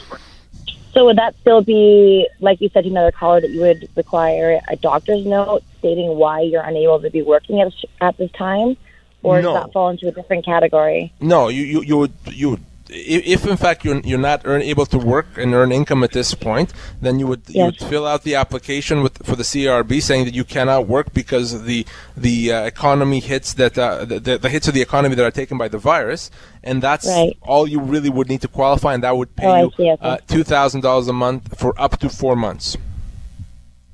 So 0.94 1.06
would 1.06 1.18
that 1.18 1.36
still 1.42 1.62
be, 1.62 2.28
like 2.40 2.60
you 2.62 2.70
said 2.74 2.86
to 2.86 2.90
another 2.90 3.12
caller, 3.12 3.42
that 3.42 3.50
you 3.50 3.62
would 3.62 3.88
require 3.96 4.60
a 4.68 4.76
doctor's 4.76 5.26
note 5.26 5.64
stating 5.80 6.16
why 6.18 6.42
you're 6.42 6.64
unable 6.64 7.00
to 7.02 7.10
be 7.10 7.22
working 7.22 7.62
at, 7.62 7.72
at 8.02 8.18
this 8.18 8.32
time? 8.32 8.78
or 9.24 9.42
No. 9.42 9.54
does 9.54 9.64
that 9.64 9.74
fall 9.74 9.90
into 9.90 10.08
a 10.08 10.12
different 10.12 10.46
category? 10.46 11.14
No, 11.20 11.50
you 11.50 11.64
you, 11.64 11.82
you 11.82 11.98
would 11.98 12.14
you 12.32 12.50
would. 12.52 12.64
If 12.90 13.46
in 13.46 13.58
fact 13.58 13.84
you're, 13.84 14.00
you're 14.00 14.18
not 14.20 14.42
earn, 14.46 14.62
able 14.62 14.86
to 14.88 14.98
work 14.98 15.28
and 15.38 15.54
earn 15.54 15.72
income 15.72 16.04
at 16.04 16.12
this 16.14 16.34
point, 16.34 16.74
then 17.02 17.20
you 17.20 17.28
would 17.28 17.42
you 17.48 17.66
would 17.66 17.78
fill 17.78 18.06
out 18.08 18.24
the 18.24 18.36
application 18.36 19.04
with 19.04 19.26
for 19.26 19.36
the 19.36 19.44
CRB 19.44 20.02
saying 20.02 20.26
that 20.26 20.34
you 20.34 20.44
cannot 20.44 20.88
work 20.88 21.14
because 21.14 21.64
the 21.64 21.86
the 22.16 22.54
uh, 22.54 22.64
economy 22.64 23.20
hits 23.20 23.54
that 23.56 23.78
uh, 23.78 24.06
the, 24.06 24.20
the, 24.20 24.38
the 24.38 24.50
hits 24.50 24.68
of 24.68 24.74
the 24.74 24.82
economy 24.82 25.16
that 25.16 25.26
are 25.26 25.32
taken 25.32 25.58
by 25.58 25.68
the 25.68 25.78
virus, 25.78 26.32
and 26.64 26.82
that's 26.82 27.08
Right. 27.08 27.36
all 27.42 27.68
you 27.68 27.80
really 27.80 28.10
would 28.10 28.30
need 28.30 28.42
to 28.42 28.48
qualify, 28.48 28.94
and 28.94 29.04
that 29.04 29.16
would 29.18 29.36
pay 29.36 29.48
Oh, 29.48 29.72
you 29.78 29.92
okay. 29.92 29.98
uh, 30.02 30.18
two 30.28 30.44
thousand 30.44 30.82
dollars 30.82 31.08
a 31.08 31.14
month 31.14 31.58
for 31.60 31.74
up 31.80 32.00
to 32.00 32.10
four 32.10 32.36
months. 32.36 32.78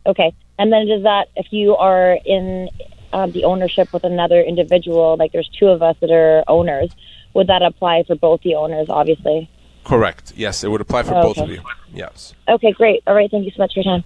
Okay. 0.06 0.34
And 0.60 0.72
then 0.72 0.88
does 0.88 1.04
that, 1.04 1.30
if 1.36 1.48
you 1.52 1.76
are 1.76 2.20
in 2.26 2.70
um, 3.12 3.32
the 3.32 3.44
ownership 3.44 3.92
with 3.92 4.04
another 4.04 4.40
individual, 4.42 5.16
like 5.18 5.32
there's 5.32 5.50
two 5.50 5.68
of 5.68 5.82
us 5.82 5.96
that 6.02 6.12
are 6.12 6.44
owners, 6.48 6.92
would 7.34 7.48
that 7.48 7.62
apply 7.62 8.04
for 8.08 8.16
both 8.16 8.42
the 8.42 8.56
owners, 8.56 8.88
obviously? 8.90 9.50
Correct. 9.84 10.34
Yes, 10.36 10.64
it 10.64 10.70
would 10.72 10.82
apply 10.82 11.04
for 11.04 11.16
Oh, 11.16 11.22
both 11.24 11.38
okay. 11.38 11.44
of 11.44 11.50
you. 11.50 11.62
Yes. 11.94 12.34
Okay, 12.48 12.72
great. 12.72 13.04
All 13.06 13.14
right. 13.16 13.30
Thank 13.30 13.46
you 13.46 13.52
so 13.52 13.62
much 13.62 13.74
for 13.74 13.82
your 13.82 13.94
time. 13.98 14.04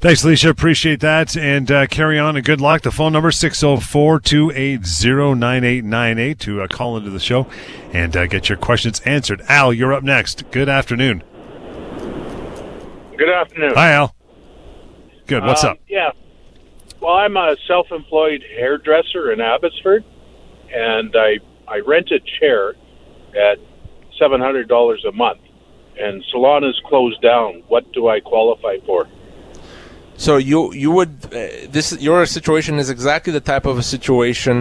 Thanks, 0.00 0.22
Alicia. 0.22 0.50
Appreciate 0.50 1.00
that. 1.00 1.34
And 1.36 1.70
uh, 1.70 1.86
carry 1.86 2.18
on 2.18 2.36
and 2.36 2.44
good 2.44 2.60
luck. 2.60 2.82
The 2.82 2.90
phone 2.90 3.12
number 3.12 3.30
604 3.30 4.20
280 4.20 5.34
9898 5.34 6.38
to 6.40 6.60
uh, 6.62 6.66
call 6.68 6.96
into 6.98 7.10
the 7.10 7.18
show 7.20 7.46
and 7.92 8.14
uh, 8.16 8.26
get 8.26 8.48
your 8.50 8.58
questions 8.58 9.00
answered. 9.00 9.40
Al, 9.48 9.72
you're 9.72 9.94
up 9.94 10.02
next. 10.04 10.50
Good 10.50 10.68
afternoon. 10.68 11.22
Good 13.16 13.30
afternoon. 13.30 13.72
Hi, 13.74 13.92
Al. 13.92 14.14
Good. 15.26 15.42
What's 15.44 15.64
Um, 15.64 15.70
up? 15.72 15.78
Yeah. 15.88 16.10
Well, 17.00 17.14
I'm 17.14 17.36
a 17.36 17.56
self-employed 17.66 18.44
hairdresser 18.56 19.32
in 19.32 19.40
Abbotsford, 19.40 20.04
and 20.74 21.14
I 21.16 21.38
I 21.74 21.78
rent 21.80 22.08
a 22.12 22.20
chair 22.38 22.74
at 23.48 23.58
seven 24.20 24.40
hundred 24.40 24.66
dollars 24.68 25.04
a 25.04 25.12
month, 25.24 25.40
and 25.98 26.22
salon 26.30 26.62
is 26.62 26.80
closed 26.88 27.20
down. 27.20 27.50
What 27.72 27.84
do 27.92 28.06
I 28.14 28.20
qualify 28.20 28.76
for? 28.86 29.08
So 30.16 30.36
you 30.50 30.72
you 30.72 30.90
would 30.92 31.14
uh, 31.26 31.32
this 31.76 31.88
your 32.00 32.24
situation 32.26 32.78
is 32.78 32.88
exactly 32.90 33.32
the 33.32 33.40
type 33.52 33.66
of 33.66 33.76
a 33.76 33.82
situation 33.82 34.54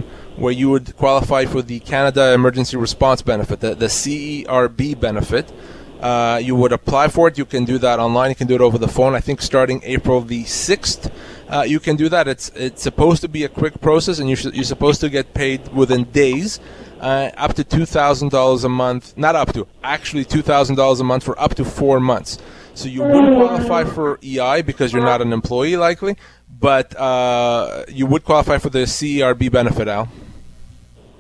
where 0.44 0.56
you 0.62 0.68
would 0.72 0.88
qualify 0.98 1.46
for 1.46 1.62
the 1.62 1.80
Canada 1.82 2.34
Emergency 2.34 2.78
Response 2.78 3.22
Benefit, 3.22 3.60
the, 3.60 3.76
the 3.76 3.90
CERB 4.00 5.00
benefit. 5.00 5.54
Uh, 6.02 6.40
you 6.48 6.56
would 6.56 6.74
apply 6.74 7.08
for 7.08 7.28
it. 7.30 7.38
You 7.38 7.46
can 7.46 7.64
do 7.64 7.78
that 7.78 7.98
online. 8.00 8.30
You 8.32 8.36
can 8.36 8.48
do 8.48 8.56
it 8.56 8.62
over 8.62 8.78
the 8.80 8.90
phone. 8.98 9.14
I 9.14 9.22
think 9.22 9.42
starting 9.42 9.80
April 9.84 10.20
the 10.22 10.44
sixth, 10.46 11.02
uh, 11.48 11.62
you 11.62 11.80
can 11.80 11.96
do 11.96 12.10
that. 12.10 12.28
It's 12.28 12.50
it's 12.56 12.82
supposed 12.82 13.22
to 13.22 13.30
be 13.30 13.44
a 13.44 13.50
quick 13.62 13.80
process, 13.80 14.18
and 14.20 14.28
you 14.32 14.36
should, 14.36 14.54
you're 14.56 14.72
supposed 14.76 15.00
to 15.02 15.10
get 15.10 15.34
paid 15.34 15.60
within 15.72 16.06
days. 16.06 16.60
Uh, 17.04 17.30
up 17.36 17.54
to 17.54 17.66
two 17.66 17.86
thousand 17.86 18.30
dollars 18.30 18.64
a 18.64 18.70
month. 18.70 19.18
Not 19.18 19.36
up 19.36 19.52
to, 19.54 19.68
actually 19.84 20.24
two 20.24 20.42
thousand 20.42 20.78
dollars 20.78 21.02
a 21.02 21.04
month 21.04 21.26
for 21.26 21.38
up 21.38 21.54
to 21.56 21.66
four 21.66 22.00
months. 22.00 22.38
So 22.76 22.88
you 22.88 23.04
would 23.04 23.36
qualify 23.36 23.84
for 23.84 24.20
EI 24.24 24.62
because 24.62 24.94
you're 24.94 25.04
not 25.04 25.22
an 25.22 25.34
employee, 25.34 25.76
likely, 25.76 26.16
but 26.60 26.98
uh, 26.98 27.84
you 27.90 28.06
would 28.06 28.24
qualify 28.24 28.58
for 28.58 28.70
the 28.70 28.80
CERB 28.80 29.52
benefit, 29.52 29.90
Al. 29.90 30.08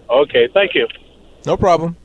Okay, 0.09 0.47
thank 0.53 0.73
you. 0.73 0.87
No 1.45 1.57
problem. 1.57 1.97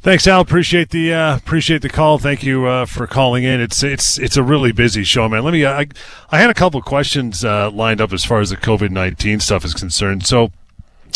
Thanks, 0.00 0.26
Al. 0.26 0.40
Appreciate 0.40 0.90
the 0.90 1.12
uh, 1.12 1.36
appreciate 1.36 1.82
the 1.82 1.90
call. 1.90 2.18
Thank 2.18 2.42
you 2.42 2.64
uh, 2.64 2.86
for 2.86 3.06
calling 3.06 3.44
in. 3.44 3.60
It's 3.60 3.82
it's 3.82 4.18
it's 4.18 4.38
a 4.38 4.42
really 4.42 4.72
busy 4.72 5.04
show, 5.04 5.28
man. 5.28 5.44
Let 5.44 5.52
me. 5.52 5.66
I, 5.66 5.88
I 6.30 6.38
had 6.38 6.48
a 6.48 6.54
couple 6.54 6.78
of 6.78 6.86
questions 6.86 7.44
uh, 7.44 7.70
lined 7.70 8.00
up 8.00 8.14
as 8.14 8.24
far 8.24 8.40
as 8.40 8.48
the 8.48 8.56
COVID 8.56 8.90
nineteen 8.90 9.40
stuff 9.40 9.62
is 9.62 9.74
concerned. 9.74 10.24
So. 10.24 10.52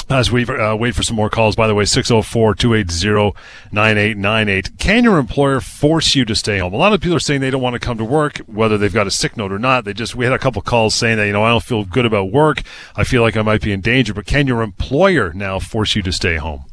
As 0.09 0.33
we 0.33 0.44
uh, 0.44 0.74
wait 0.74 0.96
for 0.96 1.05
some 1.05 1.14
more 1.14 1.31
calls, 1.31 1.55
by 1.55 1.68
the 1.68 1.74
way, 1.74 1.85
604 1.85 2.57
280 2.57 3.38
9898. 3.70 4.76
Can 4.79 5.05
your 5.05 5.18
employer 5.18 5.61
force 5.61 6.16
you 6.16 6.24
to 6.24 6.35
stay 6.35 6.59
home? 6.59 6.74
A 6.74 6.76
lot 6.76 6.92
of 6.92 7.00
people 7.00 7.16
are 7.16 7.20
saying 7.20 7.40
they 7.40 7.50
don't 7.50 7.62
want 7.62 7.74
to 7.74 7.79
come 7.79 7.96
to 7.96 8.05
work, 8.05 8.38
whether 8.46 8.76
they've 8.76 8.92
got 8.92 9.07
a 9.07 9.11
sick 9.12 9.37
note 9.37 9.53
or 9.53 9.59
not. 9.61 9.85
They 9.85 9.94
just, 9.94 10.16
we 10.16 10.24
had 10.24 10.35
a 10.35 10.38
couple 10.38 10.62
calls 10.62 10.96
saying 10.96 11.18
that, 11.18 11.26
you 11.26 11.33
know, 11.33 11.44
I 11.44 11.50
don't 11.50 11.62
feel 11.62 11.85
good 11.85 12.07
about 12.07 12.33
work. 12.33 12.62
I 12.96 13.05
feel 13.05 13.22
like 13.22 13.37
I 13.37 13.42
might 13.42 13.62
be 13.62 13.72
in 13.72 13.81
danger. 13.81 14.12
But 14.12 14.26
can 14.26 14.48
your 14.48 14.62
employer 14.62 15.33
now 15.33 15.61
force 15.61 15.94
you 15.94 16.03
to 16.03 16.12
stay 16.12 16.37
home? 16.37 16.64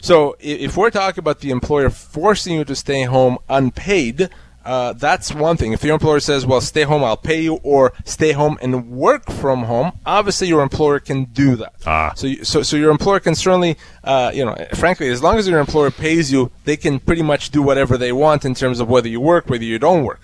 So 0.00 0.36
if 0.38 0.76
we're 0.76 0.90
talking 0.90 1.20
about 1.20 1.40
the 1.40 1.50
employer 1.50 1.90
forcing 1.90 2.54
you 2.54 2.64
to 2.64 2.76
stay 2.76 3.02
home 3.02 3.38
unpaid, 3.48 4.30
uh, 4.64 4.92
that's 4.92 5.32
one 5.34 5.56
thing. 5.56 5.72
If 5.72 5.82
your 5.82 5.94
employer 5.94 6.20
says, 6.20 6.44
"Well, 6.44 6.60
stay 6.60 6.82
home, 6.82 7.02
I'll 7.02 7.16
pay 7.16 7.42
you," 7.42 7.54
or 7.62 7.92
"Stay 8.04 8.32
home 8.32 8.58
and 8.60 8.90
work 8.90 9.30
from 9.30 9.64
home," 9.64 9.92
obviously 10.04 10.48
your 10.48 10.62
employer 10.62 11.00
can 11.00 11.24
do 11.24 11.56
that. 11.56 11.74
Ah. 11.86 12.12
So, 12.14 12.26
you, 12.26 12.44
so, 12.44 12.62
so 12.62 12.76
your 12.76 12.90
employer 12.90 13.20
can 13.20 13.34
certainly, 13.34 13.76
uh, 14.04 14.30
you 14.34 14.44
know, 14.44 14.56
frankly, 14.74 15.08
as 15.08 15.22
long 15.22 15.38
as 15.38 15.48
your 15.48 15.60
employer 15.60 15.90
pays 15.90 16.30
you, 16.30 16.50
they 16.64 16.76
can 16.76 16.98
pretty 16.98 17.22
much 17.22 17.50
do 17.50 17.62
whatever 17.62 17.96
they 17.96 18.12
want 18.12 18.44
in 18.44 18.54
terms 18.54 18.80
of 18.80 18.88
whether 18.88 19.08
you 19.08 19.20
work, 19.20 19.48
whether 19.48 19.64
you 19.64 19.78
don't 19.78 20.04
work. 20.04 20.20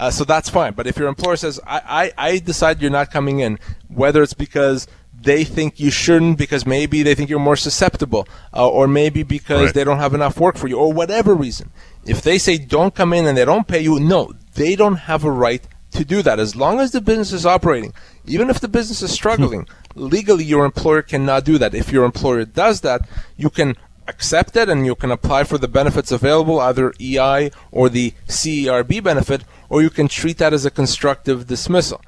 Uh, 0.00 0.10
so 0.10 0.24
that's 0.24 0.48
fine. 0.48 0.72
But 0.72 0.86
if 0.86 0.96
your 0.96 1.08
employer 1.08 1.36
says, 1.36 1.60
I, 1.66 2.12
I, 2.16 2.30
I 2.30 2.38
decide 2.38 2.80
you're 2.80 2.90
not 2.90 3.10
coming 3.10 3.40
in, 3.40 3.58
whether 3.88 4.22
it's 4.22 4.32
because 4.32 4.86
they 5.22 5.44
think 5.44 5.78
you 5.78 5.90
shouldn't 5.90 6.38
because 6.38 6.66
maybe 6.66 7.02
they 7.02 7.14
think 7.14 7.28
you're 7.28 7.38
more 7.38 7.56
susceptible, 7.56 8.26
uh, 8.54 8.66
or 8.68 8.86
maybe 8.88 9.22
because 9.22 9.66
Right. 9.66 9.74
they 9.74 9.84
don't 9.84 9.98
have 9.98 10.14
enough 10.14 10.40
work 10.40 10.56
for 10.56 10.68
you, 10.68 10.76
or 10.78 10.92
whatever 10.92 11.34
reason. 11.34 11.70
If 12.06 12.22
they 12.22 12.38
say 12.38 12.56
don't 12.56 12.94
come 12.94 13.12
in 13.12 13.26
and 13.26 13.36
they 13.36 13.44
don't 13.44 13.68
pay 13.68 13.80
you, 13.80 14.00
no, 14.00 14.32
they 14.54 14.76
don't 14.76 14.96
have 15.10 15.24
a 15.24 15.30
right 15.30 15.62
to 15.92 16.04
do 16.04 16.22
that. 16.22 16.38
As 16.38 16.56
long 16.56 16.80
as 16.80 16.92
the 16.92 17.00
business 17.00 17.32
is 17.32 17.44
operating, 17.44 17.92
even 18.24 18.48
if 18.48 18.60
the 18.60 18.68
business 18.68 19.02
is 19.02 19.10
struggling, 19.10 19.66
legally 19.94 20.44
your 20.44 20.64
employer 20.64 21.02
cannot 21.02 21.44
do 21.44 21.58
that. 21.58 21.74
If 21.74 21.92
your 21.92 22.04
employer 22.04 22.44
does 22.44 22.80
that, 22.82 23.02
you 23.36 23.50
can 23.50 23.76
accept 24.08 24.56
it 24.56 24.68
and 24.68 24.86
you 24.86 24.94
can 24.94 25.10
apply 25.10 25.44
for 25.44 25.58
the 25.58 25.68
benefits 25.68 26.10
available, 26.10 26.58
either 26.60 26.92
EI 27.00 27.50
or 27.70 27.88
the 27.88 28.14
CERB 28.28 29.02
benefit, 29.02 29.42
or 29.68 29.82
you 29.82 29.90
can 29.90 30.08
treat 30.08 30.38
that 30.38 30.52
as 30.52 30.64
a 30.64 30.70
constructive 30.70 31.46
dismissal. 31.46 32.00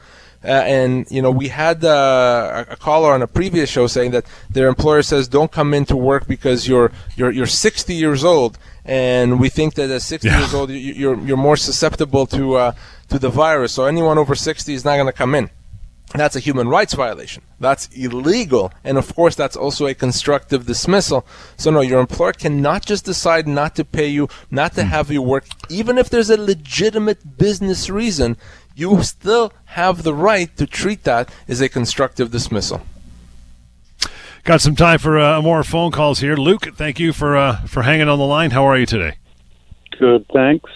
Uh, 0.44 0.48
and 0.48 1.07
you 1.11 1.22
know, 1.22 1.31
we 1.31 1.48
had 1.48 1.85
uh, 1.85 2.64
a 2.68 2.76
caller 2.76 3.12
on 3.12 3.22
a 3.22 3.26
previous 3.26 3.70
show 3.70 3.87
saying 3.87 4.11
that 4.11 4.24
their 4.50 4.68
employer 4.68 5.02
says, 5.02 5.28
"Don't 5.28 5.52
come 5.52 5.72
into 5.74 5.96
work 5.96 6.26
because 6.26 6.66
you're 6.66 6.90
you're 7.16 7.31
you're 7.31 7.46
60 7.46 7.94
years 7.94 8.24
old," 8.24 8.59
and 8.85 9.38
we 9.38 9.48
think 9.48 9.74
that 9.74 9.88
at 9.90 10.02
60 10.02 10.28
Yeah. 10.28 10.38
years 10.40 10.52
old, 10.55 10.70
you- 10.70 10.76
you're 10.78 11.18
you're 11.20 11.37
more 11.37 11.57
susceptible 11.57 12.26
to 12.26 12.55
uh, 12.57 12.72
to 13.09 13.18
the 13.18 13.28
virus. 13.31 13.72
So 13.72 13.85
anyone 13.85 14.18
over 14.18 14.35
60 14.35 14.74
is 14.74 14.85
not 14.85 14.96
going 14.96 15.07
to 15.07 15.12
come 15.12 15.35
in. 15.35 15.50
That's 16.14 16.37
a 16.37 16.40
human 16.40 16.68
rights 16.68 16.92
violation. 16.92 17.42
That's 17.59 17.87
illegal. 17.96 18.70
And 18.85 18.98
of 18.98 19.14
course, 19.14 19.35
that's 19.35 19.57
also 19.57 19.87
a 19.87 19.94
constructive 19.94 20.66
dismissal. 20.66 21.24
So, 21.57 21.70
no, 21.70 21.81
your 21.81 22.00
employer 22.00 22.35
cannot 22.35 22.85
just 22.85 23.07
decide 23.07 23.48
not 23.48 23.74
to 23.76 23.85
pay 23.85 24.09
you, 24.09 24.28
not 24.50 24.74
to 24.74 24.83
have 24.85 25.11
you 25.11 25.22
work. 25.22 25.46
Even 25.70 25.96
if 25.96 26.11
there's 26.11 26.28
a 26.28 26.37
legitimate 26.37 27.38
business 27.38 27.88
reason, 27.88 28.37
you 28.74 29.02
still 29.02 29.52
have 29.66 30.02
the 30.02 30.14
right 30.14 30.54
to 30.56 30.66
treat 30.66 31.04
that 31.04 31.32
as 31.48 31.61
a 31.61 31.68
constructive 31.68 32.30
dismissal. 32.30 32.82
Got 34.44 34.61
some 34.61 34.74
time 34.74 34.98
for 34.98 35.18
uh, 35.20 35.40
more 35.40 35.62
phone 35.62 35.92
calls 35.92 36.18
here. 36.18 36.35
Luke, 36.35 36.68
thank 36.74 36.98
you 36.98 37.12
for 37.12 37.37
uh, 37.37 37.64
for 37.66 37.82
hanging 37.82 38.08
on 38.08 38.18
the 38.18 38.24
line. 38.26 38.50
How 38.50 38.64
are 38.64 38.76
you 38.76 38.87
today? 38.87 39.18
Good, 39.98 40.26
thanks. 40.32 40.68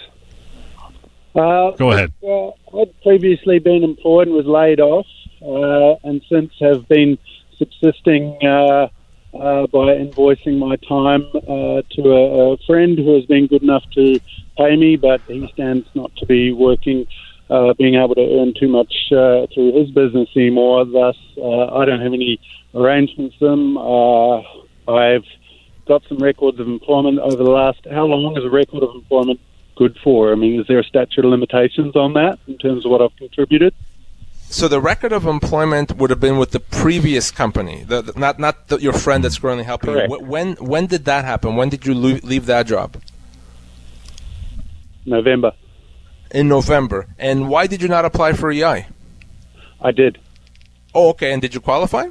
Uh, 1.35 1.71
Go 1.71 1.91
ahead. 1.91 2.13
uh, 2.23 2.47
I'd 2.79 3.01
previously 3.03 3.59
been 3.59 3.83
employed 3.83 4.27
and 4.27 4.35
was 4.35 4.45
laid 4.45 4.79
off, 4.79 5.05
uh, 5.41 6.07
and 6.07 6.21
since 6.29 6.51
have 6.61 6.87
been 6.87 7.17
subsisting 7.59 8.37
uh, 8.41 8.87
uh, 9.33 9.67
by 9.67 9.97
invoicing 9.97 10.57
my 10.57 10.77
time 10.77 11.25
uh, 11.35 11.81
to 11.91 12.11
a, 12.11 12.53
a 12.53 12.57
friend 12.65 12.97
who 12.97 13.15
has 13.15 13.25
been 13.25 13.47
good 13.47 13.61
enough 13.61 13.83
to 13.91 14.19
pay 14.57 14.75
me, 14.75 14.95
but 14.95 15.21
he 15.27 15.47
stands 15.53 15.87
not 15.93 16.15
to 16.15 16.25
be 16.25 16.51
working, 16.51 17.05
uh, 17.49 17.73
being 17.73 17.95
able 17.95 18.15
to 18.15 18.39
earn 18.39 18.53
too 18.59 18.67
much 18.67 18.93
uh, 19.11 19.47
through 19.53 19.73
his 19.79 19.89
business 19.91 20.29
anymore. 20.35 20.85
Thus, 20.85 21.15
uh, 21.37 21.75
I 21.75 21.85
don't 21.85 22.01
have 22.01 22.13
any 22.13 22.39
arrangements 22.73 23.35
with 23.39 23.51
him. 23.51 23.77
Uh, 23.77 24.41
I've 24.91 25.25
got 25.87 26.03
some 26.09 26.17
records 26.17 26.59
of 26.59 26.67
employment 26.67 27.19
over 27.19 27.37
the 27.37 27.49
last. 27.49 27.79
How 27.89 28.05
long 28.05 28.37
is 28.37 28.43
a 28.43 28.49
record 28.49 28.83
of 28.83 28.93
employment 28.95 29.39
good 29.75 29.97
for? 30.03 30.31
I 30.31 30.35
mean, 30.35 30.59
is 30.59 30.67
there 30.67 30.79
a 30.79 30.83
statute 30.83 31.23
of 31.23 31.31
limitations 31.31 31.95
on 31.95 32.13
that 32.13 32.39
in 32.47 32.57
terms 32.57 32.85
of 32.85 32.91
what 32.91 33.01
I've 33.01 33.15
contributed? 33.17 33.73
So 34.49 34.69
the 34.69 34.79
record 34.79 35.11
of 35.11 35.25
employment 35.25 35.97
would 35.97 36.09
have 36.09 36.21
been 36.21 36.37
with 36.37 36.51
the 36.51 36.61
previous 36.61 37.31
company, 37.31 37.83
the, 37.83 38.01
the- 38.01 38.19
not 38.19 38.39
not 38.39 38.69
the, 38.69 38.77
your 38.77 38.93
friend 38.93 39.23
that's 39.23 39.37
currently 39.39 39.65
helping 39.65 39.93
Correct. 39.93 40.09
you. 40.09 40.19
When 40.25 40.53
when 40.55 40.85
did 40.87 41.03
that 41.05 41.25
happen? 41.25 41.55
When 41.57 41.67
did 41.69 41.85
you 41.85 41.93
leave, 41.93 42.23
leave 42.23 42.45
that 42.45 42.65
job? 42.65 42.95
November. 45.05 45.51
In 46.31 46.47
November. 46.47 47.07
And 47.17 47.49
why 47.49 47.67
did 47.67 47.81
you 47.81 47.87
not 47.87 48.05
apply 48.05 48.33
for 48.33 48.51
EI? 48.51 48.87
I 49.81 49.91
did. 49.91 50.17
Oh, 50.93 51.09
okay. 51.09 51.31
And 51.31 51.41
did 51.41 51.53
you 51.53 51.59
qualify? 51.59 52.07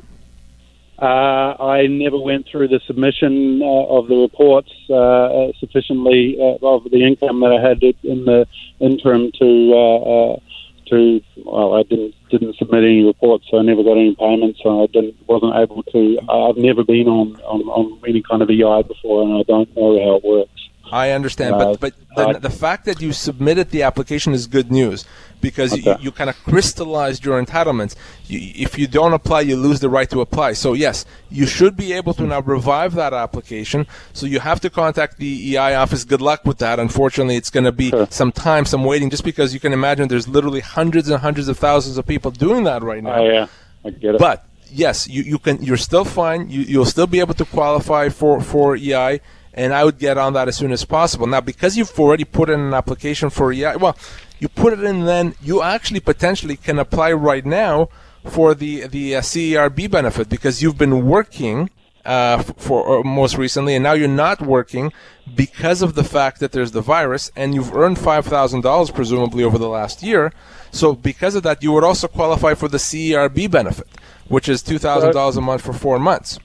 Uh, 0.99 1.53
I 1.61 1.87
never 1.89 2.19
went 2.19 2.47
through 2.51 2.69
the 2.69 2.81
submission 2.87 3.61
uh, 3.61 3.67
of 3.67 4.09
the 4.09 4.17
reports 4.17 4.71
uh, 4.89 5.53
sufficiently 5.61 6.39
uh, 6.41 6.65
of 6.67 6.85
the 6.85 7.05
income 7.05 7.41
that 7.41 7.53
I 7.53 7.61
had 7.61 7.83
in 7.83 8.25
the 8.25 8.47
interim 8.81 9.31
to 9.39 9.73
uh, 9.75 9.99
uh, 9.99 10.41
to. 10.89 11.21
Well, 11.45 11.75
I 11.75 11.83
didn't 11.83 12.15
didn't 12.31 12.57
submit 12.57 12.85
any 12.85 13.05
reports, 13.05 13.45
so 13.51 13.59
I 13.59 13.63
never 13.63 13.83
got 13.83 13.99
any 13.99 14.15
payments. 14.15 14.61
So 14.63 14.85
I 14.85 14.87
didn't 14.87 15.17
wasn't 15.27 15.55
able 15.57 15.83
to. 15.83 16.19
I've 16.31 16.57
never 16.57 16.83
been 16.83 17.09
on 17.09 17.37
on, 17.43 17.61
on 17.69 18.01
any 18.09 18.23
kind 18.23 18.41
of 18.41 18.49
EI 18.49 18.83
before, 18.89 19.23
and 19.23 19.35
I 19.35 19.43
don't 19.43 19.69
know 19.77 20.01
how 20.03 20.17
it 20.17 20.25
works. 20.25 20.66
I 20.93 21.11
understand, 21.11 21.55
uh, 21.55 21.77
but 21.81 21.95
but 22.15 22.33
the, 22.35 22.39
the, 22.41 22.51
fact 22.51 22.85
that 22.85 23.01
you 23.01 23.13
submitted 23.13 23.71
the 23.71 23.83
application 23.83 24.33
is 24.33 24.47
good 24.47 24.71
news 24.71 25.05
because 25.41 25.73
okay. 25.73 25.83
you, 25.83 25.97
you 26.01 26.13
kind 26.13 26.31
of 26.31 26.37
crystallized 26.45 27.25
your 27.25 27.43
entitlements. 27.43 27.95
You, 28.27 28.53
if 28.55 28.79
you 28.79 28.87
don't 28.87 29.13
apply, 29.13 29.43
you 29.43 29.57
lose 29.57 29.81
the 29.81 29.89
right 29.89 30.09
to 30.11 30.21
apply. 30.21 30.53
So 30.53 30.75
yes, 30.75 31.05
you 31.31 31.47
should 31.47 31.77
be 31.77 31.93
able 31.93 32.15
to 32.15 32.23
now 32.23 32.41
revive 32.41 32.95
that 32.95 33.13
application. 33.13 33.87
So 34.13 34.27
you 34.27 34.41
have 34.41 34.61
to 34.61 34.71
contact 34.71 35.19
the 35.19 35.57
EI 35.57 35.75
office. 35.75 36.05
Good 36.05 36.21
luck 36.21 36.45
with 36.45 36.59
that. 36.59 36.79
Unfortunately, 36.79 37.37
it's 37.37 37.51
going 37.51 37.65
to 37.65 37.73
be 37.73 37.91
sure. 37.91 38.07
some 38.11 38.33
time, 38.33 38.65
some 38.65 38.85
waiting, 38.85 39.11
just 39.11 39.25
because 39.25 39.53
you 39.53 39.61
can 39.61 39.73
imagine 39.73 40.09
there's 40.09 40.29
literally 40.29 40.61
hundreds 40.61 41.09
and 41.09 41.21
hundreds 41.21 41.49
of 41.49 41.59
thousands 41.59 41.99
of 41.99 42.07
people 42.07 42.31
doing 42.31 42.65
that 42.65 42.83
right 42.83 43.03
now. 43.03 43.17
Oh 43.17 43.29
yeah, 43.29 43.47
I 43.85 43.91
get 43.91 44.15
it. 44.15 44.19
But 44.19 44.47
yes, 44.71 45.09
you, 45.09 45.23
you 45.23 45.39
can. 45.39 45.63
You're 45.63 45.77
still 45.77 46.05
fine. 46.05 46.49
You, 46.49 46.61
you'll 46.61 46.85
still 46.85 47.07
be 47.07 47.21
able 47.21 47.35
to 47.35 47.45
qualify 47.45 48.09
for 48.09 48.41
for 48.41 48.77
EI 48.77 49.21
and 49.57 49.73
I 49.73 49.85
would 49.85 49.99
get 49.99 50.19
on 50.19 50.35
that 50.35 50.49
as 50.49 50.57
soon 50.57 50.71
as 50.71 50.85
possible. 50.85 51.27
Now, 51.27 51.41
because 51.41 51.77
you've 51.77 51.99
already 51.99 52.25
put 52.25 52.51
in 52.51 52.61
an 52.61 52.75
application 52.75 53.31
for 53.31 53.53
EI, 53.53 53.77
well, 53.77 53.97
you 54.39 54.49
put 54.49 54.75
it 54.75 54.85
in, 54.85 55.07
then 55.07 55.35
you 55.43 55.63
actually 55.63 56.01
potentially 56.01 56.57
can 56.57 56.79
apply 56.79 57.13
right 57.13 57.45
now 57.45 57.89
for 58.29 58.55
the 58.55 58.87
the 58.87 59.17
uh, 59.17 59.21
CERB 59.21 59.91
benefit 59.91 60.29
because 60.29 60.63
you've 60.63 60.77
been 60.77 61.07
working 61.07 61.71
uh, 62.05 62.43
for 62.43 63.01
uh, 63.01 63.03
most 63.03 63.37
recently, 63.37 63.75
and 63.75 63.83
now 63.83 63.93
you're 63.93 64.09
not 64.09 64.41
working 64.43 64.93
because 65.35 65.83
of 65.83 65.95
the 65.95 66.05
fact 66.05 66.41
that 66.41 66.53
there's 66.53 66.73
the 66.73 66.81
virus, 66.81 67.31
and 67.35 67.55
you've 67.55 67.75
earned 67.75 67.99
five 67.99 68.27
thousand 68.27 68.61
dollars 68.61 68.91
presumably 68.91 69.43
over 69.43 69.59
the 69.59 69.69
last 69.69 70.03
year. 70.03 70.33
So 70.71 70.95
because 70.95 71.35
of 71.35 71.43
that, 71.45 71.63
you 71.63 71.73
would 71.73 71.85
also 71.85 72.09
qualify 72.09 72.55
for 72.55 72.69
the 72.69 72.79
CERB 72.79 73.51
benefit, 73.51 73.89
which 74.29 74.49
is 74.49 74.63
two 74.63 74.79
thousand 74.79 75.13
dollars 75.13 75.37
a 75.37 75.41
month 75.41 75.63
for 75.63 75.73
four 75.73 75.99
months. 75.99 76.39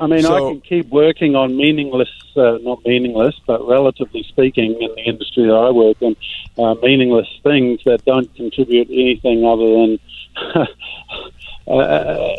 I 0.00 0.06
mean, 0.06 0.22
so, 0.22 0.34
I 0.34 0.52
can 0.52 0.60
keep 0.60 0.88
working 0.88 1.34
on 1.34 1.56
meaningless, 1.56 2.08
uh, 2.36 2.58
not 2.62 2.84
meaningless, 2.84 3.34
but 3.46 3.66
relatively 3.66 4.22
speaking, 4.24 4.80
in 4.80 4.94
the 4.94 5.02
industry 5.02 5.46
that 5.46 5.54
I 5.54 5.70
work 5.70 6.00
in, 6.00 6.16
uh, 6.56 6.74
meaningless 6.82 7.28
things 7.42 7.80
that 7.84 8.04
don't 8.04 8.32
contribute 8.34 8.88
anything 8.90 9.44
other 9.44 9.66
than. 9.66 9.98
uh, 11.66 12.36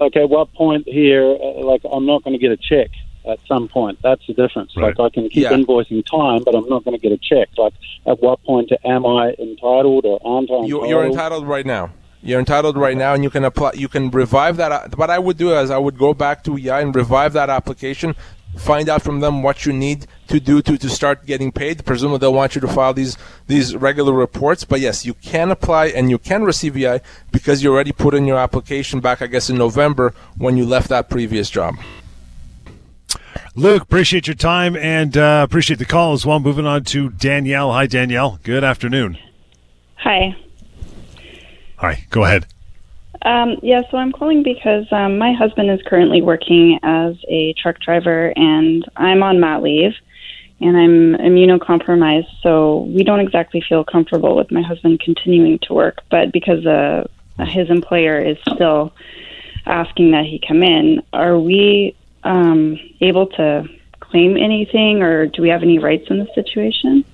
okay, 0.00 0.24
what 0.24 0.52
point 0.54 0.88
here? 0.88 1.36
Uh, 1.40 1.64
like, 1.64 1.82
I'm 1.90 2.06
not 2.06 2.24
going 2.24 2.34
to 2.34 2.40
get 2.40 2.50
a 2.50 2.56
check 2.56 2.90
at 3.28 3.38
some 3.46 3.68
point. 3.68 3.98
That's 4.02 4.26
the 4.26 4.34
difference. 4.34 4.76
Right. 4.76 4.98
Like, 4.98 5.12
I 5.12 5.14
can 5.14 5.28
keep 5.28 5.44
yeah. 5.44 5.52
invoicing 5.52 6.04
time, 6.04 6.42
but 6.44 6.54
I'm 6.54 6.68
not 6.68 6.84
going 6.84 6.98
to 6.98 7.00
get 7.00 7.12
a 7.12 7.18
check. 7.18 7.48
Like, 7.56 7.74
at 8.06 8.20
what 8.20 8.42
point 8.42 8.72
am 8.84 9.06
I 9.06 9.34
entitled 9.38 10.06
or 10.06 10.18
aren't 10.24 10.50
I 10.50 10.54
entitled? 10.54 10.88
You're 10.88 11.04
entitled 11.04 11.46
right 11.46 11.66
now. 11.66 11.92
You're 12.22 12.38
entitled 12.38 12.76
right 12.76 12.96
now, 12.96 13.14
and 13.14 13.24
you 13.24 13.30
can 13.30 13.44
apply. 13.44 13.72
You 13.74 13.88
can 13.88 14.10
revive 14.10 14.56
that. 14.58 14.96
What 14.98 15.10
I 15.10 15.18
would 15.18 15.38
do 15.38 15.56
is 15.56 15.70
I 15.70 15.78
would 15.78 15.98
go 15.98 16.12
back 16.12 16.44
to 16.44 16.56
EI 16.56 16.82
and 16.82 16.94
revive 16.94 17.32
that 17.32 17.48
application. 17.48 18.14
Find 18.58 18.88
out 18.88 19.00
from 19.00 19.20
them 19.20 19.42
what 19.42 19.64
you 19.64 19.72
need 19.72 20.06
to 20.26 20.40
do 20.40 20.60
to, 20.62 20.76
to 20.76 20.90
start 20.90 21.24
getting 21.24 21.52
paid. 21.52 21.84
Presumably, 21.86 22.18
they'll 22.18 22.34
want 22.34 22.54
you 22.56 22.60
to 22.60 22.68
file 22.68 22.92
these 22.92 23.16
these 23.46 23.74
regular 23.74 24.12
reports. 24.12 24.64
But 24.64 24.80
yes, 24.80 25.06
you 25.06 25.14
can 25.14 25.50
apply 25.50 25.86
and 25.86 26.10
you 26.10 26.18
can 26.18 26.42
receive 26.44 26.76
EI 26.76 27.00
because 27.32 27.62
you 27.62 27.72
already 27.72 27.92
put 27.92 28.12
in 28.12 28.26
your 28.26 28.38
application 28.38 29.00
back, 29.00 29.22
I 29.22 29.26
guess, 29.26 29.48
in 29.48 29.56
November 29.56 30.12
when 30.36 30.56
you 30.56 30.66
left 30.66 30.88
that 30.88 31.08
previous 31.08 31.48
job. 31.48 31.76
Luke, 33.54 33.82
appreciate 33.82 34.26
your 34.26 34.36
time 34.36 34.76
and 34.76 35.16
uh, 35.16 35.42
appreciate 35.44 35.78
the 35.78 35.84
call 35.84 36.12
as 36.12 36.26
well. 36.26 36.38
Moving 36.38 36.66
on 36.66 36.84
to 36.84 37.10
Danielle. 37.10 37.72
Hi, 37.72 37.86
Danielle. 37.86 38.38
Good 38.42 38.62
afternoon. 38.62 39.18
Hi. 39.96 40.36
Hi, 41.80 42.04
go 42.10 42.24
ahead. 42.24 42.44
Um, 43.22 43.56
yeah, 43.62 43.80
so 43.90 43.96
I'm 43.96 44.12
calling 44.12 44.42
because 44.42 44.84
um, 44.92 45.16
my 45.16 45.32
husband 45.32 45.70
is 45.70 45.80
currently 45.86 46.20
working 46.20 46.78
as 46.82 47.16
a 47.26 47.54
truck 47.54 47.80
driver, 47.80 48.34
and 48.36 48.84
I'm 48.96 49.22
on 49.22 49.40
mat 49.40 49.62
leave, 49.62 49.94
and 50.60 50.76
I'm 50.76 51.14
immunocompromised, 51.14 52.28
so 52.42 52.80
we 52.94 53.02
don't 53.02 53.20
exactly 53.20 53.62
feel 53.66 53.82
comfortable 53.82 54.36
with 54.36 54.52
my 54.52 54.60
husband 54.60 55.00
continuing 55.00 55.58
to 55.60 55.72
work. 55.72 56.02
But 56.10 56.32
because 56.32 56.66
uh, 56.66 57.06
his 57.46 57.70
employer 57.70 58.18
is 58.18 58.36
still 58.52 58.92
asking 59.64 60.10
that 60.10 60.26
he 60.26 60.38
come 60.38 60.62
in, 60.62 61.02
are 61.14 61.38
we 61.38 61.96
um, 62.24 62.78
able 63.00 63.26
to 63.28 63.66
claim 64.00 64.36
anything, 64.36 65.02
or 65.02 65.28
do 65.28 65.40
we 65.40 65.48
have 65.48 65.62
any 65.62 65.78
rights 65.78 66.10
in 66.10 66.18
the 66.18 66.28
situation? 66.34 67.06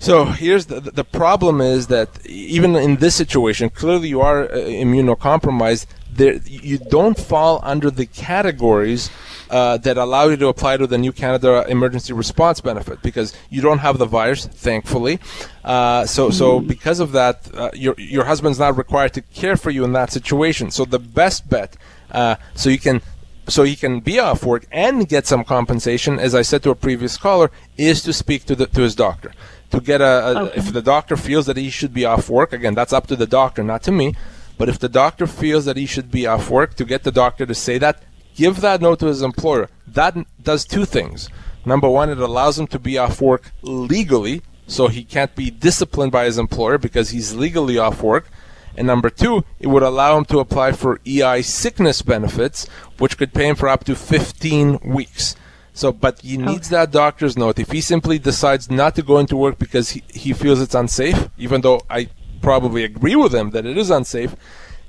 So 0.00 0.24
here's 0.24 0.64
the 0.64 0.80
the 0.80 1.04
problem 1.04 1.60
is 1.60 1.88
that 1.88 2.08
even 2.26 2.74
in 2.74 2.96
this 2.96 3.14
situation, 3.14 3.68
clearly 3.68 4.08
you 4.08 4.22
are 4.22 4.44
uh, 4.44 4.56
immunocompromised. 4.56 5.86
There, 6.12 6.40
you 6.46 6.78
don't 6.78 7.18
fall 7.18 7.60
under 7.62 7.90
the 7.90 8.06
categories 8.06 9.10
uh, 9.50 9.76
that 9.76 9.98
allow 9.98 10.28
you 10.28 10.36
to 10.38 10.48
apply 10.48 10.78
to 10.78 10.86
the 10.86 10.96
New 10.96 11.12
Canada 11.12 11.66
Emergency 11.68 12.14
Response 12.14 12.62
Benefit 12.62 13.02
because 13.02 13.36
you 13.50 13.60
don't 13.60 13.78
have 13.78 13.98
the 13.98 14.06
virus, 14.06 14.46
thankfully. 14.46 15.20
Uh, 15.64 16.06
so, 16.06 16.30
so 16.30 16.60
because 16.60 16.98
of 16.98 17.12
that, 17.12 17.48
uh, 17.54 17.70
your 17.74 17.94
your 17.98 18.24
husband's 18.24 18.58
not 18.58 18.78
required 18.78 19.12
to 19.12 19.20
care 19.20 19.56
for 19.56 19.70
you 19.70 19.84
in 19.84 19.92
that 19.92 20.10
situation. 20.10 20.70
So 20.70 20.86
the 20.86 20.98
best 20.98 21.46
bet, 21.50 21.76
uh, 22.10 22.36
so 22.54 22.70
you 22.70 22.78
can 22.78 23.02
so 23.48 23.64
he 23.64 23.76
can 23.76 24.00
be 24.00 24.18
off 24.18 24.44
work 24.44 24.66
and 24.72 25.06
get 25.08 25.26
some 25.26 25.44
compensation, 25.44 26.18
as 26.18 26.34
I 26.34 26.40
said 26.42 26.62
to 26.62 26.70
a 26.70 26.74
previous 26.74 27.18
caller, 27.18 27.50
is 27.76 28.02
to 28.04 28.14
speak 28.14 28.46
to 28.46 28.56
the 28.56 28.66
to 28.66 28.80
his 28.80 28.94
doctor 28.94 29.32
to 29.70 29.80
get 29.80 30.00
a, 30.00 30.04
a 30.04 30.42
okay. 30.42 30.58
if 30.58 30.72
the 30.72 30.82
doctor 30.82 31.16
feels 31.16 31.46
that 31.46 31.56
he 31.56 31.70
should 31.70 31.94
be 31.94 32.04
off 32.04 32.28
work 32.28 32.52
again 32.52 32.74
that's 32.74 32.92
up 32.92 33.06
to 33.06 33.16
the 33.16 33.26
doctor 33.26 33.62
not 33.62 33.82
to 33.82 33.92
me 33.92 34.14
but 34.58 34.68
if 34.68 34.78
the 34.78 34.88
doctor 34.88 35.26
feels 35.26 35.64
that 35.64 35.76
he 35.76 35.86
should 35.86 36.10
be 36.10 36.26
off 36.26 36.50
work 36.50 36.74
to 36.74 36.84
get 36.84 37.02
the 37.02 37.12
doctor 37.12 37.46
to 37.46 37.54
say 37.54 37.78
that 37.78 38.02
give 38.34 38.60
that 38.60 38.80
note 38.80 38.98
to 38.98 39.06
his 39.06 39.22
employer 39.22 39.68
that 39.86 40.16
does 40.42 40.64
two 40.64 40.84
things 40.84 41.28
number 41.64 41.88
one 41.88 42.10
it 42.10 42.18
allows 42.18 42.58
him 42.58 42.66
to 42.66 42.78
be 42.78 42.98
off 42.98 43.20
work 43.20 43.52
legally 43.62 44.42
so 44.66 44.88
he 44.88 45.02
can't 45.02 45.34
be 45.34 45.50
disciplined 45.50 46.12
by 46.12 46.24
his 46.24 46.38
employer 46.38 46.78
because 46.78 47.10
he's 47.10 47.34
legally 47.34 47.78
off 47.78 48.02
work 48.02 48.28
and 48.76 48.86
number 48.86 49.10
two, 49.10 49.44
it 49.58 49.66
would 49.66 49.82
allow 49.82 50.16
him 50.16 50.24
to 50.26 50.38
apply 50.38 50.72
for 50.72 51.00
EI 51.06 51.42
sickness 51.42 52.02
benefits, 52.02 52.66
which 52.98 53.18
could 53.18 53.34
pay 53.34 53.48
him 53.48 53.56
for 53.56 53.68
up 53.68 53.84
to 53.84 53.96
15 53.96 54.78
weeks. 54.84 55.34
So, 55.80 55.92
but 55.92 56.20
he 56.20 56.36
needs 56.36 56.68
okay. 56.68 56.76
that 56.76 56.90
doctor's 56.90 57.38
note. 57.38 57.58
If 57.58 57.70
he 57.70 57.80
simply 57.80 58.18
decides 58.18 58.70
not 58.70 58.94
to 58.96 59.02
go 59.02 59.16
into 59.16 59.34
work 59.34 59.58
because 59.58 59.90
he, 59.90 60.02
he 60.12 60.34
feels 60.34 60.60
it's 60.60 60.74
unsafe, 60.74 61.30
even 61.38 61.62
though 61.62 61.80
I 61.88 62.08
probably 62.42 62.84
agree 62.84 63.16
with 63.16 63.34
him 63.34 63.50
that 63.50 63.64
it 63.64 63.78
is 63.78 63.88
unsafe, 63.88 64.36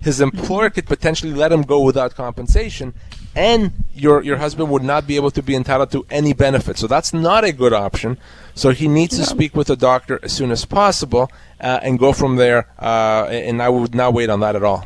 his 0.02 0.20
employer 0.20 0.70
could 0.70 0.88
potentially 0.88 1.34
let 1.34 1.50
him 1.54 1.62
go 1.62 1.80
without 1.82 2.16
compensation, 2.16 2.94
and 3.36 3.72
your 3.94 4.22
your 4.22 4.36
husband 4.36 4.70
would 4.70 4.84
not 4.84 5.08
be 5.08 5.16
able 5.16 5.32
to 5.32 5.42
be 5.42 5.56
entitled 5.56 5.92
to 5.92 6.06
any 6.10 6.34
benefit. 6.34 6.78
So 6.78 6.88
that's 6.88 7.14
not 7.14 7.46
a 7.46 7.54
good 7.54 7.72
option. 7.72 8.18
So 8.54 8.72
he 8.72 8.90
needs 8.90 9.16
to 9.16 9.24
speak 9.24 9.56
with 9.56 9.70
a 9.70 9.78
doctor 9.78 10.20
as 10.24 10.34
soon 10.34 10.52
as 10.52 10.66
possible 10.66 11.32
uh, 11.62 11.80
and 11.82 12.00
go 12.00 12.12
from 12.12 12.36
there. 12.36 12.68
Uh, 12.78 13.28
and 13.30 13.62
I 13.62 13.70
would 13.70 13.96
not 13.96 14.14
wait 14.14 14.30
on 14.30 14.42
that 14.42 14.58
at 14.58 14.64
all. 14.64 14.86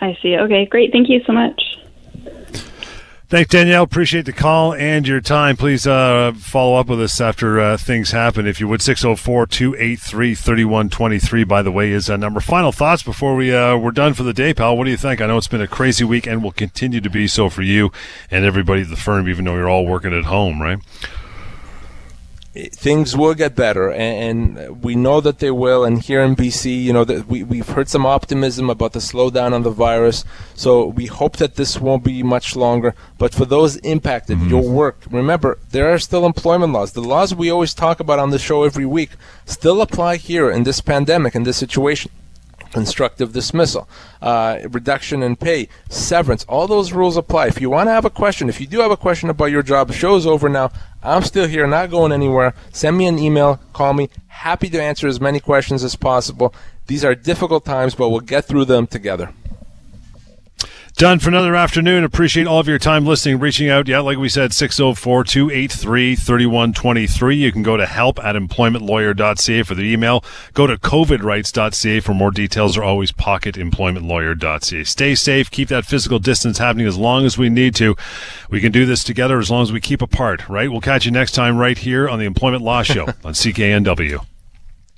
I 0.00 0.18
see. 0.20 0.36
Okay, 0.36 0.66
great. 0.66 0.90
Thank 0.90 1.08
you 1.08 1.20
so 1.24 1.32
much. 1.32 1.67
Thanks, 3.30 3.50
Danielle. 3.50 3.82
Appreciate 3.82 4.24
the 4.24 4.32
call 4.32 4.72
and 4.72 5.06
your 5.06 5.20
time. 5.20 5.58
Please 5.58 5.86
uh, 5.86 6.32
follow 6.34 6.76
up 6.76 6.86
with 6.86 6.98
us 7.02 7.20
after 7.20 7.60
uh, 7.60 7.76
things 7.76 8.10
happen. 8.10 8.46
If 8.46 8.58
you 8.58 8.66
would, 8.68 8.80
604 8.80 9.46
283 9.46 10.34
3123, 10.34 11.44
by 11.44 11.60
the 11.60 11.70
way, 11.70 11.92
is 11.92 12.08
a 12.08 12.16
number. 12.16 12.40
Final 12.40 12.72
thoughts 12.72 13.02
before 13.02 13.36
we, 13.36 13.54
uh, 13.54 13.76
we're 13.76 13.90
done 13.90 14.14
for 14.14 14.22
the 14.22 14.32
day, 14.32 14.54
pal. 14.54 14.78
What 14.78 14.84
do 14.84 14.90
you 14.90 14.96
think? 14.96 15.20
I 15.20 15.26
know 15.26 15.36
it's 15.36 15.46
been 15.46 15.60
a 15.60 15.68
crazy 15.68 16.04
week 16.04 16.26
and 16.26 16.42
will 16.42 16.52
continue 16.52 17.02
to 17.02 17.10
be 17.10 17.28
so 17.28 17.50
for 17.50 17.60
you 17.60 17.92
and 18.30 18.46
everybody 18.46 18.80
at 18.80 18.88
the 18.88 18.96
firm, 18.96 19.28
even 19.28 19.44
though 19.44 19.56
you're 19.56 19.68
all 19.68 19.84
working 19.84 20.14
at 20.14 20.24
home, 20.24 20.62
right? 20.62 20.78
Things 22.54 23.16
will 23.16 23.34
get 23.34 23.54
better, 23.54 23.90
and, 23.92 24.58
and, 24.58 24.82
we 24.82 24.94
know 24.94 25.20
that 25.20 25.38
they 25.38 25.50
will. 25.50 25.84
And 25.84 26.02
here 26.02 26.22
in 26.22 26.34
BC, 26.34 26.82
you 26.82 26.92
know, 26.92 27.04
that 27.04 27.26
we 27.26 27.42
we've 27.42 27.68
heard 27.68 27.88
some 27.88 28.06
optimism 28.06 28.70
about 28.70 28.92
the 28.92 29.00
slowdown 29.00 29.52
on 29.52 29.62
the 29.62 29.70
virus. 29.70 30.24
So 30.54 30.86
we 30.86 31.06
hope 31.06 31.36
that 31.36 31.56
this 31.56 31.78
won't 31.78 32.04
be 32.04 32.22
much 32.22 32.56
longer. 32.56 32.94
But 33.18 33.34
for 33.34 33.44
those 33.44 33.76
impacted, 33.76 34.38
mm-hmm. 34.38 34.48
your 34.48 34.62
work, 34.62 35.02
remember 35.10 35.58
there 35.70 35.92
are 35.92 35.98
still 35.98 36.24
employment 36.24 36.72
laws. 36.72 36.92
The 36.92 37.02
laws 37.02 37.34
we 37.34 37.50
always 37.50 37.74
talk 37.74 38.00
about 38.00 38.18
on 38.18 38.30
the 38.30 38.38
show 38.38 38.64
every 38.64 38.86
week 38.86 39.10
still 39.44 39.80
apply 39.80 40.16
here 40.16 40.50
in 40.50 40.64
this 40.64 40.80
pandemic 40.80 41.34
in 41.34 41.44
this 41.44 41.58
situation 41.58 42.10
constructive 42.72 43.32
dismissal, 43.32 43.88
uh, 44.22 44.58
reduction 44.70 45.22
in 45.22 45.36
pay, 45.36 45.68
severance. 45.88 46.44
All 46.44 46.66
those 46.66 46.92
rules 46.92 47.16
apply. 47.16 47.46
If 47.46 47.60
you 47.60 47.70
want 47.70 47.88
to 47.88 47.92
have 47.92 48.04
a 48.04 48.10
question, 48.10 48.48
if 48.48 48.60
you 48.60 48.66
do 48.66 48.80
have 48.80 48.90
a 48.90 48.96
question 48.96 49.30
about 49.30 49.46
your 49.46 49.62
job, 49.62 49.92
show's 49.92 50.26
over 50.26 50.48
now. 50.48 50.70
I'm 51.02 51.22
still 51.22 51.46
here, 51.46 51.66
not 51.66 51.90
going 51.90 52.12
anywhere. 52.12 52.54
Send 52.72 52.98
me 52.98 53.06
an 53.06 53.18
email, 53.18 53.60
call 53.72 53.94
me. 53.94 54.10
Happy 54.26 54.68
to 54.70 54.82
answer 54.82 55.06
as 55.06 55.20
many 55.20 55.40
questions 55.40 55.84
as 55.84 55.96
possible. 55.96 56.54
These 56.86 57.04
are 57.04 57.14
difficult 57.14 57.64
times, 57.64 57.94
but 57.94 58.08
we'll 58.08 58.20
get 58.20 58.44
through 58.46 58.64
them 58.64 58.86
together. 58.86 59.32
Done 60.98 61.20
for 61.20 61.28
another 61.28 61.54
afternoon. 61.54 62.02
Appreciate 62.02 62.48
all 62.48 62.58
of 62.58 62.66
your 62.66 62.80
time 62.80 63.06
listening, 63.06 63.38
reaching 63.38 63.70
out. 63.70 63.86
Yeah, 63.86 64.00
like 64.00 64.18
we 64.18 64.28
said, 64.28 64.52
604 64.52 65.22
283 65.22 66.16
3123. 66.16 67.36
You 67.36 67.52
can 67.52 67.62
go 67.62 67.76
to 67.76 67.86
help 67.86 68.18
at 68.18 68.34
employmentlawyer.ca 68.34 69.62
for 69.62 69.76
the 69.76 69.84
email. 69.84 70.24
Go 70.54 70.66
to 70.66 70.76
covidrights.ca 70.76 72.00
for 72.00 72.14
more 72.14 72.32
details 72.32 72.76
or 72.76 72.82
always 72.82 73.12
pocketemploymentlawyer.ca. 73.12 74.82
Stay 74.82 75.14
safe. 75.14 75.52
Keep 75.52 75.68
that 75.68 75.84
physical 75.84 76.18
distance 76.18 76.58
happening 76.58 76.88
as 76.88 76.98
long 76.98 77.24
as 77.24 77.38
we 77.38 77.48
need 77.48 77.76
to. 77.76 77.94
We 78.50 78.60
can 78.60 78.72
do 78.72 78.84
this 78.84 79.04
together 79.04 79.38
as 79.38 79.52
long 79.52 79.62
as 79.62 79.70
we 79.70 79.80
keep 79.80 80.02
apart, 80.02 80.48
right? 80.48 80.68
We'll 80.68 80.80
catch 80.80 81.06
you 81.06 81.12
next 81.12 81.30
time 81.30 81.58
right 81.58 81.78
here 81.78 82.08
on 82.08 82.18
the 82.18 82.24
Employment 82.24 82.64
Law 82.64 82.82
Show 82.82 83.06
on 83.24 83.34
CKNW. 83.34 84.26